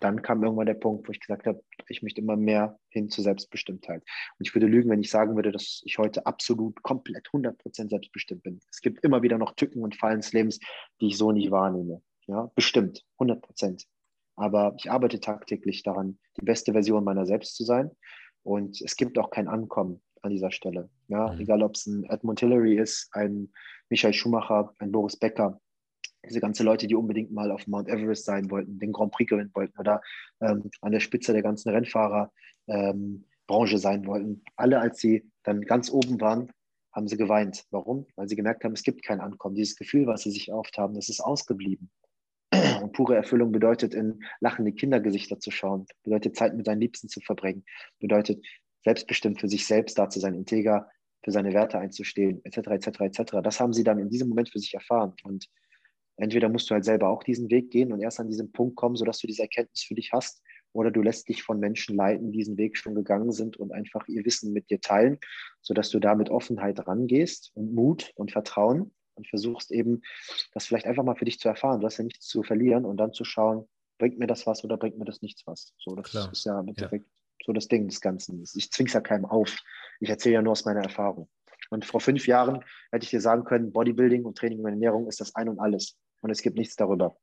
[0.00, 3.24] dann kam irgendwann der Punkt, wo ich gesagt habe, ich möchte immer mehr hin zur
[3.24, 4.02] Selbstbestimmtheit.
[4.38, 8.42] Und ich würde lügen, wenn ich sagen würde, dass ich heute absolut komplett 100% selbstbestimmt
[8.42, 8.60] bin.
[8.70, 10.60] Es gibt immer wieder noch Tücken und Fallen des Lebens,
[11.00, 12.02] die ich so nicht wahrnehme.
[12.26, 13.86] Ja, bestimmt, 100%.
[14.36, 17.90] Aber ich arbeite tagtäglich daran, die beste Version meiner selbst zu sein.
[18.44, 20.88] Und es gibt auch kein Ankommen an dieser Stelle.
[21.08, 21.40] Ja, mhm.
[21.40, 23.52] egal ob es ein Edmund Hillary ist, ein
[23.88, 25.60] Michael Schumacher, ein Boris Becker,
[26.26, 29.50] diese ganzen Leute, die unbedingt mal auf Mount Everest sein wollten, den Grand Prix gewinnen
[29.54, 30.00] wollten oder
[30.40, 32.30] ähm, an der Spitze der ganzen Rennfahrerbranche
[32.68, 34.42] ähm, sein wollten.
[34.56, 36.50] Alle, als sie dann ganz oben waren,
[36.92, 37.64] haben sie geweint.
[37.70, 38.06] Warum?
[38.16, 39.54] Weil sie gemerkt haben, es gibt kein Ankommen.
[39.54, 41.90] Dieses Gefühl, was sie sich oft haben, das ist ausgeblieben.
[42.82, 47.20] Und pure Erfüllung bedeutet, in lachende Kindergesichter zu schauen, bedeutet Zeit mit seinen Liebsten zu
[47.20, 47.64] verbringen,
[48.00, 48.44] bedeutet
[48.84, 50.88] selbstbestimmt für sich selbst da zu sein, integer
[51.24, 53.22] für seine Werte einzustehen, etc., etc., etc.
[53.42, 55.14] Das haben sie dann in diesem Moment für sich erfahren.
[55.24, 55.48] Und
[56.16, 58.96] entweder musst du halt selber auch diesen Weg gehen und erst an diesen Punkt kommen,
[58.96, 62.38] sodass du diese Erkenntnis für dich hast, oder du lässt dich von Menschen leiten, die
[62.38, 65.18] diesen Weg schon gegangen sind und einfach ihr Wissen mit dir teilen,
[65.62, 70.02] sodass du da mit Offenheit rangehst und Mut und Vertrauen und versuchst eben,
[70.52, 71.80] das vielleicht einfach mal für dich zu erfahren.
[71.80, 73.66] Du hast ja nichts zu verlieren und dann zu schauen,
[73.98, 75.74] bringt mir das was oder bringt mir das nichts was.
[75.78, 76.30] So, das Klar.
[76.30, 77.06] ist ja im Endeffekt.
[77.48, 78.44] So das Ding des Ganzen.
[78.54, 79.56] Ich zwing's ja keinem auf.
[80.00, 81.30] Ich erzähle ja nur aus meiner Erfahrung.
[81.70, 85.20] Und vor fünf Jahren hätte ich dir sagen können, Bodybuilding und Training und Ernährung ist
[85.20, 85.96] das Ein und Alles.
[86.20, 87.16] Und es gibt nichts darüber.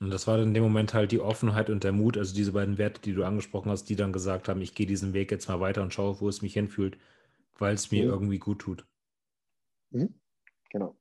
[0.00, 2.76] Und das war in dem Moment halt die Offenheit und der Mut, also diese beiden
[2.76, 5.60] Werte, die du angesprochen hast, die dann gesagt haben, ich gehe diesen Weg jetzt mal
[5.60, 6.98] weiter und schaue, wo es mich hinfühlt,
[7.58, 8.10] weil es mir mhm.
[8.10, 8.86] irgendwie gut tut.
[9.90, 10.14] Mhm.
[10.70, 10.94] Genau.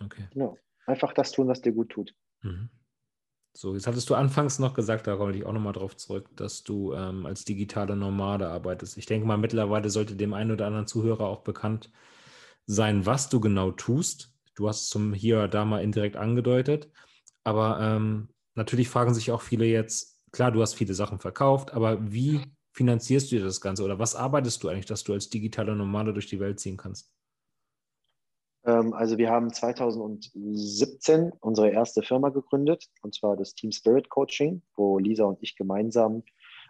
[0.00, 0.24] Okay.
[0.32, 0.58] Genau.
[0.86, 2.14] Einfach das tun, was dir gut tut.
[2.42, 2.68] Mhm.
[3.60, 6.62] So, jetzt hattest du anfangs noch gesagt, da komme ich auch nochmal drauf zurück, dass
[6.62, 8.96] du ähm, als digitale Nomade arbeitest.
[8.96, 11.90] Ich denke mal, mittlerweile sollte dem einen oder anderen Zuhörer auch bekannt
[12.66, 14.32] sein, was du genau tust.
[14.54, 16.88] Du hast es zum hier oder da mal indirekt angedeutet.
[17.42, 22.12] Aber ähm, natürlich fragen sich auch viele jetzt, klar, du hast viele Sachen verkauft, aber
[22.12, 22.40] wie
[22.74, 26.12] finanzierst du dir das Ganze oder was arbeitest du eigentlich, dass du als digitaler Nomade
[26.12, 27.10] durch die Welt ziehen kannst?
[28.68, 34.62] Ähm, also wir haben 2017 unsere erste Firma gegründet, und zwar das Team Spirit Coaching,
[34.76, 36.22] wo Lisa und ich gemeinsam,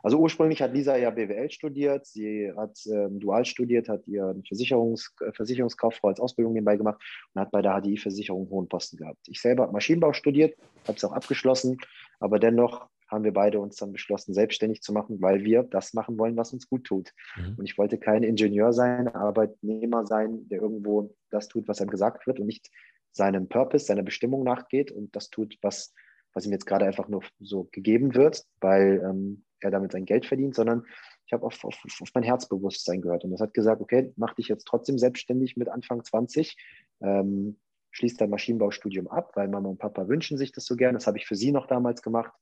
[0.04, 5.12] also ursprünglich hat Lisa ja BWL studiert, sie hat ähm, dual studiert, hat ihr Versicherungs,
[5.26, 7.02] äh, Versicherungskauffrau als Ausbildung nebenbei gemacht
[7.34, 9.18] und hat bei der HDI-Versicherung hohen Posten gehabt.
[9.26, 11.78] Ich selber habe Maschinenbau studiert, habe es auch abgeschlossen,
[12.20, 16.18] aber dennoch haben wir beide uns dann beschlossen, selbstständig zu machen, weil wir das machen
[16.18, 17.12] wollen, was uns gut tut.
[17.36, 17.54] Mhm.
[17.56, 22.26] Und ich wollte kein Ingenieur sein, Arbeitnehmer sein, der irgendwo das tut, was einem gesagt
[22.26, 22.70] wird und nicht
[23.12, 25.94] seinem Purpose, seiner Bestimmung nachgeht und das tut, was,
[26.34, 30.26] was ihm jetzt gerade einfach nur so gegeben wird, weil ähm, er damit sein Geld
[30.26, 30.84] verdient, sondern
[31.26, 33.24] ich habe auf, auf, auf, mein Herzbewusstsein gehört.
[33.24, 36.56] Und das hat gesagt, okay, mach dich jetzt trotzdem selbstständig mit Anfang 20,
[37.02, 37.58] ähm,
[37.90, 40.94] schließ dein Maschinenbaustudium ab, weil Mama und Papa wünschen sich das so gern.
[40.94, 42.32] Das habe ich für sie noch damals gemacht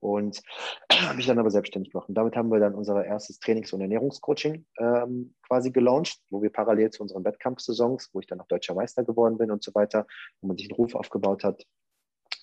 [0.00, 0.42] und
[0.92, 2.08] habe mich dann aber selbstständig gemacht.
[2.08, 6.50] Und damit haben wir dann unser erstes Trainings- und Ernährungscoaching ähm, quasi gelauncht, wo wir
[6.50, 10.06] parallel zu unseren Wettkampfsaisons, wo ich dann auch deutscher Meister geworden bin und so weiter,
[10.40, 11.64] wo man sich einen Ruf aufgebaut hat,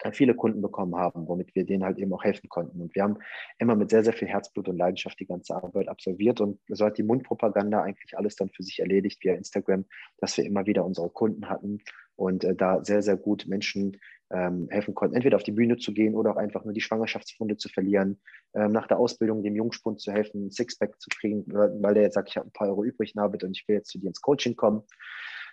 [0.03, 2.81] äh, viele Kunden bekommen haben, womit wir denen halt eben auch helfen konnten.
[2.81, 3.17] Und wir haben
[3.57, 6.97] immer mit sehr, sehr viel Herzblut und Leidenschaft die ganze Arbeit absolviert und so hat
[6.97, 9.85] die Mundpropaganda eigentlich alles dann für sich erledigt via Instagram,
[10.19, 11.79] dass wir immer wieder unsere Kunden hatten
[12.17, 13.97] und äh, da sehr, sehr gut Menschen
[14.29, 17.55] ähm, helfen konnten, entweder auf die Bühne zu gehen oder auch einfach nur die Schwangerschaftsfunde
[17.55, 18.19] zu verlieren,
[18.53, 22.15] ähm, nach der Ausbildung dem Jungspund zu helfen, ein Sixpack zu kriegen, weil der jetzt
[22.15, 24.21] sagt, ich habe ein paar Euro übrig, Navid, und ich will jetzt zu dir ins
[24.21, 24.83] Coaching kommen.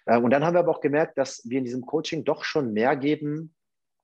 [0.06, 2.72] Ähm, und dann haben wir aber auch gemerkt, dass wir in diesem Coaching doch schon
[2.72, 3.54] mehr geben,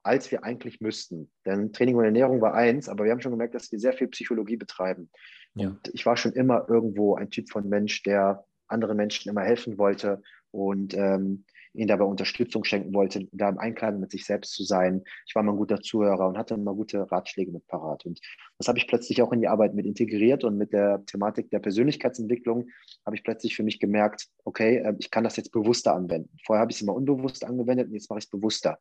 [0.03, 1.31] als wir eigentlich müssten.
[1.45, 4.09] Denn Training und Ernährung war eins, aber wir haben schon gemerkt, dass wir sehr viel
[4.09, 5.11] Psychologie betreiben.
[5.55, 5.69] Ja.
[5.69, 9.79] Und ich war schon immer irgendwo ein Typ von Mensch, der anderen Menschen immer helfen
[9.79, 14.65] wollte und ähm, ihnen dabei Unterstützung schenken wollte, da im Einklang mit sich selbst zu
[14.65, 15.03] sein.
[15.27, 18.05] Ich war mal ein guter Zuhörer und hatte immer gute Ratschläge mit parat.
[18.07, 18.21] Und
[18.59, 21.61] das habe ich plötzlich auch in die Arbeit mit integriert und mit der Thematik der
[21.61, 22.69] Persönlichkeitsentwicklung
[23.07, 26.37] habe ich plötzlich für mich gemerkt, okay, äh, ich kann das jetzt bewusster anwenden.
[26.45, 28.79] Vorher habe ich es immer unbewusst angewendet und jetzt mache ich es bewusster.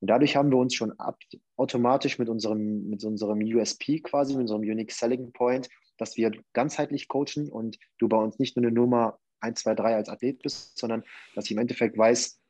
[0.00, 1.18] Und dadurch haben wir uns schon ab,
[1.56, 7.08] automatisch mit unserem, mit unserem USP quasi, mit unserem Unique Selling Point, dass wir ganzheitlich
[7.08, 10.78] coachen und du bei uns nicht nur eine Nummer 1, 2, 3 als Athlet bist,
[10.78, 12.40] sondern dass ich im Endeffekt weiß,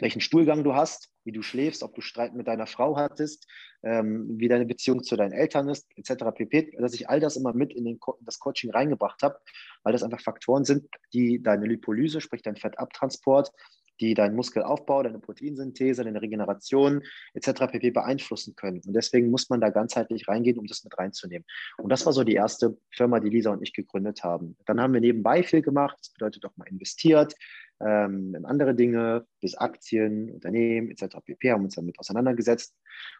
[0.00, 3.46] welchen Stuhlgang du hast, wie du schläfst, ob du Streit mit deiner Frau hattest,
[3.82, 6.24] ähm, wie deine Beziehung zu deinen Eltern ist, etc.
[6.34, 6.72] pp.
[6.78, 9.38] Dass ich all das immer mit in den, das Coaching reingebracht habe,
[9.82, 13.52] weil das einfach Faktoren sind, die deine Lipolyse, sprich dein Fettabtransport
[14.00, 17.02] die deinen Muskelaufbau, deine Proteinsynthese, deine Regeneration
[17.34, 17.66] etc.
[17.70, 17.90] pp.
[17.90, 18.80] beeinflussen können.
[18.86, 21.46] Und deswegen muss man da ganzheitlich reingehen, um das mit reinzunehmen.
[21.78, 24.56] Und das war so die erste Firma, die Lisa und ich gegründet haben.
[24.66, 25.96] Dann haben wir nebenbei viel gemacht.
[26.00, 27.34] Das bedeutet auch mal investiert
[27.80, 31.18] ähm, in andere Dinge, bis Aktien, Unternehmen etc.
[31.24, 31.52] pp.
[31.52, 32.76] haben uns damit auseinandergesetzt.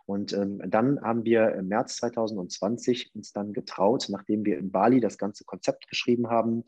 [0.07, 5.01] Und ähm, dann haben wir im März 2020 uns dann getraut, nachdem wir in Bali
[5.01, 6.64] das ganze Konzept geschrieben haben,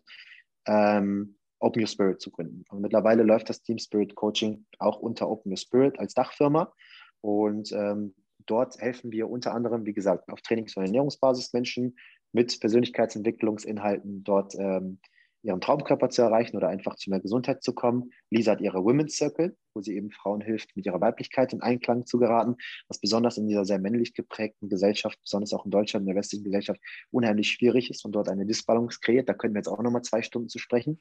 [0.67, 2.65] ähm, Open Your Spirit zu gründen.
[2.71, 6.73] Und mittlerweile läuft das Team Spirit Coaching auch unter Open Your Spirit als Dachfirma.
[7.21, 8.15] Und ähm,
[8.47, 11.97] dort helfen wir unter anderem, wie gesagt, auf Trainings- und Ernährungsbasis Menschen
[12.33, 14.99] mit Persönlichkeitsentwicklungsinhalten dort ähm,
[15.43, 18.13] ihren Traumkörper zu erreichen oder einfach zu mehr Gesundheit zu kommen.
[18.31, 22.07] Lisa hat ihre Women's Circle, wo sie eben Frauen hilft, mit ihrer Weiblichkeit in Einklang
[22.07, 22.57] zu geraten,
[22.89, 26.45] was besonders in dieser sehr männlich geprägten Gesellschaft, besonders auch in Deutschland, in der westlichen
[26.45, 26.81] Gesellschaft,
[27.11, 29.29] unheimlich schwierig ist und dort eine Disbalance kreiert.
[29.29, 31.01] Da können wir jetzt auch nochmal zwei Stunden zu sprechen.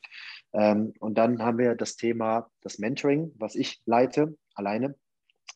[0.53, 4.95] Ähm, und dann haben wir das Thema, das Mentoring, was ich leite, alleine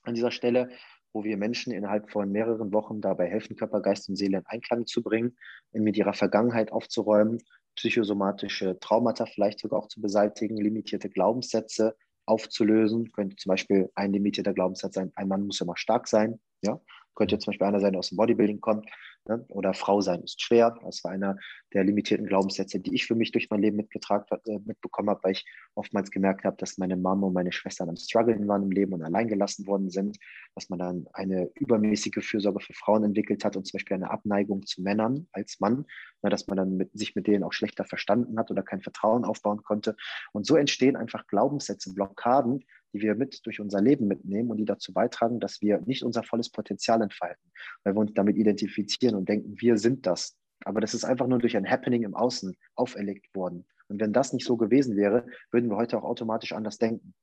[0.03, 0.69] an dieser Stelle,
[1.13, 4.88] wo wir Menschen innerhalb von mehreren Wochen dabei helfen, Körper, Geist und Seele in Einklang
[4.88, 5.38] zu bringen,
[5.71, 7.39] mit ihrer Vergangenheit aufzuräumen
[7.76, 11.95] psychosomatische Traumata vielleicht sogar auch zu beseitigen, limitierte Glaubenssätze
[12.26, 13.11] aufzulösen.
[13.11, 16.39] Könnte zum Beispiel ein limitierter Glaubenssatz sein, ein Mann muss immer stark sein.
[16.61, 16.80] Ja?
[17.15, 18.88] Könnte zum Beispiel einer sein, der aus dem Bodybuilding kommt.
[19.26, 19.45] Ne?
[19.49, 20.76] Oder Frau sein ist schwer.
[20.84, 21.38] Das war einer
[21.74, 25.32] der limitierten Glaubenssätze, die ich für mich durch mein Leben mitgetragen, äh, mitbekommen habe, weil
[25.32, 25.45] ich
[25.76, 29.01] oftmals gemerkt habe, dass meine Mama und meine Schwestern am Struggeln waren im Leben und
[29.01, 30.17] allein gelassen worden sind,
[30.55, 34.65] dass man dann eine übermäßige Fürsorge für Frauen entwickelt hat und zum Beispiel eine Abneigung
[34.65, 35.86] zu Männern als Mann,
[36.21, 36.30] ne?
[36.30, 39.63] dass man dann mit, sich mit denen auch schlechter verstanden hat oder kein Vertrauen aufbauen
[39.63, 39.95] konnte.
[40.34, 44.66] Und so entstehen einfach Glaubenssätze, Blockaden, die wir mit durch unser Leben mitnehmen und die
[44.66, 47.52] dazu beitragen, dass wir nicht unser volles Potenzial entfalten,
[47.84, 50.38] weil wir uns damit identifizieren und denken, wir sind das.
[50.64, 53.66] Aber das ist einfach nur durch ein Happening im Außen auferlegt worden.
[53.88, 57.14] Und wenn das nicht so gewesen wäre, würden wir heute auch automatisch anders denken.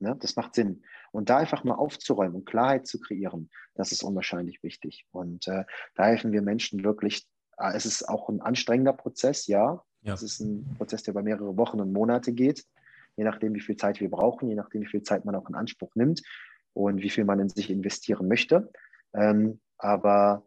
[0.00, 0.16] Ne?
[0.20, 0.82] Das macht Sinn.
[1.12, 5.06] Und da einfach mal aufzuräumen und Klarheit zu kreieren, das ist unwahrscheinlich wichtig.
[5.12, 5.64] Und äh,
[5.94, 7.26] da helfen wir Menschen wirklich.
[7.56, 9.82] Äh, es ist auch ein anstrengender Prozess, ja.
[10.02, 10.12] ja.
[10.12, 12.66] Es ist ein Prozess, der über mehrere Wochen und Monate geht
[13.16, 15.54] je nachdem, wie viel Zeit wir brauchen, je nachdem, wie viel Zeit man auch in
[15.54, 16.22] Anspruch nimmt
[16.72, 18.70] und wie viel man in sich investieren möchte.
[19.14, 20.46] Ähm, aber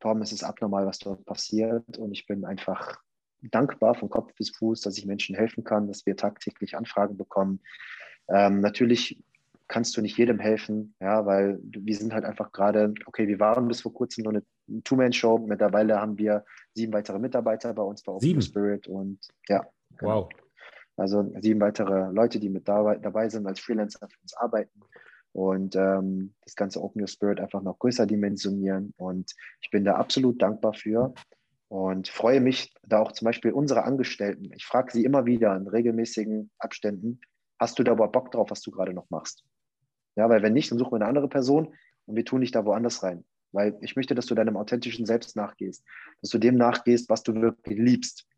[0.00, 3.00] Torben, es ist abnormal, was dort passiert und ich bin einfach
[3.40, 7.60] dankbar von Kopf bis Fuß, dass ich Menschen helfen kann, dass wir tagtäglich Anfragen bekommen.
[8.28, 9.22] Ähm, natürlich
[9.68, 13.68] kannst du nicht jedem helfen, ja, weil wir sind halt einfach gerade, okay, wir waren
[13.68, 15.38] bis vor kurzem nur eine Two-Man-Show.
[15.38, 16.44] Mittlerweile haben wir
[16.74, 18.42] sieben weitere Mitarbeiter bei uns bei Open sieben.
[18.42, 19.18] Spirit und
[19.48, 19.64] ja.
[19.96, 20.28] Genau.
[20.28, 20.41] Wow.
[21.02, 24.80] Also sieben weitere Leute, die mit dabei, dabei sind, als Freelancer für uns arbeiten
[25.32, 28.94] und ähm, das ganze Open Your Spirit einfach noch größer dimensionieren.
[28.96, 31.12] Und ich bin da absolut dankbar für
[31.66, 35.66] und freue mich, da auch zum Beispiel unsere Angestellten, ich frage sie immer wieder in
[35.66, 37.20] regelmäßigen Abständen,
[37.58, 39.42] hast du da aber Bock drauf, was du gerade noch machst?
[40.14, 41.74] Ja, weil wenn nicht, dann suchen wir eine andere Person
[42.06, 43.24] und wir tun dich da woanders rein.
[43.50, 45.82] Weil ich möchte, dass du deinem authentischen Selbst nachgehst,
[46.20, 48.28] dass du dem nachgehst, was du wirklich liebst.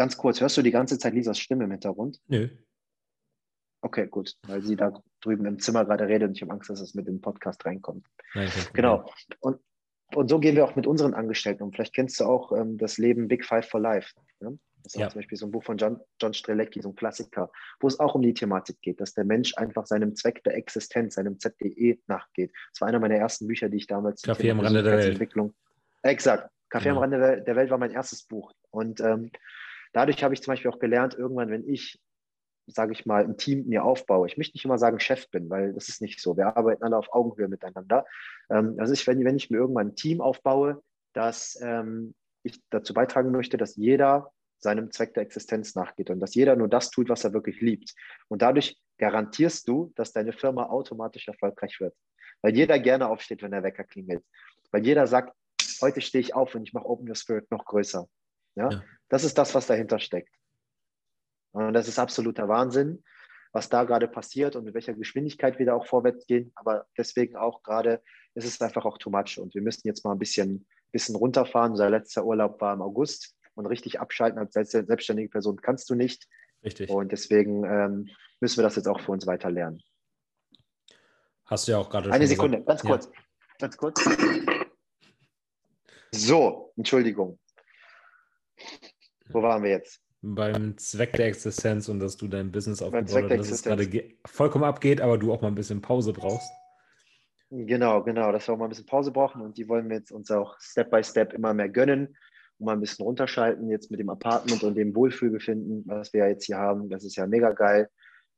[0.00, 2.22] Ganz kurz, hörst du die ganze Zeit Lisas Stimme im Hintergrund?
[2.26, 2.48] Nö.
[3.82, 6.80] Okay, gut, weil sie da drüben im Zimmer gerade redet und ich habe Angst, dass
[6.80, 8.06] es mit dem Podcast reinkommt.
[8.34, 9.12] Nein, genau.
[9.40, 9.60] Und,
[10.14, 11.70] und so gehen wir auch mit unseren Angestellten um.
[11.74, 14.14] Vielleicht kennst du auch ähm, das Leben Big Five for Life.
[14.40, 14.58] Ne?
[14.84, 15.10] Das ist ja.
[15.10, 18.14] zum Beispiel so ein Buch von John, John Strelecki, so ein Klassiker, wo es auch
[18.14, 22.52] um die Thematik geht, dass der Mensch einfach seinem Zweck der Existenz, seinem ZDE nachgeht.
[22.72, 25.20] Das war einer meiner ersten Bücher, die ich damals Kaffee am Rande der Welt.
[26.00, 26.48] Exakt.
[26.70, 27.02] Kaffee genau.
[27.02, 28.54] am Rande der Welt war mein erstes Buch.
[28.70, 29.30] Und ähm,
[29.92, 32.00] Dadurch habe ich zum Beispiel auch gelernt, irgendwann, wenn ich,
[32.66, 35.72] sage ich mal, ein Team mir aufbaue, ich möchte nicht immer sagen Chef bin, weil
[35.72, 36.36] das ist nicht so.
[36.36, 38.06] Wir arbeiten alle auf Augenhöhe miteinander.
[38.50, 40.82] Ähm, also ich, wenn, wenn ich mir irgendwann ein Team aufbaue,
[41.12, 46.34] dass ähm, ich dazu beitragen möchte, dass jeder seinem Zweck der Existenz nachgeht und dass
[46.34, 47.94] jeder nur das tut, was er wirklich liebt.
[48.28, 51.94] Und dadurch garantierst du, dass deine Firma automatisch erfolgreich wird.
[52.42, 54.22] Weil jeder gerne aufsteht, wenn der Wecker klingelt.
[54.70, 55.34] Weil jeder sagt,
[55.80, 58.06] heute stehe ich auf und ich mache Open Your Spirit noch größer.
[58.54, 58.70] Ja?
[58.70, 58.84] ja?
[59.08, 60.34] Das ist das, was dahinter steckt.
[61.52, 63.02] Und das ist absoluter Wahnsinn,
[63.52, 66.52] was da gerade passiert und mit welcher Geschwindigkeit wir da auch vorwärts gehen.
[66.54, 68.02] Aber deswegen auch gerade
[68.34, 69.38] ist es einfach auch too much.
[69.38, 71.72] Und wir müssen jetzt mal ein bisschen, bisschen runterfahren.
[71.72, 76.28] Unser letzter Urlaub war im August und richtig abschalten als selbstständige Person kannst du nicht.
[76.62, 76.90] Richtig.
[76.90, 78.08] Und deswegen ähm,
[78.40, 79.82] müssen wir das jetzt auch für uns weiter lernen.
[81.46, 82.68] Hast du ja auch gerade Eine Sekunde, gesagt.
[82.68, 83.06] ganz kurz.
[83.06, 83.22] Ja.
[83.58, 84.04] Ganz kurz.
[86.12, 87.38] So, Entschuldigung.
[89.30, 90.00] Wo waren wir jetzt?
[90.22, 93.88] Beim Zweck der Existenz und dass du dein Business aufgebaut hast, dass es gerade
[94.26, 96.50] vollkommen abgeht, aber du auch mal ein bisschen Pause brauchst.
[97.50, 100.12] Genau, genau, dass wir auch mal ein bisschen Pause brauchen und die wollen wir jetzt
[100.12, 102.16] uns auch Step by Step immer mehr gönnen.
[102.58, 106.28] und mal ein bisschen runterschalten jetzt mit dem Apartment und dem Wohlfühlbefinden, was wir ja
[106.28, 106.88] jetzt hier haben.
[106.88, 107.88] Das ist ja mega geil.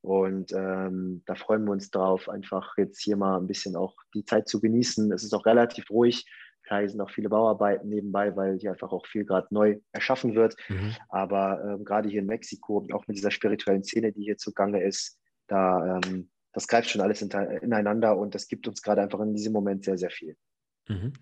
[0.03, 4.25] Und ähm, da freuen wir uns drauf, einfach jetzt hier mal ein bisschen auch die
[4.25, 5.13] Zeit zu genießen.
[5.13, 6.27] Es ist auch relativ ruhig.
[6.65, 10.57] Klar, sind auch viele Bauarbeiten nebenbei, weil hier einfach auch viel gerade neu erschaffen wird.
[10.69, 10.95] Mhm.
[11.09, 15.19] Aber ähm, gerade hier in Mexiko, auch mit dieser spirituellen Szene, die hier zugange ist,
[15.49, 19.53] da ähm, das greift schon alles ineinander und das gibt uns gerade einfach in diesem
[19.53, 20.37] Moment sehr, sehr viel.
[20.89, 21.13] Mhm.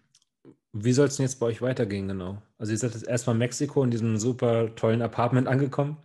[0.73, 2.43] Wie soll es denn jetzt bei euch weitergehen, genau?
[2.59, 5.99] Also, ihr seid jetzt erstmal in Mexiko in diesem super tollen Apartment angekommen,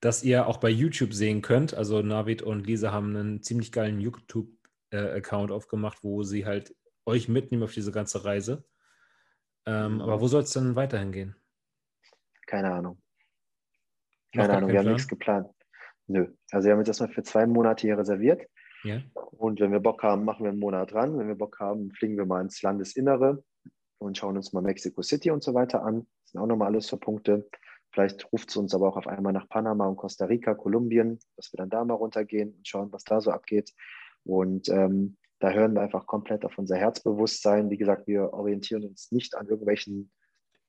[0.00, 1.74] das ihr auch bei YouTube sehen könnt.
[1.74, 6.74] Also, Navid und Lisa haben einen ziemlich geilen YouTube-Account äh, aufgemacht, wo sie halt
[7.08, 8.64] euch mitnehmen auf diese ganze Reise.
[9.66, 10.00] Ähm, mhm.
[10.02, 11.36] Aber wo soll es denn weiterhin gehen?
[12.46, 13.02] Keine Ahnung.
[14.34, 15.48] Keine Ahnung, wir haben nichts geplant.
[16.06, 16.28] Nö.
[16.50, 18.46] Also wir haben jetzt erstmal für zwei Monate hier reserviert.
[18.84, 19.00] Ja.
[19.14, 21.18] Und wenn wir Bock haben, machen wir einen Monat dran.
[21.18, 23.42] Wenn wir Bock haben, fliegen wir mal ins Landesinnere
[23.98, 26.06] und schauen uns mal Mexico City und so weiter an.
[26.22, 27.48] Das sind auch nochmal alles so Punkte.
[27.90, 31.52] Vielleicht ruft es uns aber auch auf einmal nach Panama und Costa Rica, Kolumbien, dass
[31.52, 33.72] wir dann da mal runtergehen und schauen, was da so abgeht.
[34.24, 37.70] Und ähm, da hören wir einfach komplett auf unser Herzbewusstsein.
[37.70, 40.10] Wie gesagt, wir orientieren uns nicht an irgendwelchen,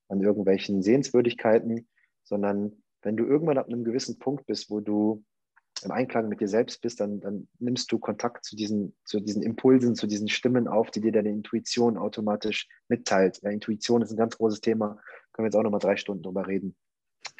[0.08, 1.88] an irgendwelchen Sehenswürdigkeiten,
[2.24, 5.24] sondern wenn du irgendwann ab einem gewissen Punkt bist, wo du
[5.84, 9.42] im Einklang mit dir selbst bist, dann, dann nimmst du Kontakt zu diesen, zu diesen
[9.42, 13.40] Impulsen, zu diesen Stimmen auf, die dir deine Intuition automatisch mitteilt.
[13.42, 15.00] Ja, Intuition ist ein ganz großes Thema,
[15.32, 16.76] können wir jetzt auch nochmal drei Stunden drüber reden.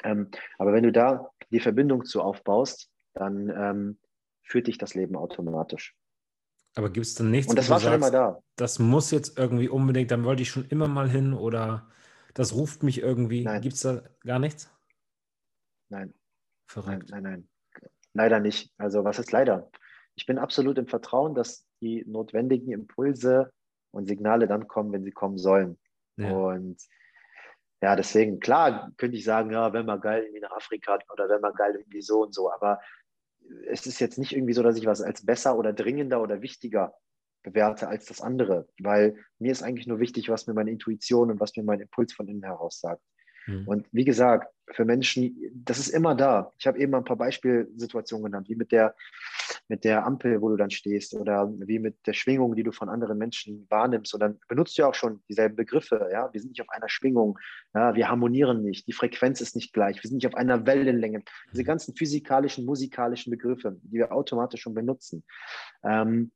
[0.02, 3.98] Ähm, aber wenn du da die Verbindung zu aufbaust, dann ähm,
[4.42, 5.94] führt dich das Leben automatisch.
[6.76, 8.42] Aber gibt es dann nichts, Und das war schon sagst, immer da.
[8.56, 11.88] Das muss jetzt irgendwie unbedingt, dann wollte ich schon immer mal hin oder
[12.34, 13.44] das ruft mich irgendwie.
[13.60, 14.70] Gibt es da gar nichts?
[15.88, 16.14] Nein.
[16.66, 17.10] Verrückt.
[17.10, 17.48] Nein, nein, nein.
[18.14, 18.72] Leider nicht.
[18.78, 19.70] Also was ist leider?
[20.14, 23.52] Ich bin absolut im Vertrauen, dass die notwendigen Impulse
[23.90, 25.78] und Signale dann kommen, wenn sie kommen sollen.
[26.16, 26.30] Ja.
[26.30, 26.80] Und
[27.82, 31.40] ja, deswegen, klar, könnte ich sagen, ja, wenn man geil irgendwie nach Afrika oder wenn
[31.40, 32.80] man geil irgendwie so und so, aber
[33.68, 36.94] es ist jetzt nicht irgendwie so, dass ich was als besser oder dringender oder wichtiger
[37.42, 41.40] bewerte als das andere, weil mir ist eigentlich nur wichtig, was mir meine Intuition und
[41.40, 43.02] was mir mein Impuls von innen heraus sagt.
[43.46, 43.66] Mhm.
[43.66, 46.52] Und wie gesagt, für Menschen, das ist immer da.
[46.58, 48.94] Ich habe eben ein paar Beispielsituationen genannt, wie mit der,
[49.68, 52.88] mit der Ampel, wo du dann stehst oder wie mit der Schwingung, die du von
[52.88, 54.14] anderen Menschen wahrnimmst.
[54.14, 56.08] Und dann benutzt du ja auch schon dieselben Begriffe.
[56.12, 56.32] Ja?
[56.32, 57.38] Wir sind nicht auf einer Schwingung,
[57.74, 57.94] ja?
[57.94, 61.22] wir harmonieren nicht, die Frequenz ist nicht gleich, wir sind nicht auf einer Wellenlänge.
[61.52, 65.24] Diese ganzen physikalischen, musikalischen Begriffe, die wir automatisch schon benutzen.
[65.84, 66.30] Ähm,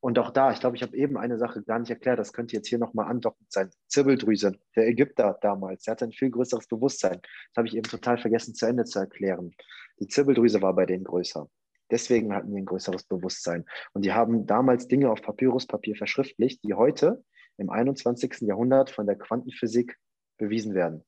[0.00, 2.54] und auch da, ich glaube, ich habe eben eine Sache gar nicht erklärt, das könnte
[2.54, 3.70] jetzt hier nochmal andockend sein.
[3.88, 7.20] Zirbeldrüse, der Ägypter damals, der hatte ein viel größeres Bewusstsein.
[7.20, 9.54] Das habe ich eben total vergessen zu Ende zu erklären.
[9.98, 11.48] Die Zirbeldrüse war bei denen größer.
[11.90, 13.64] Deswegen hatten die ein größeres Bewusstsein.
[13.92, 17.24] Und die haben damals Dinge auf Papyruspapier verschriftlicht, die heute
[17.56, 18.42] im 21.
[18.42, 19.96] Jahrhundert von der Quantenphysik
[20.36, 21.04] bewiesen werden.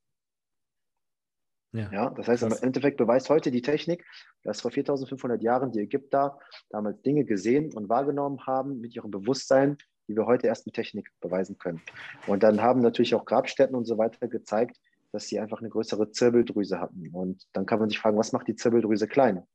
[1.72, 4.04] Ja, ja, das heißt, im Endeffekt beweist heute die Technik,
[4.42, 6.38] dass vor 4500 Jahren die Ägypter
[6.68, 9.76] damals Dinge gesehen und wahrgenommen haben mit ihrem Bewusstsein,
[10.08, 11.80] die wir heute erst mit Technik beweisen können.
[12.26, 14.80] Und dann haben natürlich auch Grabstätten und so weiter gezeigt,
[15.12, 17.08] dass sie einfach eine größere Zirbeldrüse hatten.
[17.12, 19.46] Und dann kann man sich fragen, was macht die Zirbeldrüse klein?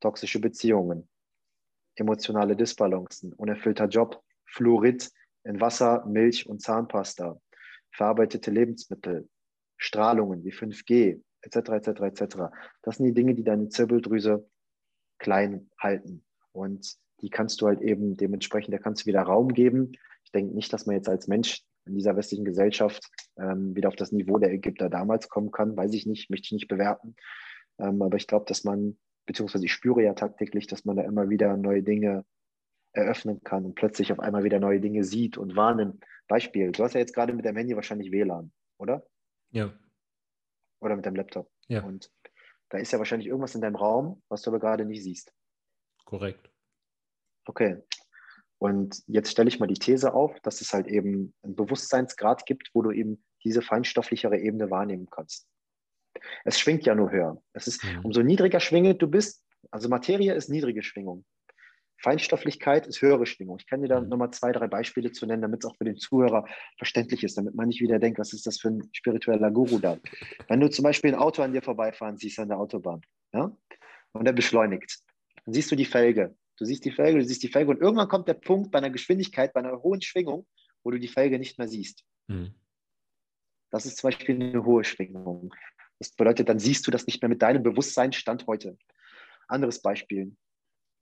[0.00, 1.08] Toxische Beziehungen,
[1.94, 5.10] emotionale Disbalancen, unerfüllter Job, Fluorid
[5.44, 7.40] in Wasser, Milch und Zahnpasta,
[7.92, 9.28] verarbeitete Lebensmittel,
[9.80, 11.56] Strahlungen wie 5G etc.
[11.56, 11.88] etc.
[12.02, 12.36] etc.
[12.82, 14.48] Das sind die Dinge, die deine Zirbeldrüse
[15.18, 16.22] klein halten.
[16.52, 19.92] Und die kannst du halt eben dementsprechend, da kannst du wieder Raum geben.
[20.24, 23.08] Ich denke nicht, dass man jetzt als Mensch in dieser westlichen Gesellschaft
[23.38, 25.76] ähm, wieder auf das Niveau der Ägypter damals kommen kann.
[25.76, 27.16] Weiß ich nicht, möchte ich nicht bewerten.
[27.78, 31.30] Ähm, aber ich glaube, dass man, beziehungsweise ich spüre ja tagtäglich, dass man da immer
[31.30, 32.24] wieder neue Dinge
[32.92, 36.04] eröffnen kann und plötzlich auf einmal wieder neue Dinge sieht und wahrnimmt.
[36.28, 39.06] Beispiel, du hast ja jetzt gerade mit deinem Handy wahrscheinlich WLAN, oder?
[39.50, 39.72] Ja.
[40.80, 41.50] Oder mit deinem Laptop.
[41.68, 41.82] Ja.
[41.82, 42.10] Und
[42.70, 45.32] da ist ja wahrscheinlich irgendwas in deinem Raum, was du aber gerade nicht siehst.
[46.04, 46.50] Korrekt.
[47.46, 47.82] Okay.
[48.58, 52.70] Und jetzt stelle ich mal die These auf, dass es halt eben einen Bewusstseinsgrad gibt,
[52.74, 55.48] wo du eben diese feinstofflichere Ebene wahrnehmen kannst.
[56.44, 57.42] Es schwingt ja nur höher.
[57.52, 58.04] Es ist, mhm.
[58.04, 61.24] umso niedriger schwingend du bist, also Materie ist niedrige Schwingung.
[62.02, 63.58] Feinstofflichkeit ist höhere Schwingung.
[63.60, 64.08] Ich kann dir da mhm.
[64.08, 66.46] nochmal zwei, drei Beispiele zu nennen, damit es auch für den Zuhörer
[66.78, 69.98] verständlich ist, damit man nicht wieder denkt, was ist das für ein spiritueller Guru da.
[70.48, 73.02] Wenn du zum Beispiel ein Auto an dir vorbeifahren siehst an der Autobahn,
[73.32, 73.54] ja,
[74.12, 74.98] und der beschleunigt,
[75.44, 76.34] dann siehst du die Felge.
[76.56, 78.90] Du siehst die Felge, du siehst die Felge und irgendwann kommt der Punkt bei einer
[78.90, 80.46] Geschwindigkeit, bei einer hohen Schwingung,
[80.82, 82.04] wo du die Felge nicht mehr siehst.
[82.28, 82.54] Mhm.
[83.70, 85.54] Das ist zum Beispiel eine hohe Schwingung.
[85.98, 88.76] Das bedeutet, dann siehst du das nicht mehr mit deinem Bewusstseinsstand heute.
[89.48, 90.34] Anderes Beispiel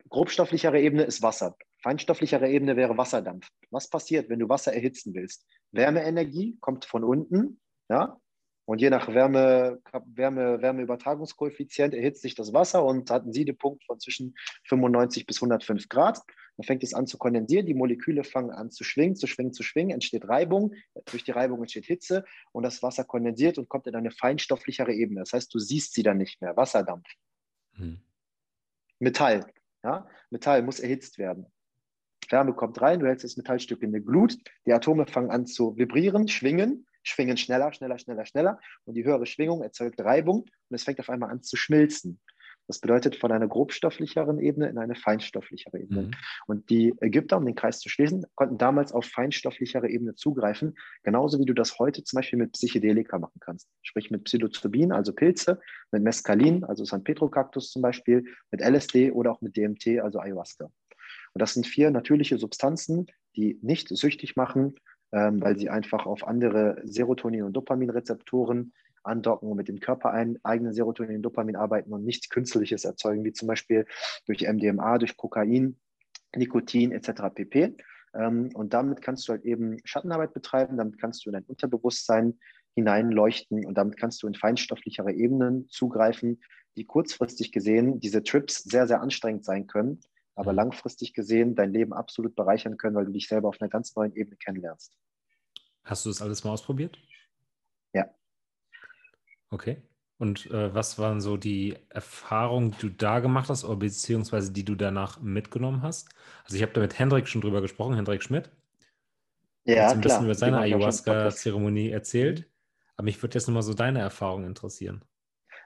[0.09, 1.57] grobstofflichere Ebene ist Wasser.
[1.83, 3.49] Feinstofflichere Ebene wäre Wasserdampf.
[3.71, 5.47] Was passiert, wenn du Wasser erhitzen willst?
[5.73, 8.21] Wärmeenergie kommt von unten Ja?
[8.65, 13.99] Und je nach Wärme, Wärme, Wärmeübertragungskoeffizient erhitzt sich das Wasser und hat einen Siedepunkt von
[13.99, 16.21] zwischen 95 bis 105 Grad.
[16.59, 19.63] Dann fängt es an zu kondensieren, die Moleküle fangen an zu schwingen, zu schwingen, zu
[19.63, 20.75] schwingen, entsteht Reibung,
[21.07, 25.21] durch die Reibung entsteht Hitze und das Wasser kondensiert und kommt in eine feinstofflichere Ebene.
[25.21, 27.09] Das heißt, du siehst sie dann nicht mehr, Wasserdampf.
[27.77, 28.03] Hm.
[28.99, 29.47] Metall,
[29.83, 30.07] ja?
[30.31, 31.47] Metall muss erhitzt werden.
[32.31, 34.37] Wärme kommt rein, du hältst das Metallstück in eine Glut,
[34.67, 39.27] die Atome fangen an zu vibrieren, schwingen, schwingen schneller, schneller, schneller, schneller und die höhere
[39.27, 42.21] Schwingung erzeugt Reibung und es fängt auf einmal an zu schmilzen.
[42.69, 46.03] Das bedeutet von einer grobstofflicheren Ebene in eine feinstofflichere Ebene.
[46.03, 46.11] Mhm.
[46.47, 51.39] Und die Ägypter, um den Kreis zu schließen, konnten damals auf feinstofflichere Ebene zugreifen, genauso
[51.39, 53.69] wie du das heute zum Beispiel mit Psychedelika machen kannst.
[53.83, 59.33] Sprich mit Psilocybin, also Pilze, mit Mescalin, also San Pedro-Kaktus zum Beispiel, mit LSD oder
[59.33, 60.67] auch mit DMT, also Ayahuasca.
[60.67, 64.75] Und das sind vier natürliche Substanzen, die nicht süchtig machen,
[65.13, 68.75] ähm, weil sie einfach auf andere Serotonin- und Dopaminrezeptoren
[69.09, 73.49] andocken und mit dem körpereigenen Serotonin und Dopamin arbeiten und nichts Künstliches erzeugen, wie zum
[73.49, 73.87] Beispiel
[74.27, 75.79] durch MDMA, durch Kokain,
[76.37, 77.23] Nikotin etc.
[77.35, 77.77] pp.
[78.15, 82.39] Ähm, und damit kannst du halt eben Schattenarbeit betreiben, damit kannst du in dein Unterbewusstsein
[82.75, 86.41] hineinleuchten und damit kannst du in feinstofflichere Ebenen zugreifen,
[86.77, 90.01] die kurzfristig gesehen diese Trips sehr, sehr anstrengend sein können,
[90.37, 90.59] aber mhm.
[90.59, 94.15] langfristig gesehen dein Leben absolut bereichern können, weil du dich selber auf einer ganz neuen
[94.15, 94.97] Ebene kennenlernst.
[95.83, 96.99] Hast du das alles mal ausprobiert?
[97.95, 98.07] Ja.
[99.51, 99.83] Okay.
[100.19, 104.65] Und äh, was waren so die Erfahrungen, die du da gemacht hast, oder beziehungsweise die
[104.65, 106.09] du danach mitgenommen hast?
[106.45, 108.51] Also ich habe da mit Hendrik schon drüber gesprochen, Hendrik Schmidt.
[109.65, 112.41] Ja, hat ein bisschen über seine Ayahuasca-Zeremonie erzählt.
[112.41, 112.45] Mhm.
[112.97, 115.05] Aber mich würde jetzt nochmal so deine Erfahrung interessieren.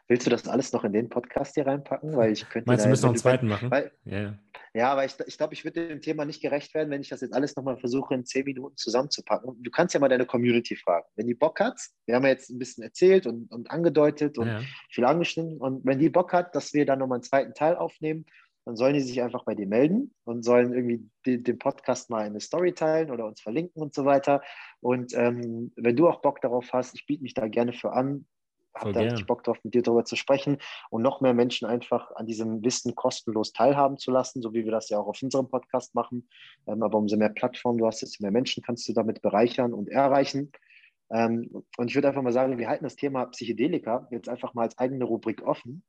[0.09, 2.16] Willst du das alles noch in den Podcast hier reinpacken?
[2.16, 3.70] Weil ich könnte Meinst du, müssen noch einen zweiten machen?
[3.70, 4.39] Weil, yeah.
[4.74, 7.20] Ja, aber ich, ich glaube, ich würde dem Thema nicht gerecht werden, wenn ich das
[7.20, 9.62] jetzt alles nochmal versuche, in zehn Minuten zusammenzupacken.
[9.62, 11.07] Du kannst ja mal deine Community fragen.
[11.15, 14.49] Wenn die Bock hat, wir haben ja jetzt ein bisschen erzählt und, und angedeutet und
[14.49, 14.61] ja.
[14.91, 15.59] viel angeschnitten.
[15.59, 18.24] Und wenn die Bock hat, dass wir dann nochmal einen zweiten Teil aufnehmen,
[18.65, 22.23] dann sollen die sich einfach bei dir melden und sollen irgendwie den, den Podcast mal
[22.23, 24.41] in eine Story teilen oder uns verlinken und so weiter.
[24.81, 28.24] Und ähm, wenn du auch Bock darauf hast, ich biete mich da gerne für an,
[28.74, 30.59] habe da richtig Bock drauf, mit dir darüber zu sprechen
[30.90, 34.73] und noch mehr Menschen einfach an diesem Wissen kostenlos teilhaben zu lassen, so wie wir
[34.73, 36.28] das ja auch auf unserem Podcast machen.
[36.66, 39.89] Ähm, aber umso mehr Plattformen du hast, desto mehr Menschen kannst du damit bereichern und
[39.89, 40.53] erreichen.
[41.11, 44.62] Ähm, und ich würde einfach mal sagen, wir halten das Thema Psychedelika jetzt einfach mal
[44.62, 45.85] als eigene Rubrik offen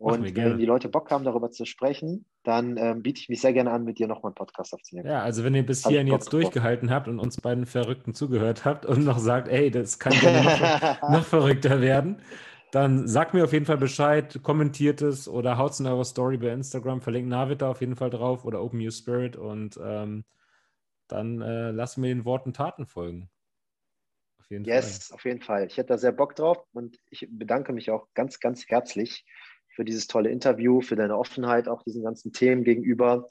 [0.00, 3.52] und wenn die Leute Bock haben, darüber zu sprechen, dann ähm, biete ich mich sehr
[3.52, 5.06] gerne an, mit dir nochmal einen Podcast aufzunehmen.
[5.06, 8.86] Ja, also wenn ihr bis hierhin jetzt durchgehalten habt und uns beiden Verrückten zugehört habt
[8.86, 12.22] und noch sagt, ey, das kann ja noch, noch verrückter werden,
[12.72, 16.38] dann sagt mir auf jeden Fall Bescheid, kommentiert es oder haut es in eure Story
[16.38, 20.24] bei Instagram, verlinkt Navid da auf jeden Fall drauf oder Open Your Spirit und ähm,
[21.08, 23.28] dann äh, lassen wir den Worten Taten folgen.
[24.38, 25.14] Auf jeden yes, Fall.
[25.14, 25.66] auf jeden Fall.
[25.66, 29.26] Ich hätte da sehr Bock drauf und ich bedanke mich auch ganz, ganz herzlich
[29.70, 33.28] für dieses tolle Interview, für deine Offenheit auch diesen ganzen Themen gegenüber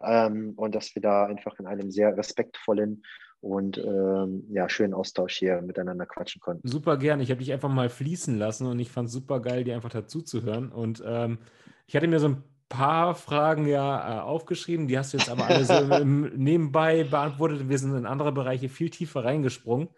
[0.00, 3.02] ähm, und dass wir da einfach in einem sehr respektvollen
[3.40, 6.66] und ähm, ja, schönen Austausch hier miteinander quatschen konnten.
[6.66, 7.20] Super gern.
[7.20, 9.90] Ich habe dich einfach mal fließen lassen und ich fand es super geil, dir einfach
[9.90, 10.72] dazu zu hören.
[10.72, 11.38] Und ähm,
[11.86, 15.46] ich hatte mir so ein paar Fragen ja äh, aufgeschrieben, die hast du jetzt aber
[15.46, 17.68] alle so im, nebenbei beantwortet.
[17.68, 19.88] Wir sind in andere Bereiche viel tiefer reingesprungen.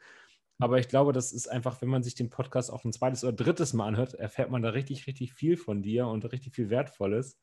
[0.60, 3.32] Aber ich glaube, das ist einfach, wenn man sich den Podcast auch ein zweites oder
[3.32, 7.38] drittes Mal anhört, erfährt man da richtig, richtig viel von dir und richtig viel Wertvolles.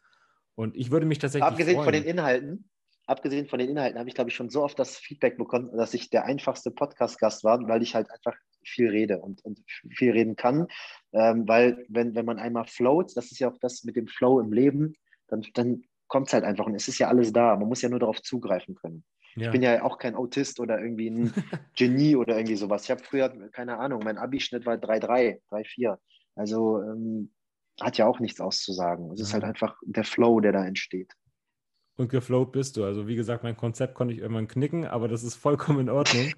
[0.56, 1.48] Und ich würde mich tatsächlich.
[1.48, 1.86] Abgesehen freuen.
[1.86, 2.70] von den Inhalten,
[3.06, 5.94] abgesehen von den Inhalten habe ich, glaube ich, schon so oft das Feedback bekommen, dass
[5.94, 10.36] ich der einfachste Podcast-Gast war, weil ich halt einfach viel rede und, und viel reden
[10.36, 10.68] kann.
[11.14, 14.40] Ähm, weil, wenn, wenn man einmal float, das ist ja auch das mit dem Flow
[14.40, 14.96] im Leben,
[15.28, 17.56] dann, dann kommt es halt einfach und es ist ja alles da.
[17.56, 19.04] Man muss ja nur darauf zugreifen können.
[19.38, 19.46] Ja.
[19.46, 21.34] Ich bin ja auch kein Autist oder irgendwie ein
[21.76, 22.84] Genie oder irgendwie sowas.
[22.84, 25.98] Ich habe früher, keine Ahnung, mein Abischnitt war 3,3, 3,4.
[26.36, 27.32] Also ähm,
[27.80, 29.12] hat ja auch nichts auszusagen.
[29.12, 31.14] Es ist halt einfach der Flow, der da entsteht.
[31.98, 32.84] Und geflowt bist du.
[32.84, 36.32] Also wie gesagt, mein Konzept konnte ich irgendwann knicken, aber das ist vollkommen in Ordnung.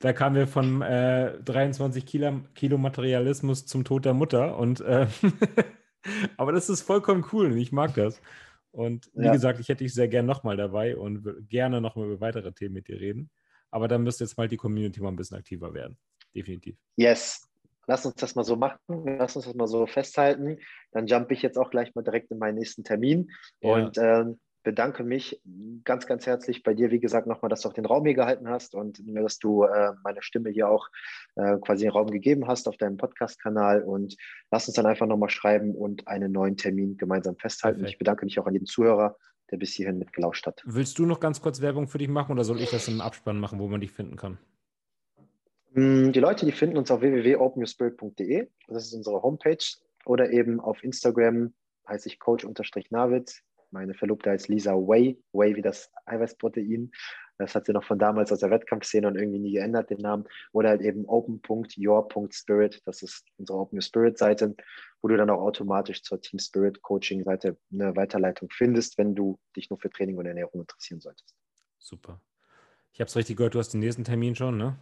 [0.00, 4.56] da kamen wir von äh, 23 Kilo, Kilo, Materialismus zum Tod der Mutter.
[4.56, 5.06] Und äh,
[6.38, 8.22] aber das ist vollkommen cool ich mag das.
[8.72, 9.32] Und wie ja.
[9.32, 12.88] gesagt, ich hätte dich sehr gerne nochmal dabei und gerne nochmal über weitere Themen mit
[12.88, 13.30] dir reden.
[13.70, 15.96] Aber dann müsste jetzt mal die Community mal ein bisschen aktiver werden.
[16.34, 16.76] Definitiv.
[16.96, 17.48] Yes.
[17.86, 18.78] Lass uns das mal so machen.
[18.88, 20.58] Lass uns das mal so festhalten.
[20.92, 23.30] Dann jump ich jetzt auch gleich mal direkt in meinen nächsten Termin.
[23.60, 23.74] Ja.
[23.74, 25.40] Und ähm, bedanke mich
[25.84, 28.48] ganz, ganz herzlich bei dir, wie gesagt, nochmal, dass du auch den Raum hier gehalten
[28.48, 30.88] hast und dass du äh, meine Stimme hier auch
[31.36, 33.82] äh, quasi den Raum gegeben hast auf deinem Podcast-Kanal.
[33.82, 34.16] Und
[34.50, 37.78] lass uns dann einfach nochmal schreiben und einen neuen Termin gemeinsam festhalten.
[37.78, 37.94] Perfekt.
[37.94, 39.16] Ich bedanke mich auch an jeden Zuhörer,
[39.50, 40.62] der bis hierhin mitgelauscht hat.
[40.64, 43.38] Willst du noch ganz kurz Werbung für dich machen oder soll ich das im Abspann
[43.38, 44.38] machen, wo man dich finden kann?
[45.74, 48.48] Mm, die Leute, die finden uns auf www.openyourspirit.de.
[48.68, 49.64] Das ist unsere Homepage.
[50.04, 51.52] Oder eben auf Instagram
[51.88, 53.42] heiße ich Coach-Navid.
[53.72, 55.18] Meine Verlobte heißt Lisa Way.
[55.32, 56.92] Way wie das Eiweißprotein.
[57.38, 60.24] Das hat sie noch von damals aus der Wettkampfszene und irgendwie nie geändert, den Namen.
[60.52, 62.82] Oder halt eben open.your.spirit.
[62.84, 64.54] Das ist unsere Open Your Spirit Seite,
[65.00, 69.38] wo du dann auch automatisch zur Team Spirit Coaching Seite eine Weiterleitung findest, wenn du
[69.56, 71.34] dich nur für Training und Ernährung interessieren solltest.
[71.78, 72.20] Super.
[72.92, 74.76] Ich habe es richtig gehört, du hast den nächsten Termin schon, ne?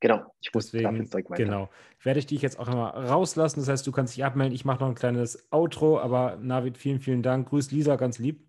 [0.00, 1.08] Genau, ich muss Deswegen.
[1.34, 1.68] Genau.
[2.02, 3.60] Werde ich dich jetzt auch immer rauslassen.
[3.60, 4.54] Das heißt, du kannst dich abmelden.
[4.54, 7.48] Ich mache noch ein kleines Outro, aber Navid, vielen, vielen Dank.
[7.48, 8.46] Grüß Lisa ganz lieb.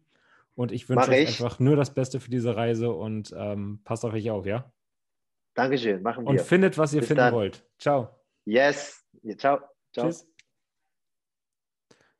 [0.53, 4.13] Und ich wünsche euch einfach nur das Beste für diese Reise und ähm, passt auf
[4.13, 4.71] euch auf, ja?
[5.55, 6.29] Dankeschön, machen wir.
[6.29, 7.33] Und findet, was ihr Bis finden dann.
[7.33, 7.65] wollt.
[7.79, 8.09] Ciao.
[8.45, 9.03] Yes.
[9.37, 9.59] Ciao.
[9.93, 10.07] Ciao.
[10.07, 10.27] Tschüss.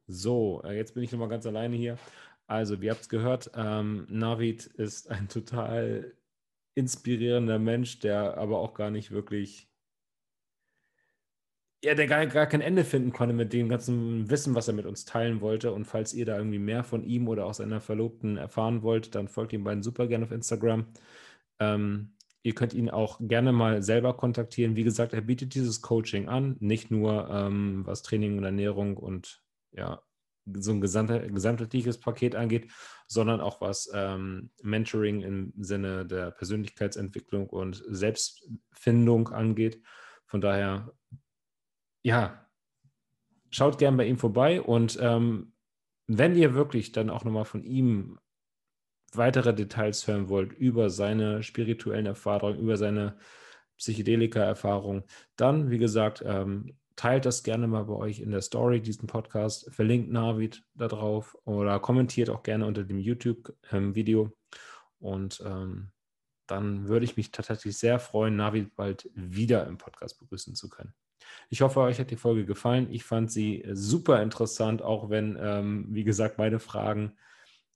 [0.07, 1.97] So, äh, jetzt bin ich nochmal ganz alleine hier.
[2.47, 6.15] Also, wie habt es gehört, ähm, Navid ist ein total
[6.80, 9.69] inspirierender Mensch, der aber auch gar nicht wirklich,
[11.84, 14.85] ja, der gar, gar kein Ende finden konnte mit dem ganzen Wissen, was er mit
[14.85, 15.72] uns teilen wollte.
[15.72, 19.27] Und falls ihr da irgendwie mehr von ihm oder auch seiner Verlobten erfahren wollt, dann
[19.27, 20.88] folgt ihm beiden super gerne auf Instagram.
[21.60, 24.76] Ähm, ihr könnt ihn auch gerne mal selber kontaktieren.
[24.76, 29.41] Wie gesagt, er bietet dieses Coaching an, nicht nur ähm, was Training und Ernährung und
[29.72, 30.01] ja,
[30.53, 32.72] so ein gesamtheitliches Paket angeht,
[33.10, 39.81] sondern auch was ähm, Mentoring im Sinne der Persönlichkeitsentwicklung und Selbstfindung angeht.
[40.27, 40.94] Von daher,
[42.03, 42.45] ja,
[43.49, 45.53] schaut gern bei ihm vorbei und ähm,
[46.06, 48.19] wenn ihr wirklich dann auch nochmal von ihm
[49.14, 53.18] weitere Details hören wollt über seine spirituellen Erfahrungen, über seine
[53.77, 55.03] Psychedelika-Erfahrung,
[55.36, 59.74] dann, wie gesagt, ähm, teilt das gerne mal bei euch in der Story, diesen Podcast,
[59.74, 64.26] verlinkt Navid da drauf oder kommentiert auch gerne unter dem YouTube-Video.
[64.26, 64.34] Ähm,
[65.00, 65.92] Und ähm,
[66.46, 70.94] dann würde ich mich tatsächlich sehr freuen, Navid bald wieder im Podcast begrüßen zu können.
[71.50, 72.92] Ich hoffe, euch hat die Folge gefallen.
[72.92, 77.14] Ich fand sie super interessant, auch wenn, ähm, wie gesagt, meine Fragen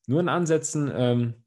[0.05, 1.45] nur in Ansätzen ähm,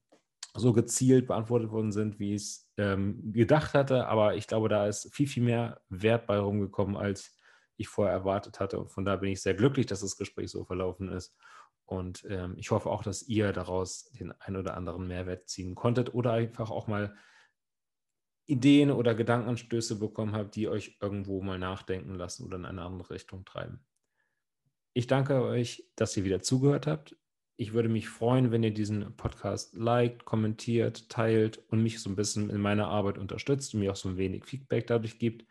[0.55, 4.07] so gezielt beantwortet worden sind, wie ich es ähm, gedacht hatte.
[4.07, 7.36] Aber ich glaube, da ist viel, viel mehr Wert bei rumgekommen, als
[7.77, 8.79] ich vorher erwartet hatte.
[8.79, 11.37] Und von da bin ich sehr glücklich, dass das Gespräch so verlaufen ist.
[11.85, 16.15] Und ähm, ich hoffe auch, dass ihr daraus den ein oder anderen Mehrwert ziehen konntet
[16.15, 17.17] oder einfach auch mal
[18.47, 23.11] Ideen oder Gedankenanstöße bekommen habt, die euch irgendwo mal nachdenken lassen oder in eine andere
[23.11, 23.85] Richtung treiben.
[24.95, 27.17] Ich danke euch, dass ihr wieder zugehört habt.
[27.59, 32.17] Ich würde mich freuen, wenn ihr diesen Podcast liked, kommentiert, teilt und mich so ein
[32.17, 35.47] bisschen in meiner Arbeit unterstützt und mir auch so ein wenig Feedback dadurch gibt.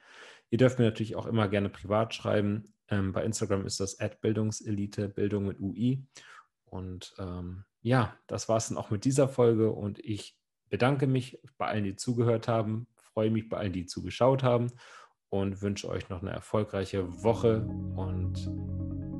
[0.49, 2.73] Ihr dürft mir natürlich auch immer gerne privat schreiben.
[2.89, 6.05] Ähm, bei Instagram ist das Bildungselite, Bildung mit UI.
[6.65, 10.37] Und ähm, ja, das war es dann auch mit dieser Folge und ich
[10.69, 14.71] bedanke mich bei allen, die zugehört haben, freue mich bei allen, die zugeschaut haben
[15.29, 17.61] und wünsche euch noch eine erfolgreiche Woche
[17.95, 18.51] und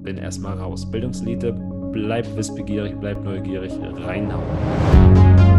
[0.03, 0.89] bin erstmal raus.
[0.89, 1.53] Bildungselite,
[1.91, 5.54] bleibt wissbegierig, bleibt neugierig, reinhauen.